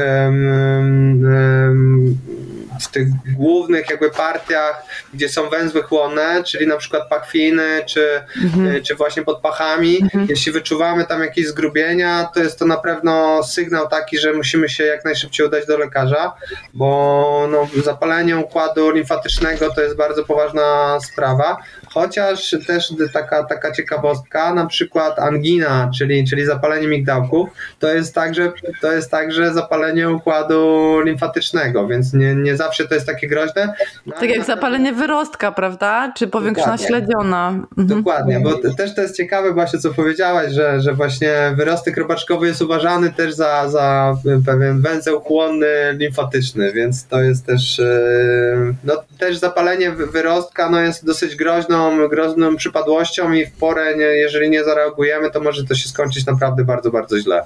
w 2.81 2.89
tych 2.89 3.09
głównych 3.37 3.91
jakby 3.91 4.11
partiach, 4.11 4.85
gdzie 5.15 5.29
są 5.29 5.49
węzły 5.51 5.83
chłonne, 5.83 6.45
czyli 6.45 6.67
na 6.67 6.77
przykład 6.77 7.09
pachwiny, 7.09 7.83
czy, 7.87 8.23
mhm. 8.45 8.83
czy 8.83 8.95
właśnie 8.95 9.23
pod 9.23 9.41
pachami, 9.41 9.99
mhm. 10.03 10.27
jeśli 10.31 10.53
wyczuwamy 10.53 11.05
tam 11.05 11.21
jakieś 11.21 11.47
zgrubienia, 11.47 12.29
to 12.35 12.41
jest 12.41 12.59
to 12.59 12.67
na 12.67 12.77
pewno 12.77 13.43
sygnał 13.43 13.89
taki, 13.89 14.19
że 14.19 14.33
musimy 14.33 14.69
się 14.69 14.85
jak 14.85 15.05
najszybciej 15.05 15.47
udać 15.47 15.67
do 15.67 15.79
lekarza, 15.79 16.33
bo 16.75 17.49
no, 17.51 17.69
zapalenie 17.85 18.37
układu 18.37 18.91
limfatycznego 18.91 19.75
to 19.75 19.83
jest 19.83 19.97
bardzo 19.97 20.25
poważna 20.25 20.99
sprawa. 21.01 21.57
Chociaż 21.89 22.57
też 22.67 22.93
taka, 23.27 23.45
taka 23.45 23.73
ciekawostka, 23.73 24.55
na 24.55 24.67
przykład 24.67 25.19
angina, 25.19 25.91
czyli, 25.99 26.29
czyli 26.29 26.47
zapalenie 26.47 26.89
migdałków, 26.89 27.49
to 27.79 27.95
jest 27.95 28.15
także, 28.15 28.53
to 28.81 28.93
jest 28.93 29.11
także 29.11 29.55
zapalenie 29.55 30.11
układu 30.11 31.01
limfatycznego, 31.05 31.87
więc 31.87 32.13
nie, 32.15 32.35
nie 32.35 32.57
zawsze 32.57 32.89
to 32.89 32.95
jest 32.95 33.07
takie 33.07 33.29
groźne. 33.29 33.75
No, 34.07 34.13
tak 34.21 34.31
jak 34.31 34.45
zapalenie 34.45 34.93
wyrostka, 34.93 35.53
prawda? 35.53 36.13
Czy 36.17 36.29
powiększona 36.29 36.79
śledziona. 36.79 37.49
Mhm. 37.79 38.03
Dokładnie, 38.03 38.41
bo 38.41 38.75
też 38.75 38.95
to 38.95 39.03
jest 39.03 39.17
ciekawe 39.17 39.53
właśnie, 39.53 39.79
co 39.79 39.95
powiedziałaś, 39.95 40.53
że, 40.53 40.81
że 40.81 40.95
właśnie 40.95 41.33
wyrostek 41.57 41.97
robaczkowy 41.97 42.47
jest 42.47 42.63
uważany 42.63 43.13
też 43.13 43.35
za, 43.35 43.69
za 43.69 44.17
pewien 44.47 44.81
węzeł 44.81 45.21
chłonny 45.21 45.67
limfatyczny, 45.93 46.73
więc 46.73 47.07
to 47.07 47.21
jest 47.21 47.47
też, 47.47 47.81
e, 47.81 48.75
no 48.85 49.03
też 49.19 49.37
zapalenie 49.37 49.91
wyrostka 49.91 50.71
no 50.71 50.81
jest 50.81 51.07
dosyć 51.07 51.37
groźną 51.37 52.09
grozną 52.09 52.57
przypadłością 52.57 53.16
i 53.25 53.47
w 53.47 53.53
porę, 53.53 53.97
nie, 53.97 54.05
jeżeli 54.05 54.51
nie 54.51 54.65
zareagujemy, 54.65 55.31
to 55.31 55.41
może 55.41 55.65
to 55.65 55.75
się 55.75 55.89
skończyć 55.89 56.27
naprawdę 56.27 56.65
bardzo, 56.65 56.91
bardzo 56.91 57.19
źle. 57.19 57.43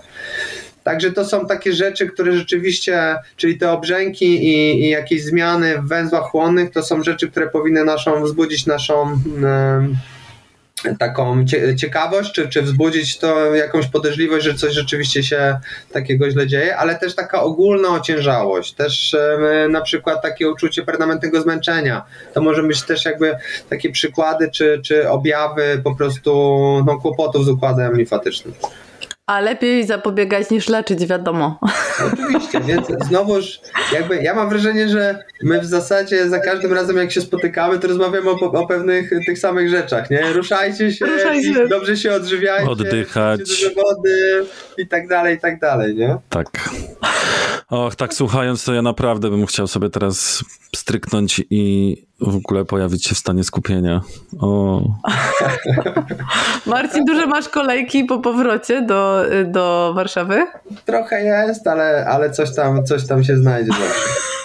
Także 0.85 1.12
to 1.12 1.25
są 1.25 1.47
takie 1.47 1.73
rzeczy, 1.73 2.07
które 2.07 2.33
rzeczywiście, 2.33 3.16
czyli 3.37 3.59
te 3.59 3.71
obrzęki 3.71 4.27
i, 4.27 4.85
i, 4.85 4.89
jakieś 4.89 5.25
zmiany 5.25 5.79
w 5.79 5.89
węzłach 5.89 6.25
chłonnych, 6.25 6.71
to 6.71 6.83
są 6.83 7.03
rzeczy, 7.03 7.31
które 7.31 7.49
powinny 7.49 7.85
naszą, 7.85 8.25
wzbudzić 8.25 8.66
naszą 8.66 9.18
taką 10.99 11.45
ciekawość, 11.76 12.33
czy, 12.33 12.49
czy 12.49 12.62
wzbudzić 12.62 13.18
to 13.18 13.55
jakąś 13.55 13.87
podejrzliwość, 13.87 14.45
że 14.45 14.55
coś 14.55 14.72
rzeczywiście 14.72 15.22
się 15.22 15.59
takiego 15.93 16.31
źle 16.31 16.47
dzieje, 16.47 16.76
ale 16.76 16.99
też 16.99 17.14
taka 17.14 17.43
ogólna 17.43 17.89
ociężałość, 17.89 18.72
też 18.72 19.16
na 19.70 19.81
przykład 19.81 20.22
takie 20.22 20.51
uczucie 20.51 20.83
permanentnego 20.83 21.41
zmęczenia. 21.41 22.03
To 22.35 22.41
może 22.41 22.62
być 22.62 22.83
też 22.83 23.05
jakby 23.05 23.37
takie 23.68 23.91
przykłady, 23.91 24.51
czy, 24.51 24.81
czy 24.85 25.09
objawy 25.09 25.81
po 25.85 25.95
prostu 25.95 26.33
no, 26.87 27.01
kłopotów 27.01 27.45
z 27.45 27.49
układem 27.49 27.97
limfatycznym. 27.97 28.55
A 29.31 29.41
lepiej 29.41 29.87
zapobiegać 29.87 30.51
niż 30.51 30.68
leczyć, 30.68 31.07
wiadomo. 31.07 31.59
Oczywiście, 32.12 32.61
więc 32.61 32.87
znowuż 33.09 33.61
jakby 33.93 34.22
ja 34.22 34.35
mam 34.35 34.49
wrażenie, 34.49 34.89
że 34.89 35.24
my 35.43 35.61
w 35.61 35.64
zasadzie 35.64 36.28
za 36.28 36.39
każdym 36.39 36.72
razem 36.72 36.97
jak 36.97 37.12
się 37.12 37.20
spotykamy, 37.20 37.78
to 37.78 37.89
rozmawiamy 37.89 38.31
o, 38.31 38.53
o 38.53 38.66
pewnych 38.66 39.11
tych 39.26 39.39
samych 39.39 39.68
rzeczach, 39.68 40.11
nie? 40.11 40.33
Ruszajcie 40.33 40.93
się, 40.93 41.07
Ruszajcie. 41.07 41.68
dobrze 41.68 41.97
się 41.97 42.12
odżywiajcie, 42.12 42.70
oddychać, 42.70 43.41
dużo 43.41 43.68
wody 43.74 44.47
i 44.78 44.89
tak 44.89 45.09
dalej, 45.09 45.37
i 45.37 45.41
tak 45.41 45.61
dalej, 45.61 45.95
nie? 45.95 46.16
Tak. 46.28 46.47
Och, 47.68 47.97
tak 47.97 48.14
słuchając, 48.14 48.64
to 48.64 48.74
ja 48.74 48.83
naprawdę 48.83 49.31
bym 49.31 49.47
chciał 49.47 49.66
sobie 49.66 49.91
teraz 49.91 50.45
stryknąć 50.76 51.43
i 51.51 51.97
w 52.21 52.37
ogóle 52.37 52.64
pojawić 52.64 53.07
się 53.07 53.14
w 53.14 53.18
stanie 53.18 53.45
skupienia. 53.45 54.01
O. 54.41 54.83
Marcin, 56.66 57.05
duże 57.05 57.27
masz 57.27 57.49
kolejki 57.49 58.05
po 58.05 58.18
powrocie 58.18 58.83
do, 58.83 59.23
do 59.45 59.93
Warszawy? 59.95 60.47
Trochę 60.85 61.25
jest, 61.25 61.66
ale, 61.66 62.07
ale 62.07 62.31
coś, 62.31 62.55
tam, 62.55 62.85
coś 62.85 63.07
tam 63.07 63.25
się 63.25 63.37
znajdzie. 63.37 63.73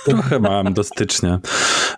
Trochę 0.05 0.39
mam 0.39 0.73
do 0.73 0.83
stycznia. 0.83 1.39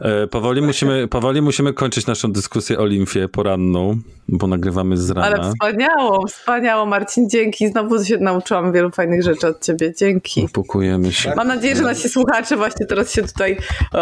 E, 0.02 0.28
powoli 0.28 0.62
musimy, 0.62 1.08
powoli 1.08 1.42
musimy 1.42 1.74
kończyć 1.74 2.08
naszą 2.08 2.32
dyskusję 2.32 2.80
o 2.80 2.86
limfie 2.86 3.28
poranną, 3.28 3.98
bo 4.30 4.48
nagrywamy 4.48 4.98
z 4.98 5.12
rana. 5.12 5.28
Ale 5.28 5.52
wspaniało, 5.52 6.28
wspaniało 6.28 6.86
Marcin, 6.86 7.30
dzięki. 7.30 7.68
Znowu 7.68 8.04
się 8.04 8.18
nauczyłam 8.18 8.74
wielu 8.74 8.92
fajnych 8.92 9.24
rzeczy 9.24 9.48
od 9.48 9.66
ciebie. 9.66 9.94
Dzięki. 9.98 10.46
Upukujemy 10.46 11.12
się. 11.12 11.34
Mam 11.36 11.48
nadzieję, 11.48 11.76
że 11.76 11.84
nasi 11.84 12.10
słuchacze 12.10 12.58
właśnie 12.58 12.86
teraz 12.86 13.12
się 13.12 13.24
tutaj 13.24 13.58
uh, 13.94 14.00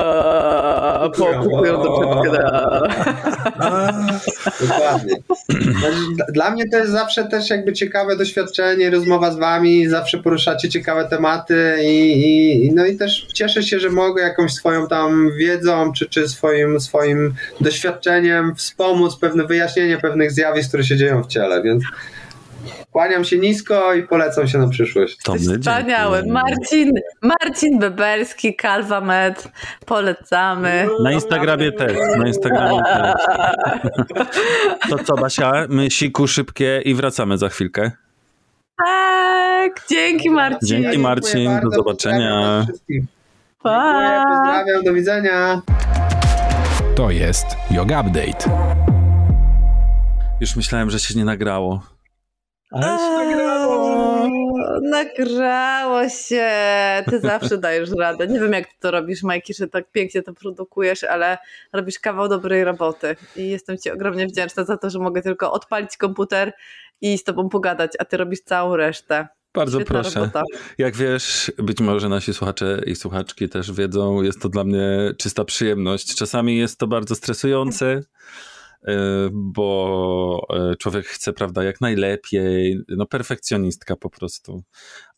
pookupują 1.74 2.24
do 2.24 2.24
czegoś. 2.24 2.42
Dokładnie. 4.62 5.16
Dla 6.34 6.52
mnie 6.52 6.70
to 6.70 6.78
jest 6.78 6.92
zawsze 6.92 7.26
też 7.26 7.50
jakby 7.50 7.74
ciekawe 7.74 8.16
doświadczenie, 8.18 8.90
rozmowa 8.90 9.32
z 9.32 9.38
wami, 9.38 9.88
zawsze 9.88 10.18
poruszacie 10.18 10.70
ciekawe 10.70 11.08
tematy 11.10 11.78
i, 11.84 12.66
i 12.66 12.72
no 12.76 12.86
i 12.86 12.98
też 12.98 13.28
cieszę 13.34 13.64
się, 13.64 13.80
że 13.80 13.90
mogę 13.90 14.22
jakąś 14.24 14.54
swoją 14.54 14.88
tam 14.88 15.32
wiedzą, 15.38 15.94
czy, 15.94 16.10
czy 16.10 16.30
swoim, 16.30 16.80
swoim 16.80 17.34
doświadczeniem 17.62 18.56
wspomóc 18.56 19.16
pewne 19.16 19.46
wyjaśnienie 19.46 19.98
pewnych 19.98 20.32
zjawisk, 20.32 20.68
które 20.68 20.84
się 20.84 20.98
dzieją 20.98 21.24
w 21.24 21.28
ciele, 21.28 21.64
więc 21.64 21.84
Kłaniam 22.92 23.24
się 23.24 23.38
nisko 23.38 23.94
i 23.94 24.04
polecam 24.04 24.48
się 24.48 24.58
na 24.58 24.68
przyszłość. 24.68 25.18
To 25.24 25.36
Wspaniały. 25.36 26.24
Marcin, 26.26 26.92
Marcin 27.22 27.80
Beberski, 27.80 28.56
Kalwa 28.56 29.02
Med. 29.02 29.48
Polecamy. 29.86 30.88
Na 31.04 31.12
Instagramie 31.12 31.72
też. 31.72 31.98
Na 32.18 32.28
Instagramie 32.28 32.82
też. 32.84 33.14
To 34.90 34.98
co, 35.04 35.16
Basia? 35.16 35.66
My 35.70 35.92
siku 35.92 36.28
szybkie 36.28 36.82
i 36.86 36.94
wracamy 36.96 37.38
za 37.38 37.50
chwilkę. 37.50 37.92
Tak, 38.86 39.86
dzięki 39.90 40.30
Marcin. 40.30 40.60
Dzięki 40.68 40.98
Marcin, 40.98 41.60
do 41.64 41.70
zobaczenia. 41.70 42.66
Pa. 43.64 44.24
Pozdrawiam, 44.28 44.84
do 44.84 44.94
widzenia. 44.94 45.62
To 46.96 47.12
jest 47.12 47.46
Yoga 47.72 48.02
Update. 48.02 48.50
Już 50.42 50.56
myślałem, 50.56 50.90
że 50.90 51.00
się 51.00 51.16
nie 51.16 51.26
nagrało. 51.26 51.95
Ale 52.76 52.98
się 52.98 53.30
nagrało. 53.30 54.30
Nagrało 54.82 56.10
się. 56.10 56.50
Ty 57.10 57.20
zawsze 57.20 57.58
dajesz 57.58 57.90
radę. 58.00 58.28
Nie 58.28 58.40
wiem, 58.40 58.54
jak 58.54 58.68
ty 58.68 58.74
to 58.80 58.92
robisz, 58.92 59.24
Majki, 59.24 59.54
że 59.54 59.68
tak 59.68 59.92
pięknie 59.92 60.22
to 60.22 60.34
produkujesz, 60.34 61.04
ale 61.04 61.38
robisz 61.74 62.00
kawał 62.00 62.28
dobrej 62.28 62.64
roboty. 62.64 63.16
I 63.36 63.50
jestem 63.50 63.78
ci 63.78 63.92
ogromnie 63.92 64.28
wdzięczna 64.28 64.64
za 64.64 64.78
to, 64.78 64.90
że 64.90 65.00
mogę 65.00 65.22
tylko 65.22 65.52
odpalić 65.52 65.98
komputer 65.98 66.54
i 67.02 67.18
z 67.18 67.24
tobą 67.24 67.50
pogadać, 67.50 67.92
a 68.00 68.06
ty 68.06 68.18
robisz 68.18 68.42
całą 68.42 68.76
resztę. 68.76 69.28
Bardzo 69.54 69.80
Świetna 69.80 70.02
proszę. 70.02 70.20
Robota. 70.20 70.42
Jak 70.78 70.96
wiesz, 70.96 71.52
być 71.58 71.82
może 71.82 72.10
nasi 72.10 72.34
słuchacze 72.34 72.82
i 72.86 72.96
słuchaczki 72.96 73.50
też 73.50 73.72
wiedzą, 73.72 74.22
jest 74.22 74.42
to 74.42 74.50
dla 74.50 74.64
mnie 74.64 75.12
czysta 75.18 75.46
przyjemność. 75.46 76.16
Czasami 76.16 76.58
jest 76.58 76.80
to 76.80 76.88
bardzo 76.88 77.16
stresujące, 77.16 78.02
bo 79.32 80.48
e, 80.50 80.76
człowiek 80.76 81.06
chce, 81.06 81.34
prawda, 81.34 81.64
jak 81.64 81.82
najlepiej, 81.82 82.80
no 82.90 83.06
perfekcjonistka 83.06 83.96
po 83.96 84.10
prostu, 84.10 84.64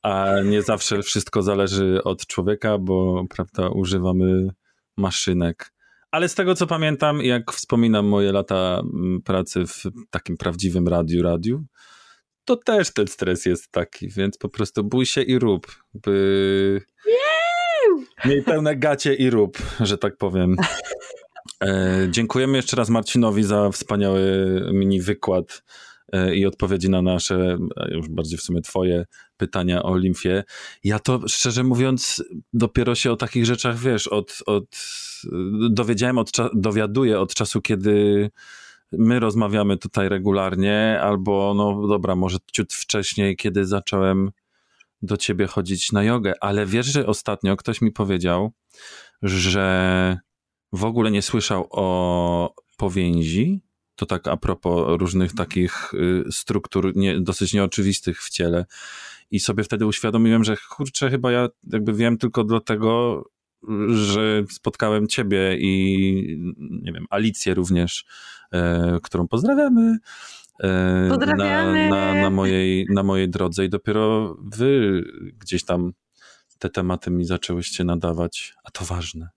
a 0.01 0.34
nie 0.45 0.61
zawsze 0.61 1.01
wszystko 1.03 1.41
zależy 1.41 2.03
od 2.03 2.28
człowieka, 2.28 2.78
bo, 2.78 3.26
prawda, 3.30 3.70
używamy 3.70 4.49
maszynek. 4.97 5.74
Ale 6.11 6.30
z 6.30 6.36
tego 6.36 6.55
co 6.55 6.68
pamiętam, 6.68 7.22
jak 7.22 7.51
wspominam 7.51 8.05
moje 8.05 8.32
lata 8.32 8.82
pracy 9.26 9.63
w 9.68 9.84
takim 10.09 10.38
prawdziwym 10.38 10.88
radiu, 10.88 11.24
radiu, 11.24 11.65
to 12.45 12.57
też 12.57 12.93
ten 12.93 13.07
stres 13.07 13.45
jest 13.45 13.72
taki, 13.72 14.09
więc 14.09 14.38
po 14.38 14.49
prostu 14.49 14.84
bój 14.84 15.05
się 15.05 15.22
i 15.22 15.39
rób. 15.39 15.68
By... 15.93 16.82
Miej 18.26 18.43
pełne 18.43 18.76
gacie 18.76 19.13
i 19.13 19.30
rób, 19.30 19.57
że 19.80 19.97
tak 19.97 20.18
powiem. 20.18 20.55
E, 21.64 22.08
dziękujemy 22.10 22.58
jeszcze 22.58 22.78
raz 22.78 22.89
Marcinowi 22.89 23.43
za 23.43 23.70
wspaniały 23.70 24.22
mini 24.74 25.01
wykład 25.01 25.64
e, 26.14 26.36
i 26.36 26.45
odpowiedzi 26.45 26.89
na 26.89 27.01
nasze, 27.01 27.58
już 27.91 28.10
bardziej 28.10 28.38
w 28.38 28.41
sumie 28.41 28.62
twoje 28.62 29.05
pytania 29.38 29.84
o 29.84 29.97
limfie. 29.97 30.43
Ja 30.84 30.99
to 30.99 31.28
szczerze 31.28 31.64
mówiąc 31.64 32.24
dopiero 32.53 32.95
się 32.95 33.12
o 33.12 33.16
takich 33.16 33.45
rzeczach, 33.45 33.78
wiesz, 33.78 34.08
od, 34.08 34.43
od 34.45 34.66
dowiedziałem, 35.70 36.18
od, 36.18 36.32
dowiaduję 36.53 37.20
od 37.20 37.34
czasu, 37.34 37.62
kiedy 37.62 38.30
my 38.91 39.20
rozmawiamy 39.20 39.78
tutaj 39.78 40.10
regularnie, 40.10 40.99
albo 41.01 41.53
no 41.55 41.88
dobra, 41.88 42.16
może 42.16 42.38
ciut 42.51 42.74
wcześniej, 42.74 43.36
kiedy 43.36 43.66
zacząłem 43.66 44.32
do 45.01 45.18
ciebie 45.18 45.47
chodzić 45.47 45.91
na 45.91 46.03
jogę, 46.03 46.34
ale 46.41 46.66
wiesz, 46.66 46.86
że 46.86 47.05
ostatnio 47.08 47.58
ktoś 47.58 47.82
mi 47.82 47.91
powiedział, 47.91 48.51
że 49.22 50.20
w 50.74 50.86
ogóle 50.86 51.11
nie 51.11 51.22
słyszał 51.22 51.68
o 51.72 52.55
powięzi, 52.78 53.61
to 53.95 54.05
tak 54.05 54.28
a 54.28 54.38
propos 54.38 54.99
różnych 54.99 55.36
takich 55.36 55.93
y, 55.93 56.24
struktur 56.32 56.95
nie, 56.95 57.20
dosyć 57.20 57.53
nieoczywistych 57.53 58.22
w 58.22 58.30
ciele 58.30 58.65
i 59.32 59.39
sobie 59.39 59.63
wtedy 59.63 59.86
uświadomiłem, 59.86 60.43
że 60.43 60.57
kurczę, 60.70 61.09
chyba 61.09 61.32
ja 61.32 61.47
jakby 61.63 61.93
wiem 61.93 62.18
tylko 62.18 62.43
dlatego, 62.43 63.24
że 63.89 64.43
spotkałem 64.49 65.07
ciebie 65.07 65.57
i 65.59 66.53
nie 66.57 66.93
wiem, 66.93 67.05
Alicję 67.09 67.53
również, 67.53 68.05
e, 68.51 68.99
którą 69.03 69.28
pozdrawiamy. 69.28 69.97
E, 70.63 71.07
pozdrawiamy. 71.09 71.89
Na, 71.89 72.13
na, 72.13 72.22
na, 72.22 72.30
mojej, 72.30 72.86
na 72.89 73.03
mojej 73.03 73.30
drodze 73.30 73.65
i 73.65 73.70
dopiero 73.70 74.36
wy 74.41 75.03
gdzieś 75.38 75.65
tam 75.65 75.93
te 76.59 76.70
tematy 76.70 77.11
mi 77.11 77.26
zaczęłyście 77.26 77.84
nadawać, 77.84 78.53
a 78.63 78.72
to 78.72 78.86
ważne. 78.86 79.30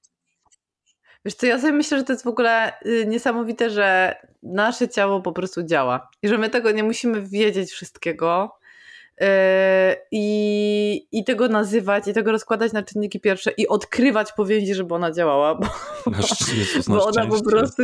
Wiesz 1.25 1.35
co, 1.35 1.47
ja 1.47 1.59
sobie 1.59 1.73
myślę, 1.73 1.99
że 1.99 2.05
to 2.05 2.13
jest 2.13 2.25
w 2.25 2.29
ogóle 2.29 2.73
y, 2.87 3.07
niesamowite, 3.07 3.71
że 3.71 4.17
nasze 4.43 4.89
ciało 4.89 5.21
po 5.21 5.33
prostu 5.33 5.63
działa 5.63 6.11
i 6.23 6.29
że 6.29 6.39
my 6.39 6.51
tego 6.51 6.71
nie 6.71 6.83
musimy 6.83 7.23
wiedzieć 7.23 7.71
wszystkiego, 7.71 8.61
Yy, 9.21 9.27
i, 10.11 11.07
i 11.13 11.25
tego 11.25 11.49
nazywać, 11.49 12.09
i 12.09 12.13
tego 12.13 12.33
rozkładać 12.33 12.73
na 12.73 12.83
czynniki 12.83 13.21
pierwsze 13.21 13.51
i 13.51 13.69
odkrywać 13.69 14.33
powięzi, 14.33 14.75
żeby 14.75 14.95
ona 14.95 15.13
działała, 15.13 15.55
bo, 15.55 15.67
bo 16.89 17.07
ona 17.07 17.27
po 17.27 17.43
prostu 17.43 17.83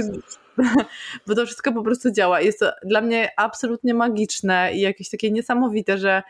bo 1.26 1.34
to 1.34 1.46
wszystko 1.46 1.72
po 1.72 1.82
prostu 1.82 2.10
działa. 2.10 2.40
Jest 2.40 2.60
to 2.60 2.72
dla 2.84 3.00
mnie 3.00 3.30
absolutnie 3.36 3.94
magiczne 3.94 4.70
i 4.74 4.80
jakieś 4.80 5.10
takie 5.10 5.30
niesamowite, 5.30 5.98
że 5.98 6.22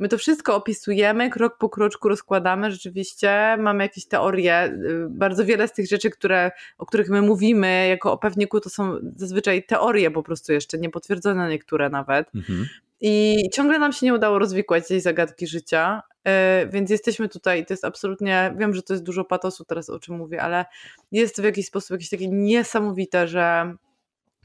my 0.00 0.08
to 0.08 0.18
wszystko 0.18 0.56
opisujemy, 0.56 1.30
krok 1.30 1.58
po 1.58 1.68
kroczku 1.68 2.08
rozkładamy, 2.08 2.70
rzeczywiście 2.70 3.56
mamy 3.58 3.84
jakieś 3.84 4.06
teorie. 4.06 4.78
Yy, 4.82 5.06
bardzo 5.10 5.44
wiele 5.44 5.68
z 5.68 5.72
tych 5.72 5.88
rzeczy, 5.88 6.10
które, 6.10 6.50
o 6.78 6.86
których 6.86 7.08
my 7.08 7.22
mówimy 7.22 7.88
jako 7.88 8.12
o 8.12 8.18
pewniku, 8.18 8.60
to 8.60 8.70
są 8.70 8.96
zazwyczaj 9.16 9.66
teorie 9.66 10.10
po 10.10 10.22
prostu 10.22 10.52
jeszcze, 10.52 10.78
niepotwierdzone 10.78 11.48
niektóre 11.48 11.90
nawet. 11.90 12.34
Mhm. 12.34 12.66
I 13.00 13.42
ciągle 13.52 13.78
nam 13.78 13.92
się 13.92 14.06
nie 14.06 14.14
udało 14.14 14.38
rozwikłać 14.38 14.88
tej 14.88 15.00
zagadki 15.00 15.46
życia, 15.46 16.02
e, 16.24 16.66
więc 16.66 16.90
jesteśmy 16.90 17.28
tutaj. 17.28 17.66
To 17.66 17.72
jest 17.72 17.84
absolutnie, 17.84 18.54
wiem, 18.58 18.74
że 18.74 18.82
to 18.82 18.92
jest 18.92 19.04
dużo 19.04 19.24
patosu 19.24 19.64
teraz, 19.64 19.90
o 19.90 19.98
czym 19.98 20.16
mówię, 20.16 20.42
ale 20.42 20.64
jest 21.12 21.36
to 21.36 21.42
w 21.42 21.44
jakiś 21.44 21.66
sposób 21.66 21.90
jakieś 21.90 22.10
takie 22.10 22.28
niesamowite, 22.28 23.28
że 23.28 23.74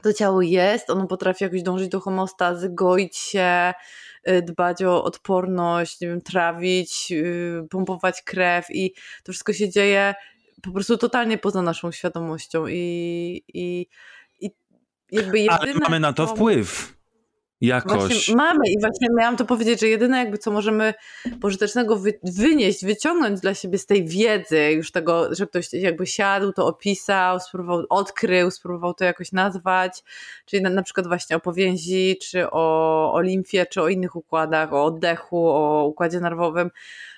to 0.06 0.12
ciało 0.12 0.42
jest, 0.42 0.90
ono 0.90 1.06
potrafi 1.06 1.44
jakoś 1.44 1.62
dążyć 1.62 1.88
do 1.88 2.00
homostazy, 2.00 2.68
goić 2.70 3.16
się, 3.16 3.74
e, 4.24 4.42
dbać 4.42 4.82
o 4.82 5.04
odporność, 5.04 6.00
nie 6.00 6.08
wiem, 6.08 6.20
trawić, 6.20 7.12
e, 7.12 7.68
pompować 7.68 8.22
krew 8.22 8.66
i 8.70 8.94
to 9.24 9.32
wszystko 9.32 9.52
się 9.52 9.70
dzieje 9.70 10.14
po 10.62 10.72
prostu 10.72 10.98
totalnie 10.98 11.38
poza 11.38 11.62
naszą 11.62 11.92
świadomością 11.92 12.66
i, 12.66 13.44
i, 13.54 13.86
i 14.40 14.50
jakby 15.12 15.38
jedyne... 15.38 15.58
Ale 15.60 15.74
mamy 15.74 16.00
na 16.00 16.12
to 16.12 16.26
wpływ 16.26 16.95
jakoś. 17.60 17.94
Właśnie 17.94 18.36
mamy 18.36 18.68
i 18.68 18.80
właśnie 18.80 19.08
miałam 19.18 19.36
to 19.36 19.44
powiedzieć, 19.44 19.80
że 19.80 19.88
jedyne 19.88 20.18
jakby 20.18 20.38
co 20.38 20.50
możemy 20.50 20.94
pożytecznego 21.40 21.96
wy, 21.96 22.18
wynieść, 22.22 22.84
wyciągnąć 22.84 23.40
dla 23.40 23.54
siebie 23.54 23.78
z 23.78 23.86
tej 23.86 24.04
wiedzy, 24.04 24.70
już 24.72 24.92
tego, 24.92 25.34
że 25.34 25.46
ktoś 25.46 25.72
jakby 25.72 26.06
siadł, 26.06 26.52
to 26.52 26.66
opisał, 26.66 27.40
spróbował, 27.40 27.86
odkrył, 27.88 28.50
spróbował 28.50 28.94
to 28.94 29.04
jakoś 29.04 29.32
nazwać, 29.32 30.02
czyli 30.46 30.62
na, 30.62 30.70
na 30.70 30.82
przykład 30.82 31.06
właśnie 31.06 31.36
o 31.36 31.40
powięzi, 31.40 32.18
czy 32.22 32.50
o, 32.50 33.12
o 33.12 33.20
limfie, 33.20 33.66
czy 33.66 33.82
o 33.82 33.88
innych 33.88 34.16
układach, 34.16 34.72
o 34.72 34.84
oddechu, 34.84 35.48
o 35.48 35.84
układzie 35.86 36.20
nerwowym, 36.20 36.70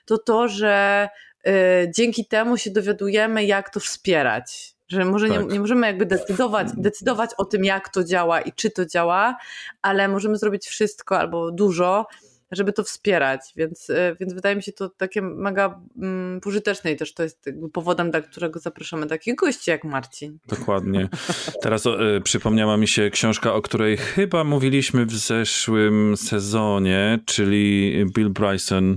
to 0.05 0.19
to, 0.19 0.49
że 0.49 1.09
y, 1.47 1.51
dzięki 1.97 2.27
temu 2.27 2.57
się 2.57 2.71
dowiadujemy, 2.71 3.45
jak 3.45 3.71
to 3.71 3.81
wspierać 3.81 4.78
że 4.89 5.05
może 5.05 5.29
tak. 5.29 5.41
nie, 5.41 5.47
nie, 5.47 5.61
możemy 5.61 5.87
jakby 5.87 6.07
decydować, 6.07 6.69
decydować 6.77 7.31
o 7.39 7.45
tym, 7.45 7.65
jak 7.65 7.89
to 7.89 8.05
działa 8.05 8.41
i 8.41 8.53
czy 8.53 8.71
to 8.71 8.87
działa, 8.87 9.37
ale 9.83 10.09
możemy 10.09 10.37
zrobić 10.37 10.67
wszystko 10.67 11.19
albo 11.19 11.51
dużo, 11.51 12.07
żeby 12.51 12.73
to 12.73 12.85
wspierać, 12.85 13.41
więc, 13.57 13.91
y, 13.91 14.17
więc 14.21 14.33
wydaje 14.33 14.57
mi 14.57 14.63
się 14.63 14.73
to 14.73 14.89
takie 14.89 15.23
mega 15.23 15.81
mm, 16.03 16.41
pożyteczne 16.41 16.93
i 16.93 16.97
też 16.97 17.15
to 17.15 17.23
jest 17.23 17.51
powodem, 17.73 18.11
dla 18.11 18.21
którego 18.21 18.61
zapraszamy 18.61 19.07
takich 19.07 19.35
gości 19.35 19.71
jak 19.71 19.85
Marcin. 19.85 20.39
Dokładnie. 20.47 21.09
Teraz 21.63 21.87
y, 21.87 22.21
przypomniała 22.25 22.77
mi 22.77 22.89
się 22.89 23.11
książka, 23.11 23.55
o 23.55 23.63
której 23.63 23.97
chyba 23.97 24.45
mówiliśmy 24.45 25.07
w 25.07 25.13
zeszłym 25.13 26.17
sezonie, 26.17 27.19
czyli 27.27 27.95
Bill 28.15 28.31
Bryson, 28.31 28.97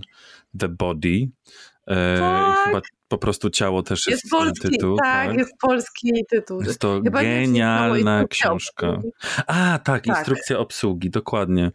The 0.59 0.69
Body. 0.69 1.27
E, 1.91 2.19
tak. 2.19 2.65
Chyba 2.65 2.81
po 3.07 3.17
prostu 3.17 3.49
ciało 3.49 3.83
też 3.83 4.07
jest, 4.07 4.23
jest 4.23 4.31
polski, 4.31 4.69
tytuł. 4.69 4.97
Tak, 4.97 5.27
tak, 5.27 5.37
jest 5.37 5.53
polski 5.61 6.11
tytuł. 6.29 6.61
Jest 6.61 6.79
to 6.79 7.01
Chyba 7.03 7.21
genialna 7.21 8.27
książka. 8.29 9.01
A, 9.47 9.79
tak, 9.83 9.83
tak, 9.83 10.07
instrukcja 10.07 10.59
obsługi, 10.59 11.09
dokładnie. 11.09 11.71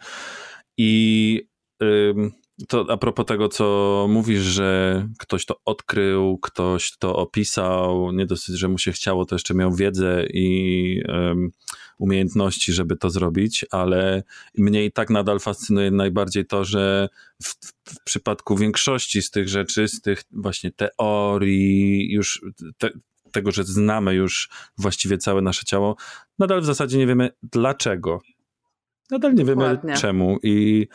I 0.76 1.42
ym, 1.82 2.32
to 2.68 2.86
a 2.88 2.96
propos 2.96 3.26
tego, 3.26 3.48
co 3.48 4.06
mówisz, 4.10 4.42
że 4.42 5.08
ktoś 5.18 5.46
to 5.46 5.60
odkrył, 5.64 6.38
ktoś 6.38 6.96
to 6.98 7.16
opisał, 7.16 8.12
nie 8.12 8.26
dosyć, 8.26 8.58
że 8.58 8.68
mu 8.68 8.78
się 8.78 8.92
chciało, 8.92 9.24
to 9.24 9.34
jeszcze 9.34 9.54
miał 9.54 9.72
wiedzę 9.72 10.26
i 10.30 11.02
um, 11.08 11.50
umiejętności, 11.98 12.72
żeby 12.72 12.96
to 12.96 13.10
zrobić, 13.10 13.64
ale 13.70 14.22
mnie 14.58 14.84
i 14.84 14.92
tak 14.92 15.10
nadal 15.10 15.40
fascynuje 15.40 15.90
najbardziej 15.90 16.46
to, 16.46 16.64
że 16.64 17.08
w, 17.42 17.54
w 17.84 18.04
przypadku 18.04 18.56
większości 18.56 19.22
z 19.22 19.30
tych 19.30 19.48
rzeczy, 19.48 19.88
z 19.88 20.00
tych 20.00 20.22
właśnie 20.30 20.70
teorii, 20.72 22.12
już 22.12 22.44
te, 22.78 22.90
tego, 23.32 23.52
że 23.52 23.64
znamy 23.64 24.14
już 24.14 24.48
właściwie 24.78 25.18
całe 25.18 25.42
nasze 25.42 25.64
ciało, 25.64 25.96
nadal 26.38 26.60
w 26.60 26.64
zasadzie 26.64 26.98
nie 26.98 27.06
wiemy 27.06 27.30
dlaczego. 27.42 28.20
Nadal 29.10 29.34
nie 29.34 29.44
wiemy 29.44 29.78
czemu 29.96 30.38
i 30.42 30.86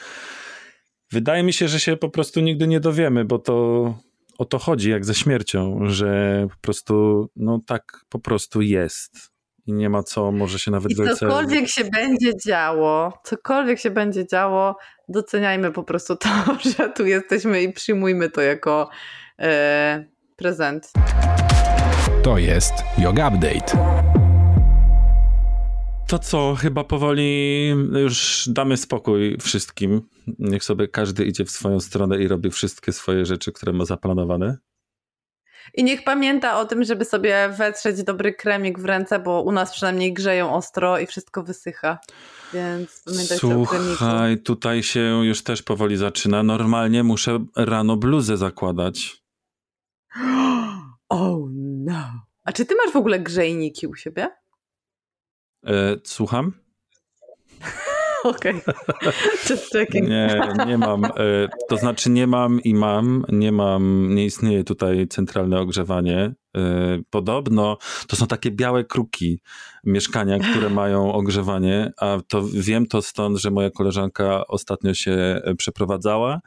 Wydaje 1.11 1.43
mi 1.43 1.53
się, 1.53 1.67
że 1.67 1.79
się 1.79 1.97
po 1.97 2.09
prostu 2.09 2.39
nigdy 2.39 2.67
nie 2.67 2.79
dowiemy, 2.79 3.25
bo 3.25 3.39
to 3.39 3.95
o 4.37 4.45
to 4.45 4.59
chodzi, 4.59 4.89
jak 4.89 5.05
ze 5.05 5.15
śmiercią, 5.15 5.79
że 5.85 6.47
po 6.49 6.57
prostu, 6.61 7.27
no 7.35 7.59
tak 7.67 8.05
po 8.09 8.19
prostu 8.19 8.61
jest. 8.61 9.31
I 9.71 9.73
nie 9.73 9.89
ma 9.89 10.03
co, 10.03 10.31
może 10.31 10.59
się 10.59 10.71
nawet 10.71 10.91
I 10.91 10.95
cokolwiek 10.95 11.69
się 11.69 11.83
będzie 11.83 12.31
działo, 12.45 13.13
cokolwiek 13.23 13.79
się 13.79 13.91
będzie 13.91 14.27
działo, 14.27 14.75
doceniajmy 15.09 15.71
po 15.71 15.83
prostu 15.83 16.15
to, 16.15 16.29
że 16.77 16.89
tu 16.89 17.05
jesteśmy 17.05 17.63
i 17.63 17.73
przyjmujmy 17.73 18.29
to 18.29 18.41
jako 18.41 18.89
e, 19.39 20.05
prezent. 20.35 20.91
To 22.23 22.37
jest 22.37 22.73
Yoga 22.97 23.27
Update. 23.27 23.77
To 26.07 26.19
co, 26.19 26.55
chyba 26.55 26.83
powoli 26.83 27.67
już 27.93 28.49
damy 28.51 28.77
spokój 28.77 29.37
wszystkim. 29.41 30.01
Niech 30.39 30.63
sobie 30.63 30.87
każdy 30.87 31.25
idzie 31.25 31.45
w 31.45 31.51
swoją 31.51 31.79
stronę 31.79 32.17
i 32.17 32.27
robi 32.27 32.49
wszystkie 32.49 32.91
swoje 32.91 33.25
rzeczy, 33.25 33.51
które 33.51 33.73
ma 33.73 33.85
zaplanowane. 33.85 34.57
I 35.73 35.83
niech 35.83 36.03
pamięta 36.03 36.59
o 36.59 36.65
tym, 36.65 36.83
żeby 36.83 37.05
sobie 37.05 37.49
wetrzeć 37.57 38.03
dobry 38.03 38.33
kremik 38.33 38.79
w 38.79 38.85
ręce, 38.85 39.19
bo 39.19 39.41
u 39.41 39.51
nas 39.51 39.71
przynajmniej 39.71 40.13
grzeją 40.13 40.53
ostro 40.53 40.99
i 40.99 41.05
wszystko 41.07 41.43
wysycha. 41.43 41.99
Więc 42.53 43.01
pamiętajcie 43.05 43.37
Słuchaj, 43.37 43.79
o 43.79 43.95
kremiku. 43.97 44.43
tutaj 44.43 44.83
się 44.83 45.25
już 45.25 45.43
też 45.43 45.63
powoli 45.63 45.97
zaczyna. 45.97 46.43
Normalnie 46.43 47.03
muszę 47.03 47.45
rano 47.55 47.97
bluzę 47.97 48.37
zakładać. 48.37 49.21
Oh 51.09 51.47
no. 51.55 52.25
A 52.43 52.51
czy 52.51 52.65
ty 52.65 52.75
masz 52.75 52.93
w 52.93 52.95
ogóle 52.95 53.19
grzejniki 53.19 53.87
u 53.87 53.95
siebie? 53.95 54.29
E, 55.65 55.97
słucham? 56.03 56.53
Okej. 58.23 58.61
Okay. 59.73 60.01
Nie, 60.01 60.41
nie 60.67 60.77
mam. 60.77 61.05
E, 61.05 61.09
to 61.69 61.77
znaczy 61.77 62.09
nie 62.09 62.27
mam 62.27 62.61
i 62.61 62.73
mam, 62.73 63.25
nie 63.29 63.51
mam, 63.51 64.15
nie 64.15 64.25
istnieje 64.25 64.63
tutaj 64.63 65.07
centralne 65.07 65.59
ogrzewanie. 65.59 66.33
E, 66.57 66.99
podobno 67.09 67.77
to 68.07 68.15
są 68.15 68.27
takie 68.27 68.51
białe 68.51 68.83
kruki 68.83 69.39
mieszkania, 69.83 70.39
które 70.39 70.69
mają 70.81 71.13
ogrzewanie, 71.13 71.91
a 71.97 72.17
to 72.27 72.43
wiem 72.53 72.85
to 72.85 73.01
stąd, 73.01 73.37
że 73.37 73.51
moja 73.51 73.69
koleżanka 73.69 74.47
ostatnio 74.47 74.93
się 74.93 75.41
przeprowadzała 75.57 76.41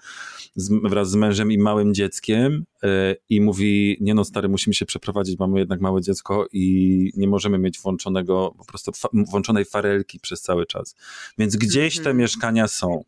z, 0.57 0.71
wraz 0.85 1.11
z 1.11 1.15
mężem 1.15 1.53
i 1.53 1.59
małym 1.59 1.95
dzieckiem 1.95 2.65
yy, 2.83 2.89
i 3.29 3.41
mówi, 3.41 3.97
nie 4.01 4.15
no 4.15 4.25
stary, 4.25 4.49
musimy 4.49 4.75
się 4.75 4.87
przeprowadzić, 4.87 5.39
mamy 5.39 5.59
jednak 5.59 5.81
małe 5.81 6.03
dziecko 6.03 6.47
i 6.53 7.11
nie 7.17 7.29
możemy 7.29 7.59
mieć 7.59 7.79
włączonego, 7.79 8.55
po 8.59 8.65
prostu 8.65 8.93
fa 8.93 9.09
włączonej 9.13 9.65
farelki 9.65 10.21
przez 10.21 10.43
cały 10.43 10.67
czas. 10.67 10.97
Więc 11.39 11.57
gdzieś 11.57 11.95
te 11.95 12.01
mhm. 12.01 12.17
mieszkania 12.17 12.69
są. 12.69 13.05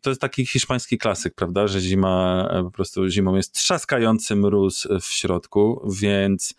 To 0.00 0.10
jest 0.10 0.20
taki 0.20 0.46
hiszpański 0.46 0.98
klasyk, 0.98 1.34
prawda, 1.34 1.66
że 1.66 1.80
zima 1.80 2.48
e, 2.50 2.62
po 2.62 2.70
prostu 2.70 3.08
zimą 3.08 3.36
jest 3.36 3.54
trzaskający 3.54 4.36
mróz 4.36 4.88
w 5.00 5.04
środku, 5.04 5.88
więc 6.00 6.54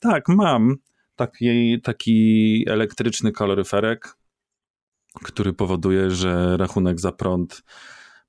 tak, 0.00 0.28
mam 0.28 0.76
taki, 1.16 1.80
taki 1.80 2.64
elektryczny 2.68 3.32
kaloryferek, 3.32 4.16
który 5.22 5.52
powoduje, 5.52 6.10
że 6.10 6.56
rachunek 6.56 7.00
za 7.00 7.12
prąd 7.12 7.62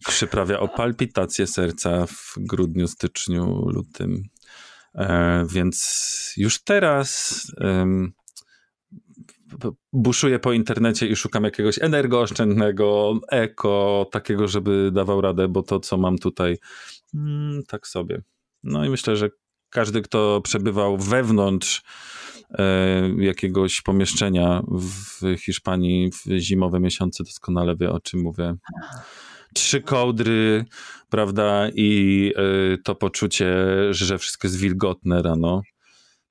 przyprawia 0.08 0.60
o 0.60 0.68
palpitację 0.68 1.48
serca 1.48 2.06
w 2.06 2.34
grudniu, 2.38 2.88
styczniu, 2.88 3.70
lutym. 3.70 4.24
E, 4.96 5.46
więc 5.50 6.34
już 6.38 6.64
teraz 6.64 7.42
buszuję 9.94 10.40
po 10.40 10.54
internecie 10.54 11.08
i 11.08 11.16
szukam 11.16 11.44
jakiegoś 11.44 11.80
energooszczędnego, 11.82 13.20
eko, 13.32 14.06
takiego, 14.12 14.48
żeby 14.48 14.92
dawał 14.94 15.22
radę, 15.22 15.48
bo 15.48 15.64
to, 15.64 15.80
co 15.80 15.98
mam 15.98 16.18
tutaj, 16.18 16.58
mm, 17.14 17.64
tak 17.68 17.88
sobie. 17.88 18.22
No 18.64 18.86
i 18.86 18.90
myślę, 18.90 19.16
że 19.16 19.30
każdy, 19.70 20.02
kto 20.02 20.42
przebywał 20.44 20.98
wewnątrz 20.98 21.84
e, 22.52 23.10
jakiegoś 23.18 23.82
pomieszczenia 23.82 24.64
w 24.68 25.38
Hiszpanii 25.38 26.12
w 26.12 26.38
zimowe 26.38 26.80
miesiące, 26.80 27.24
doskonale 27.24 27.76
wie, 27.76 27.92
o 27.92 28.00
czym 28.00 28.22
mówię 28.22 28.56
trzy 29.56 29.82
kołdry, 29.82 30.66
prawda, 31.10 31.70
i 31.76 32.32
y, 32.74 32.78
to 32.78 32.96
poczucie, 32.96 33.56
że 33.90 34.18
wszystko 34.18 34.48
jest 34.48 34.58
wilgotne 34.58 35.22
rano. 35.22 35.62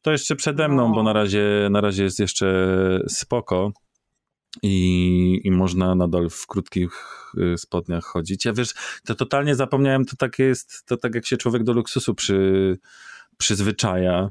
To 0.04 0.12
jeszcze 0.12 0.36
przede 0.36 0.68
mną, 0.68 0.92
bo 0.92 1.02
na 1.02 1.12
razie, 1.12 1.68
na 1.70 1.80
razie 1.80 2.04
jest 2.04 2.18
jeszcze 2.18 2.46
spoko 3.08 3.72
i, 4.62 5.40
i 5.44 5.50
można 5.50 5.94
nadal 5.94 6.30
w 6.30 6.46
krótkich 6.46 6.90
y, 7.38 7.58
spodniach 7.58 8.04
chodzić. 8.04 8.44
Ja 8.44 8.52
wiesz, 8.52 8.74
to 9.04 9.14
totalnie 9.14 9.54
zapomniałem, 9.54 10.04
to 10.04 10.16
tak 10.16 10.38
jest, 10.38 10.84
to 10.86 10.96
tak 10.96 11.14
jak 11.14 11.26
się 11.26 11.36
człowiek 11.36 11.64
do 11.64 11.72
luksusu 11.72 12.14
przy, 12.14 12.78
przyzwyczaja, 13.38 14.30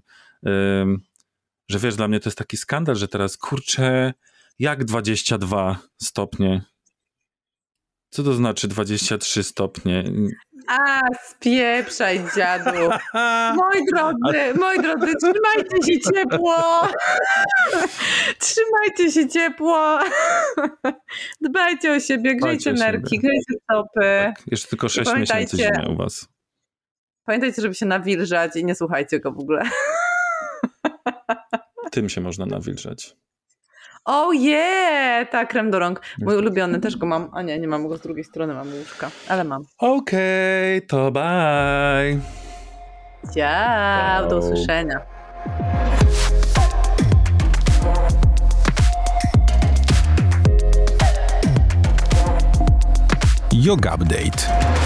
że 1.70 1.80
wiesz, 1.80 1.96
dla 1.96 2.08
mnie 2.08 2.20
to 2.20 2.30
jest 2.30 2.38
taki 2.38 2.58
skandal, 2.58 2.96
że 2.96 3.08
teraz 3.08 3.38
kurczę, 3.38 4.14
jak 4.60 4.86
22 4.86 5.80
stopnie 6.02 6.62
co 8.14 8.24
to 8.24 8.34
znaczy 8.34 8.68
23 8.68 9.44
stopnie? 9.44 10.12
A, 10.68 11.02
spieprzaj, 11.30 12.22
dziadu. 12.36 12.90
Moi 13.56 13.86
drodzy, 13.94 14.60
moi 14.60 14.82
drodzy, 14.82 15.14
trzymajcie 15.16 15.94
się 15.94 16.00
ciepło. 16.00 16.56
Trzymajcie 18.40 19.12
się 19.12 19.30
ciepło. 19.30 20.00
Dbajcie 21.42 21.92
o 21.92 22.00
siebie, 22.00 22.36
grzejcie 22.36 22.74
nerki, 22.74 23.20
grzejcie 23.20 23.54
stopy. 23.64 24.34
Tak, 24.36 24.42
jeszcze 24.48 24.68
tylko 24.68 24.90
6 24.90 25.14
miesięcy 25.16 25.58
zimy 25.58 25.90
u 25.90 25.96
was. 25.96 26.28
Pamiętajcie, 27.26 27.62
żeby 27.62 27.76
się 27.76 27.86
nawilżać 27.86 28.56
i 28.56 28.66
nie 28.66 28.76
słuchajcie 28.76 29.20
go 29.20 29.32
w 29.32 29.40
ogóle. 29.40 29.64
Tym 31.92 32.10
się 32.10 32.22
można 32.22 32.46
nawilżać. 32.46 33.16
Oh 34.06 34.34
yeah! 34.34 35.30
Tak, 35.30 35.50
krem 35.50 35.72
do 35.72 35.80
rąk. 35.80 36.02
Mój 36.22 36.36
ulubiony, 36.38 36.80
też 36.80 36.98
go 36.98 37.06
mam. 37.06 37.30
A 37.34 37.42
nie, 37.42 37.60
nie 37.60 37.68
mam 37.68 37.88
go 37.88 37.98
z 37.98 38.02
drugiej 38.02 38.24
strony, 38.24 38.54
mam 38.54 38.68
łóżka, 38.74 39.12
ale 39.30 39.44
mam. 39.44 39.64
Okej, 39.78 40.78
okay, 40.78 40.88
to 40.88 41.12
bye! 41.12 42.20
Ciao, 43.36 44.28
do 44.30 44.38
usłyszenia. 44.38 45.02
Yoga 53.54 53.96
Update. 53.96 54.83